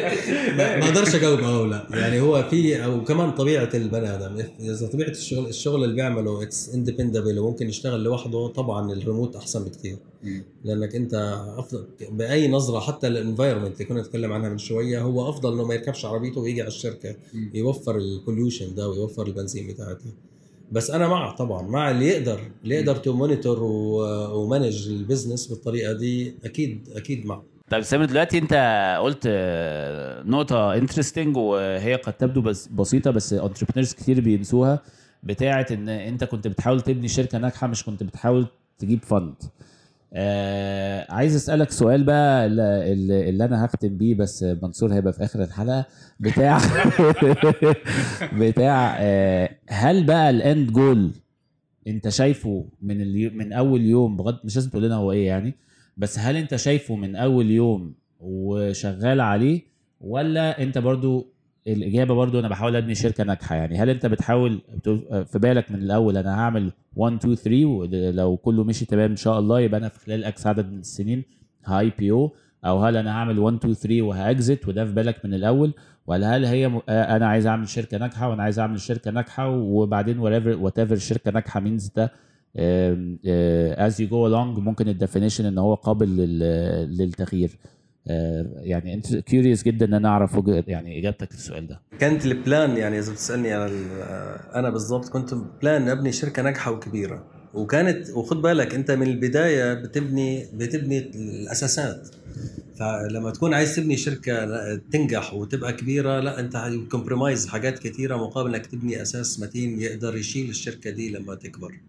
ما 0.58 0.78
ما 0.78 0.86
أقدرش 0.86 1.16
أجاوب. 1.16 1.40
آه 1.40 1.62
ولا. 1.62 1.88
يعني 1.94 2.22
هو 2.22 2.44
في 2.44 2.84
أو 2.86 3.04
كمان 3.04 3.32
طبيعة 3.32 3.70
البني 3.74 4.16
آدم. 4.16 4.44
اذا 4.60 4.88
طبيعة 4.88 5.10
الشغل 5.10 5.48
الشغل 5.48 5.84
اللي 5.84 5.96
بيعمله 5.96 6.44
it's 6.44 6.74
independable 6.76 7.40
وممكن 7.40 7.70
يشتغل 7.70 8.04
لوحده 8.04 8.48
طبعا 8.48 8.92
الريموت 8.92 9.36
أحسن 9.36 9.66
بكثير 9.66 9.98
لأنك 10.64 10.96
أنت 10.96 11.14
أفضل 11.58 11.88
بأي 12.12 12.48
نظرة 12.48 12.80
حتى 12.80 13.08
ال 13.08 13.13
environment 13.13 13.74
اللي 13.74 13.86
كنا 13.86 14.02
نتكلم 14.02 14.34
عنها 14.34 14.50
من 14.50 14.58
شوية 14.58 15.02
هو 15.02 15.30
أفضل 15.30 15.54
إنه 15.54 15.66
ما 15.66 15.74
يركبش 15.74 16.06
عربيته 16.06 16.42
ويجي 16.42 16.62
على 16.62 16.68
الشركة 16.68 17.16
يوفر 17.54 17.98
ال 17.98 18.06
pollution 18.06 18.76
ده 18.76 18.90
ويوفر 18.90 19.28
البنزين 19.28 19.68
بتاعتها 19.68 20.12
بس 20.72 20.92
أنا 20.92 21.08
مع 21.08 21.32
طبعا 21.32 21.62
مع 21.62 21.92
اللي 21.92 22.08
يقدر 22.08 22.40
اللي 22.64 22.76
يقدر 22.76 22.96
to 22.96 23.14
monitor 23.14 23.60
و 24.34 24.41
manage 24.41 24.88
ال 24.88 24.94
business 24.94 25.48
بالطريقة 25.48 25.94
دي 25.94 26.34
أكيد 26.46 26.90
أكيد 26.96 27.26
مع. 27.26 27.42
طيب 27.70 27.82
سامر 27.82 28.06
دلوقتي 28.06 28.38
أنت 28.38 28.54
قلت 29.04 29.28
نقطة 30.26 30.74
interesting 30.74 31.38
وهي 31.38 31.96
قد 31.96 32.14
تبدو 32.14 32.42
بس 32.42 32.68
بسيطة 32.68 33.12
بس 33.12 33.34
entrepreneurs 33.34 33.94
كتير 33.94 34.22
بينسوها 34.22 34.82
بتاعة 35.24 35.66
إن 35.72 35.90
أنت 35.90 36.24
كنت 36.24 36.48
بتحاول 36.48 36.82
تبني 36.82 37.08
شركة 37.08 37.38
ناجحة 37.38 37.68
مش 37.68 37.84
كنت 37.84 38.04
بتحاول 38.04 38.48
تجيب 38.80 39.04
fund. 39.04 39.34
آه 40.14 41.12
عايز 41.14 41.36
أسألك 41.36 41.72
سؤال 41.72 42.04
بقى 42.04 42.46
اللي, 42.46 43.30
اللي 43.30 43.46
أنا 43.46 43.66
هختم 43.66 43.98
بيه 43.98 44.16
بس 44.16 44.44
منصور 44.44 44.94
هيبقى 44.94 45.14
في 45.14 45.24
آخر 45.24 45.44
الحلقة. 45.44 45.86
بتاع 46.20 46.60
بتاع 48.40 48.98
آه 49.00 49.50
هل 49.70 50.04
بقى 50.04 50.30
الإند 50.30 50.72
جول 50.72 51.12
أنت 51.88 52.10
شايفه 52.10 52.66
من 52.82 53.38
من 53.38 53.54
أول 53.54 53.82
يوم؟ 53.82 54.18
بغض 54.18 54.40
مش 54.44 54.56
لازم 54.56 54.70
تقول 54.70 54.84
لنا 54.84 54.96
هو 54.96 55.12
إيه 55.12 55.28
يعني 55.28 55.54
بس 55.98 56.20
هل 56.20 56.36
أنت 56.38 56.56
شايفه 56.56 56.96
من 56.96 57.16
أول 57.16 57.52
يوم 57.52 57.94
وشغال 58.20 59.22
عليه 59.22 59.62
ولا 60.02 60.64
أنت 60.64 60.78
برضو 60.78 61.28
الإجابة 61.74 62.14
برضو 62.16 62.40
أنا 62.40 62.48
بحاول 62.48 62.76
أبني 62.76 62.96
شركة 62.96 63.24
ناجحة. 63.24 63.56
يعني 63.56 63.78
هل 63.78 63.90
أنت 63.90 64.06
بتحاول 64.06 64.62
في 65.26 65.40
بالك 65.40 65.72
من 65.72 65.80
الأول 65.82 66.18
أنا 66.18 66.36
هعمل 66.40 66.72
1 66.96 67.16
2 67.16 67.36
3 67.36 67.66
ولو 67.66 68.38
كله 68.38 68.64
مشي 68.64 68.86
تمام 68.86 69.10
إن 69.12 69.16
شاء 69.16 69.40
الله 69.40 69.60
يبقى 69.60 69.80
أنا 69.80 69.90
في 69.90 70.00
خلال 70.00 70.24
أكس 70.24 70.48
عدد 70.48 70.72
من 70.72 70.80
السنين 70.80 71.24
ه 71.66 71.92
IPO 72.00 72.12
أو 72.12 72.80
هل 72.84 72.98
أنا 72.98 73.12
هعمل 73.12 73.40
1 73.40 73.56
2 73.58 73.74
3 73.74 74.02
وه 74.02 74.24
exit 74.24 74.68
وده 74.68 74.86
في 74.86 74.92
بالك 74.94 75.26
من 75.26 75.34
الأول؟ 75.34 75.74
ولا 76.08 76.36
هل 76.38 76.46
هي 76.46 76.68
م... 76.68 76.82
أنا 76.90 77.28
عايز 77.28 77.48
أعمل 77.48 77.68
شركة 77.70 77.98
ناجحة 77.98 78.30
وأنا 78.30 78.44
عايز 78.44 78.60
أعمل 78.60 78.80
شركة 78.80 79.12
ناجحة 79.12 79.50
وبعدين 79.50 80.20
whatever 80.20 80.96
شركة 80.96 81.32
ناجحة 81.32 81.60
means 81.60 81.92
ده 81.96 82.12
as 83.86 84.02
you 84.02 84.08
go 84.08 84.30
along 84.30 84.60
ممكن 84.60 84.88
ال 84.90 84.95
definition 84.95 85.46
إن 85.46 85.58
هو 85.58 85.74
قابل 85.74 86.08
لل- 86.18 86.98
للتغيير. 86.98 87.50
يعني 88.64 88.94
انت 88.94 89.16
curious 89.16 89.64
جدا 89.64 89.86
إن 89.86 89.94
أنا 89.94 90.10
أعرف 90.10 90.40
يعني 90.68 91.00
إجابتك 91.00 91.30
للسؤال 91.34 91.68
ده. 91.68 91.82
كانت 92.00 92.26
ال 92.26 92.36
plan 92.36 92.78
يعني 92.78 93.00
إذا 93.00 93.12
بتسألني 93.12 93.54
على 93.54 93.66
ال- 93.72 94.02
أنا 94.56 94.70
بالضبط 94.70 95.10
كنت 95.10 95.34
plan 95.62 95.90
أبني 95.90 96.12
شركة 96.12 96.42
ناجحة 96.42 96.72
وكبيرة. 96.72 97.24
وكانت 97.54 98.10
وخد 98.10 98.42
بالك 98.42 98.76
أنت 98.76 98.92
من 98.92 99.08
البداية 99.08 99.74
بتبني 99.74 100.46
بتبني 100.54 100.98
الأساسات. 101.00 102.10
فلما 102.80 103.32
تكون 103.32 103.54
عايز 103.54 103.76
تبني 103.76 103.98
شركة 103.98 104.36
تنجح 104.76 105.34
وتبقى 105.34 105.74
كبيرة 105.74 106.20
لا 106.20 106.40
أنت 106.40 106.72
compromise 106.92 107.48
حاجات 107.48 107.80
كثيره 107.80 108.16
مقابل 108.18 108.56
إنك 108.56 108.66
تبني 108.66 109.02
أساس 109.02 109.40
متين 109.40 109.82
يقدر 109.82 110.16
يشيل 110.18 110.50
الشركة 110.50 110.90
دي 110.90 111.10
لما 111.10 111.36
تكبر. 111.36 111.80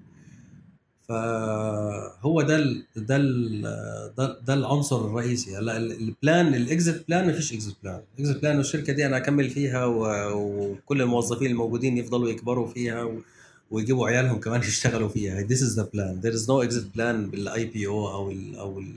فهو 1.11 2.43
ده 2.43 2.57
ال 2.57 2.85
ده 2.97 3.17
ال 3.17 3.63
ده, 4.19 4.39
ده 4.47 4.55
العنصر 4.55 5.05
الرئيسي. 5.07 5.57
هلا 5.57 5.77
ال- 5.77 5.93
ال 5.93 6.07
plan 6.07 6.67
ال 6.67 6.75
exit 6.75 7.07
plan 7.09 7.27
ما 7.27 7.33
فيش 7.33 7.53
exit 7.53 7.75
plan 7.85 8.01
ال 8.19 8.22
exit 8.22 8.37
plan 8.41 8.61
الشركة 8.61 8.93
دي 8.93 9.07
أنا 9.07 9.17
اكمل 9.17 9.51
فيها 9.51 9.85
وكل 10.35 11.03
الموظفين 11.03 11.51
الموجودين 11.51 11.99
يفضلوا 11.99 12.29
يكبروا 12.31 12.67
فيها 12.67 13.09
ويجيبوا 13.71 14.09
عيالهم 14.09 14.41
كمان 14.41 14.61
يشتغلوا 14.71 15.09
فيها. 15.09 15.43
This 15.47 15.61
is 15.61 15.75
the 15.81 15.85
plan. 15.85 16.21
There 16.25 16.35
is 16.39 16.47
no 16.49 16.69
exit 16.69 16.87
plan 16.97 17.31
بال 17.31 17.65
IPO 17.65 17.87
أو 17.87 18.31
ال 18.31 18.57
أو 18.57 18.79
ال 18.79 18.93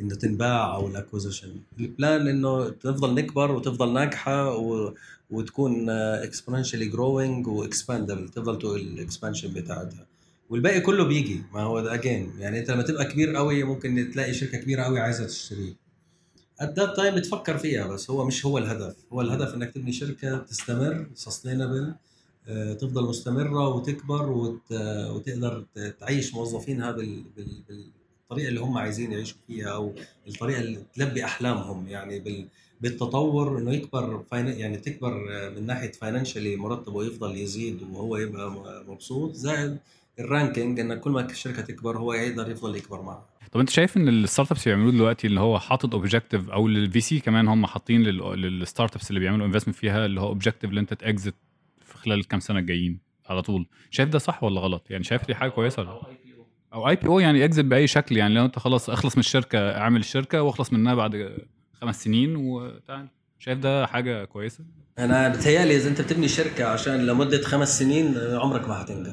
إنه 0.00 0.14
تنباع 0.14 0.74
أو 0.74 0.86
ال 0.88 0.93
acquisition 0.93 1.48
ال 1.80 1.90
plan 1.90 2.28
إنه 2.28 2.68
تفضل 2.68 3.14
نكبر 3.14 3.52
وتفضل 3.52 3.92
ناجحة 3.92 4.56
و 4.56 4.92
وتكون 5.30 5.90
exponentially 5.90 6.86
growing 6.86 7.46
و 7.46 7.53
expandable 7.53 8.28
تفضل 8.28 8.58
تقول 8.58 8.80
ال 8.80 8.87
expansion 8.87 9.52
بتاعتها. 9.52 10.06
والباقي 10.50 10.80
كله 10.80 11.04
بيجي. 11.04 11.42
ما 11.52 11.60
هو 11.62 11.78
again 11.78 12.32
يعني 12.38 12.58
انت 12.60 12.70
لما 12.70 12.82
تبقى 12.82 13.04
كبير 13.04 13.36
قوي 13.36 13.64
ممكن 13.64 14.10
تلاقي 14.12 14.34
شركة 14.34 14.58
كبيرة 14.58 14.82
قوي 14.82 15.00
عايزة 15.00 15.26
تشتريك. 15.26 15.76
at 16.60 16.78
that 16.78 16.96
time 16.96 17.18
تفكر 17.18 17.58
فيها 17.58 17.86
بس 17.86 18.10
هو 18.10 18.24
مش 18.26 18.46
هو 18.46 18.58
الهدف. 18.58 18.96
هو 19.12 19.20
الهدف 19.20 19.54
إنك 19.54 19.70
تبني 19.74 19.92
شركة 19.92 20.38
تستمر 20.38 21.06
sustainable 21.14 21.94
تفضل 22.80 23.04
مستمرة 23.08 23.68
وتكبر 23.68 24.30
وت... 24.30 24.72
وتقدر 25.10 25.64
تعيش 26.00 26.34
موظفينها 26.34 26.90
بال... 26.92 27.22
بال... 27.36 27.62
بالطريقة 27.68 28.48
اللي 28.48 28.60
هم 28.60 28.78
عايزين 28.78 29.12
يعيشوا 29.12 29.38
فيها 29.46 29.68
أو 29.68 29.94
الطريقة 30.28 30.60
اللي 30.60 30.78
تلبي 30.94 31.24
أحلامهم. 31.24 31.88
يعني 31.88 32.18
بال... 32.20 32.48
بالتطور 32.80 33.58
إنه 33.58 33.72
يكبر. 33.72 34.24
يعني 34.32 34.76
تكبر 34.76 35.14
من 35.56 35.66
ناحية 35.66 35.92
financially 35.92 36.56
مرتبه 36.56 37.04
يفضل 37.04 37.36
يزيد 37.36 37.82
وهو 37.82 38.16
يبقى 38.16 38.50
مبسوط 38.88 39.34
زائد 39.34 39.78
ال 40.20 40.28
ranking 40.28 40.80
إن 40.80 40.94
كل 40.94 41.10
ما 41.10 41.20
الشركة 41.20 41.62
تكبر 41.62 41.98
هو 41.98 42.12
يقدر 42.12 42.50
يفضل 42.50 42.76
يكبر 42.76 43.02
معها 43.02 43.26
طب 43.52 43.60
أنت 43.60 43.70
شايف 43.70 43.96
إن 43.96 44.08
ال 44.08 44.52
startups 44.52 44.68
بيعملوه 44.68 44.92
دلوقتي 44.92 45.26
اللي 45.26 45.40
هو 45.40 45.58
حاطط 45.58 45.94
objective 45.94 46.50
أو 46.50 46.68
لل 46.68 47.00
VC 47.00 47.20
كمان 47.20 47.48
هم 47.48 47.66
حاطين 47.66 48.02
لل 48.02 48.96
startups 48.96 49.10
اللي 49.10 49.20
بيعملوا 49.20 49.46
investment 49.46 49.76
فيها 49.76 50.06
اللي 50.06 50.20
هو 50.20 50.26
objective 50.28 50.70
اللي 50.70 50.80
أنت 50.80 50.94
ت 50.94 51.02
exit 51.02 51.34
في 51.84 51.98
خلال 51.98 52.18
الكام 52.18 52.40
سنة 52.40 52.58
الجايين 52.58 52.98
على 53.28 53.42
طول. 53.42 53.66
شايف 53.90 54.08
ده 54.08 54.18
صح 54.18 54.42
ولا 54.44 54.60
غلط؟ 54.60 54.90
يعني 54.90 55.04
شايف 55.04 55.26
دي 55.26 55.34
حاجة 55.34 55.50
كويسة 55.50 55.82
ولا؟ 55.82 55.90
أو 56.72 56.88
اي 56.88 56.96
بي 56.96 57.06
أو 57.06 57.20
يعني 57.20 57.44
اكزت 57.44 57.64
بأي 57.64 57.86
شكل 57.86 58.16
يعني 58.16 58.34
لو 58.34 58.44
أنت 58.44 58.58
خلاص 58.58 58.90
اخلص 58.90 59.16
من 59.16 59.20
الشركة 59.20 59.76
أعمل 59.76 60.00
الشركة 60.00 60.42
واخلص 60.42 60.72
منها 60.72 60.94
بعد 60.94 61.36
خمس 61.80 62.04
سنين 62.04 62.36
وتعال. 62.36 63.06
شايف 63.38 63.58
ده 63.58 63.86
حاجة 63.86 64.24
كويسة؟ 64.24 64.64
أنا 64.98 65.28
بتهيألي 65.28 65.76
إذا 65.76 65.88
أنت 65.88 66.00
بتبني 66.00 66.28
شركة 66.28 66.64
عشان 66.64 67.06
لمدة 67.06 67.42
خمس 67.42 67.78
سنين 67.78 68.14
عمرك 68.18 68.68
ما 68.68 68.82
هتنجح. 68.82 69.12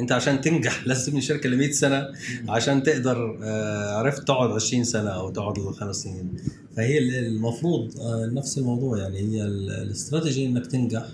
انت 0.00 0.12
عشان 0.12 0.40
تنجح 0.40 0.82
لازم 0.86 1.06
تبني 1.06 1.20
شركة 1.20 1.48
ل 1.48 1.56
100 1.58 1.72
سنه 1.72 2.08
عشان 2.48 2.82
تقدر 2.82 3.38
آه، 3.42 3.94
عرفت 3.96 4.22
تقعد 4.28 4.50
20 4.50 4.84
سنة 4.84 5.10
أو 5.10 5.30
تقعد 5.30 5.58
خمس 5.58 5.96
سنين. 5.96 6.32
فهي 6.76 6.98
ال- 6.98 7.14
المفروض 7.26 8.00
آه، 8.00 8.26
نفس 8.32 8.58
الموضوع 8.58 8.98
يعني. 8.98 9.18
هي 9.18 9.42
ال- 9.42 9.70
الاستراتيجي 9.70 10.46
إنك 10.46 10.66
تنجح. 10.66 11.04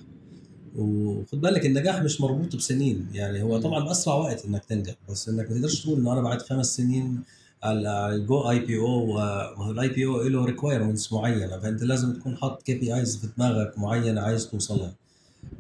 وخد 0.77 1.41
بالك 1.41 1.67
النجاح 1.67 2.03
مش 2.03 2.21
مربوط 2.21 2.57
بسنين. 2.57 3.07
يعني 3.15 3.43
هو 3.43 3.59
طبعا 3.61 3.85
باسرع 3.85 4.15
وقت 4.15 4.45
إنك 4.45 4.65
تنجح. 4.65 4.95
بس 5.11 5.29
إنك 5.29 5.51
ما 5.51 5.55
تقدرش 5.57 5.83
تقول 5.83 5.99
إنه 6.01 6.13
أنا 6.13 6.21
بعد 6.21 6.43
خمس 6.43 6.77
سنين 6.77 7.21
على 7.63 8.25
go 8.29 8.51
IPO 8.51 8.79
ال 8.79 9.89
IPO 9.89 10.23
له 10.23 10.45
requirements 10.45 11.13
معينة. 11.13 11.59
فأنت 11.59 11.83
لازم 11.83 12.13
تكون 12.13 12.37
حاطط 12.37 12.63
KPIs 12.63 13.17
في 13.17 13.27
دماغك 13.37 13.79
معينة 13.79 14.21
عايز 14.21 14.47
توصلها 14.49 14.95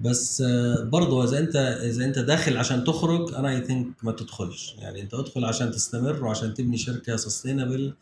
بس 0.00 0.40
آه، 0.46 0.82
برضه 0.84 1.24
إذا 1.24 1.38
أنت 1.38 1.56
إذا 1.82 2.04
أنت 2.04 2.18
داخل 2.18 2.56
عشان 2.56 2.84
تخرج 2.84 3.34
أنا 3.34 3.50
I 3.50 3.64
think 3.64 3.86
ما 4.02 4.12
تدخلش. 4.12 4.74
يعني 4.78 5.00
أنت 5.00 5.14
ادخل 5.14 5.44
عشان 5.44 5.70
تستمر 5.70 6.24
وعشان 6.24 6.54
تبني 6.54 6.78
شركة 6.78 7.16
sustainable 7.16 7.94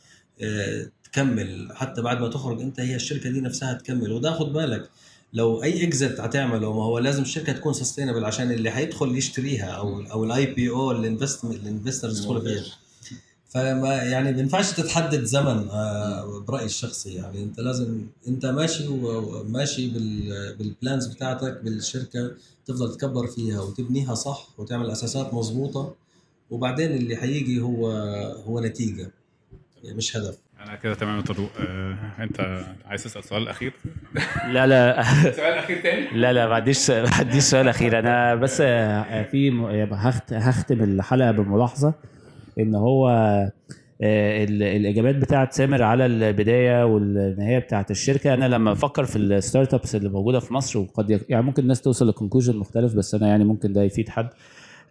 تكمل. 1.05 1.69
حتى 1.75 2.03
بعد 2.03 2.21
ما 2.21 2.29
تخرج 2.29 2.61
أنت 2.61 2.81
هي 2.81 2.97
الشركة 2.97 3.31
دي 3.31 3.41
نفسها 3.41 3.73
تكمل 3.73 4.13
وده 4.13 4.33
خد 4.33 4.53
بالك 4.53 4.91
لو 5.33 5.63
أي 5.63 5.85
exit 5.89 6.21
هتعمله 6.21 6.73
ما 6.73 6.85
هو 6.85 6.99
لازم 6.99 7.23
الشركة 7.23 7.53
تكون 7.53 7.73
sustainable 7.73 8.25
عشان 8.25 8.51
اللي 8.53 8.71
هيدخل 8.71 9.19
يشتريها 9.19 9.67
أو 9.71 10.01
أو 10.01 10.25
ال 10.25 10.47
IPO 10.47 10.71
ال 10.71 10.91
investors 10.93 12.21
يدخلوا 12.21 12.41
فيها. 12.41 12.65
فما 13.49 13.95
يعني 13.95 14.33
ما 14.33 14.39
ينفعش 14.39 14.73
تتحدد 14.73 15.25
زمن 15.25 15.69
آه، 15.71 16.45
برأيي 16.49 16.67
الشخصي. 16.67 17.15
يعني 17.15 17.43
انت 17.43 17.61
لازم 17.61 18.01
انت 18.29 18.47
ماشي 18.47 18.89
وماشي 18.89 19.91
بال- 19.91 20.57
بال 20.57 20.71
plans 20.71 21.07
بتاعتك 21.07 21.61
بالشركة 21.65 22.31
تفضل 22.67 22.95
تكبر 22.97 23.27
فيها 23.27 23.61
وتبنيها 23.61 24.15
صح 24.15 24.49
وتعمل 24.59 24.91
أساسات 24.91 25.35
مظبوطة. 25.35 25.95
وبعدين 26.51 26.91
اللي 26.91 27.17
هيجي 27.17 27.61
هو 27.61 27.91
هو 28.47 28.61
نتيجة 28.61 29.11
يعني 29.85 29.97
مش 29.97 30.17
هدف. 30.17 30.39
أنا 30.61 30.77
كده 30.77 30.95
تمام 30.95 31.17
يا 31.17 31.23
طارق. 31.23 31.51
آه، 31.61 31.97
أنت 32.19 32.65
عايز 32.87 33.05
تسأل 33.05 33.25
سؤال 33.25 33.43
الاخير 33.43 33.73
لا 34.53 34.67
لا. 34.67 35.03
سؤال 35.37 35.53
أخير 35.59 35.83
تاني؟ 35.83 36.19
لا 36.21 36.33
لا 36.33 36.47
ما 36.47 36.55
عنديش 36.55 36.91
ما 36.91 37.11
عنديش 37.15 37.43
سؤال 37.45 37.69
أخير. 37.69 37.99
أنا 37.99 38.35
بس 38.35 38.59
آه، 38.61 39.23
في 39.23 39.51
م- 39.51 39.95
هخت- 39.95 40.33
هختم 40.33 40.83
الحلقة 40.83 41.31
بملاحظة. 41.31 41.95
إن 42.59 42.75
هو 42.75 43.09
آه، 44.03 44.45
ال- 44.45 44.63
الإجابات 44.63 45.15
بتاعت 45.15 45.53
سامر 45.53 45.83
على 45.83 46.07
البداية 46.07 46.85
والنهاية 46.87 47.59
بتاعت 47.59 47.91
الشركة. 47.91 48.35
أنا 48.35 48.49
لما 48.49 48.73
بفكر 48.73 49.05
في 49.05 49.17
ال 49.17 49.75
startups 49.75 49.95
اللي 49.97 50.09
موجودة 50.09 50.41
في 50.41 50.55
مصر 50.55 50.79
وقد 50.79 51.21
يعني 51.29 51.43
ممكن 51.45 51.63
الناس 51.63 51.81
توصل 51.83 52.09
ل 52.09 52.13
conclusion 52.13 52.57
مختلف 52.57 52.95
بس 52.95 53.15
أنا 53.15 53.29
يعني 53.29 53.45
ممكن 53.45 53.73
ده 53.73 53.83
يفيد 53.83 54.09
حد. 54.09 54.29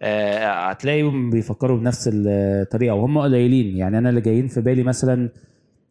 آه، 0.02 0.46
هتلاقيهم 0.70 1.30
بيفكروا 1.30 1.78
بنفس 1.78 2.10
الطريقة 2.14 2.94
وهم 2.94 3.18
قليلين. 3.18 3.76
يعني 3.76 3.98
أنا 3.98 4.08
اللي 4.10 4.20
جايين 4.20 4.46
في 4.48 4.60
بالي 4.60 4.82
مثلا 4.82 5.28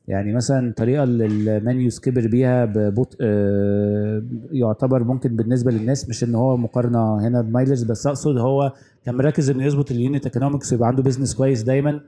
يعني 0.08 0.34
مثلا 0.34 0.70
الطريقة 0.70 1.04
اللي 1.04 1.26
elmenus 1.58 2.00
كبر 2.00 2.28
بيها 2.28 2.66
ببطء 2.66 3.18
آه، 3.22 4.24
يعتبر 4.52 5.04
ممكن 5.04 5.36
بالنسبة 5.36 5.72
للناس 5.72 6.10
مش 6.10 6.24
إن 6.24 6.36
هو 6.36 6.58
مقارنة 6.58 7.28
هنا 7.28 7.42
بمايلرز 7.42 7.84
بس 7.84 8.08
أقصد 8.08 8.38
هو 8.38 8.74
كان 9.06 9.16
مركز 9.16 9.50
إنه 9.50 9.66
يظبط 9.66 9.92
ال 9.92 9.98
unit 9.98 10.26
economics 10.26 10.74
ويبقى 10.74 10.88
عنده 10.88 11.04
business 11.04 11.36
كويس 11.36 11.62
دايما 11.64 12.00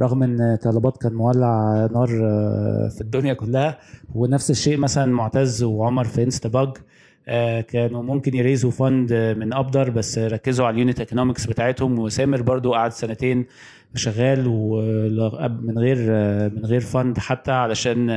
رغم 0.00 0.22
إن 0.22 0.58
طلبات 0.62 0.96
كان 0.96 1.12
مولع 1.14 1.86
نار 1.92 2.08
آه، 2.22 2.88
في 2.88 3.00
الدنيا 3.00 3.34
كلها. 3.34 3.78
ونفس 4.14 4.50
الشيء 4.50 4.78
مثلا 4.78 5.06
معتز 5.12 5.62
وعمر 5.62 6.04
في 6.04 6.22
Instabug 6.22 6.68
كانوا 7.68 8.02
ممكن 8.02 8.34
ي 8.36 8.42
raise 8.42 8.70
وا 8.70 8.78
fund 8.78 9.12
من 9.38 9.52
أبدر 9.54 9.90
بس 9.90 10.18
ركزوا 10.18 10.66
على 10.66 10.74
ال 10.74 10.79
unit 10.79 11.00
economics 11.00 11.46
بتاعتهم. 11.46 11.98
وسامر 11.98 12.42
برضو 12.42 12.72
قعد 12.74 12.92
سنتين 12.92 13.46
شغال 13.96 14.44
و- 14.46 14.80
من 15.62 15.78
غير 15.78 15.98
من 16.50 16.64
غير 16.64 16.80
fund 16.80 17.18
حتى 17.18 17.52
علشان 17.52 18.10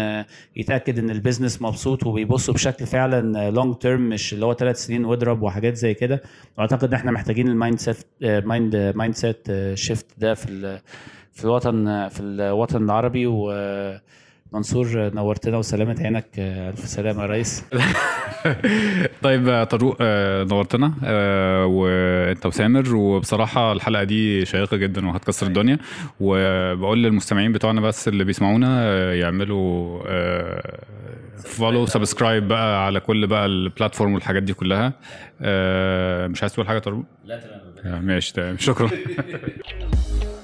يتأكد 0.55 0.99
إن 0.99 1.09
ال 1.09 1.15
business 1.15 1.61
مظبوط 1.61 2.05
وبيبصوا 2.05 2.53
بشكل 2.53 2.85
فعلا 2.85 3.49
long 3.51 3.75
term 3.75 4.09
مش 4.09 4.33
اللي 4.33 4.45
هو 4.45 4.53
ثلاث 4.53 4.85
سنين 4.85 5.05
واضرب 5.05 5.41
وحاجات 5.41 5.75
زي 5.75 5.93
كده. 5.93 6.21
وأعتقد 6.57 6.87
إن 6.87 6.93
إحنا 6.93 7.11
محتاجين 7.11 7.47
ال 7.47 7.51
mindset 7.51 7.79
mind 7.79 8.75
mindset 8.95 9.47
shift 9.73 10.05
ده 10.17 10.33
في 10.33 10.79
في 11.31 11.45
الوطن 11.45 12.07
في 12.07 12.19
الوطن 12.21 12.83
العربي. 12.83 13.27
ومنصور 14.51 14.87
نورتنا 15.13 15.57
وسلامة 15.57 15.95
عينك 16.01 16.25
ألف 16.39 16.79
سلامة 16.79 17.21
يا 17.21 17.27
ريس. 17.27 17.63
طيب 19.23 19.47
يا 19.47 19.63
طارق 19.63 19.97
آه، 20.01 20.43
نورتنا 20.43 20.93
آه، 21.03 21.65
وأنت 21.65 22.45
وسامر. 22.45 22.95
وبصراحة 22.95 23.71
الحلقة 23.71 24.03
دي 24.03 24.45
شيقة 24.45 24.77
جدا 24.77 25.07
وهتكسر 25.07 25.47
الدنيا. 25.47 25.77
وبقول 26.19 27.03
للمستمعين 27.03 27.51
بتوعنا 27.51 27.81
بس 27.81 28.07
اللي 28.07 28.23
بيسمعونا 28.23 28.67
آه، 28.83 29.13
يعملوا 29.13 30.03
follow 31.37 31.85
subscribe 31.85 32.47
بقى 32.47 32.85
على 32.85 32.99
كل 32.99 33.27
بقى 33.27 33.45
ال 33.45 33.53
platform 33.53 34.13
والحاجات 34.13 34.43
دي 34.43 34.53
كلها. 34.53 34.93
آه، 35.41 36.27
مش 36.27 36.41
عايز 36.43 36.53
تقول 36.53 36.67
حاجة 36.67 36.75
يا 36.75 36.81
طارق؟ 36.81 37.03
لا 37.25 37.39
تمام. 37.39 37.95
آه، 37.95 37.99
ماشي 37.99 38.33
تمام. 38.33 38.57
شكرا. 38.57 38.89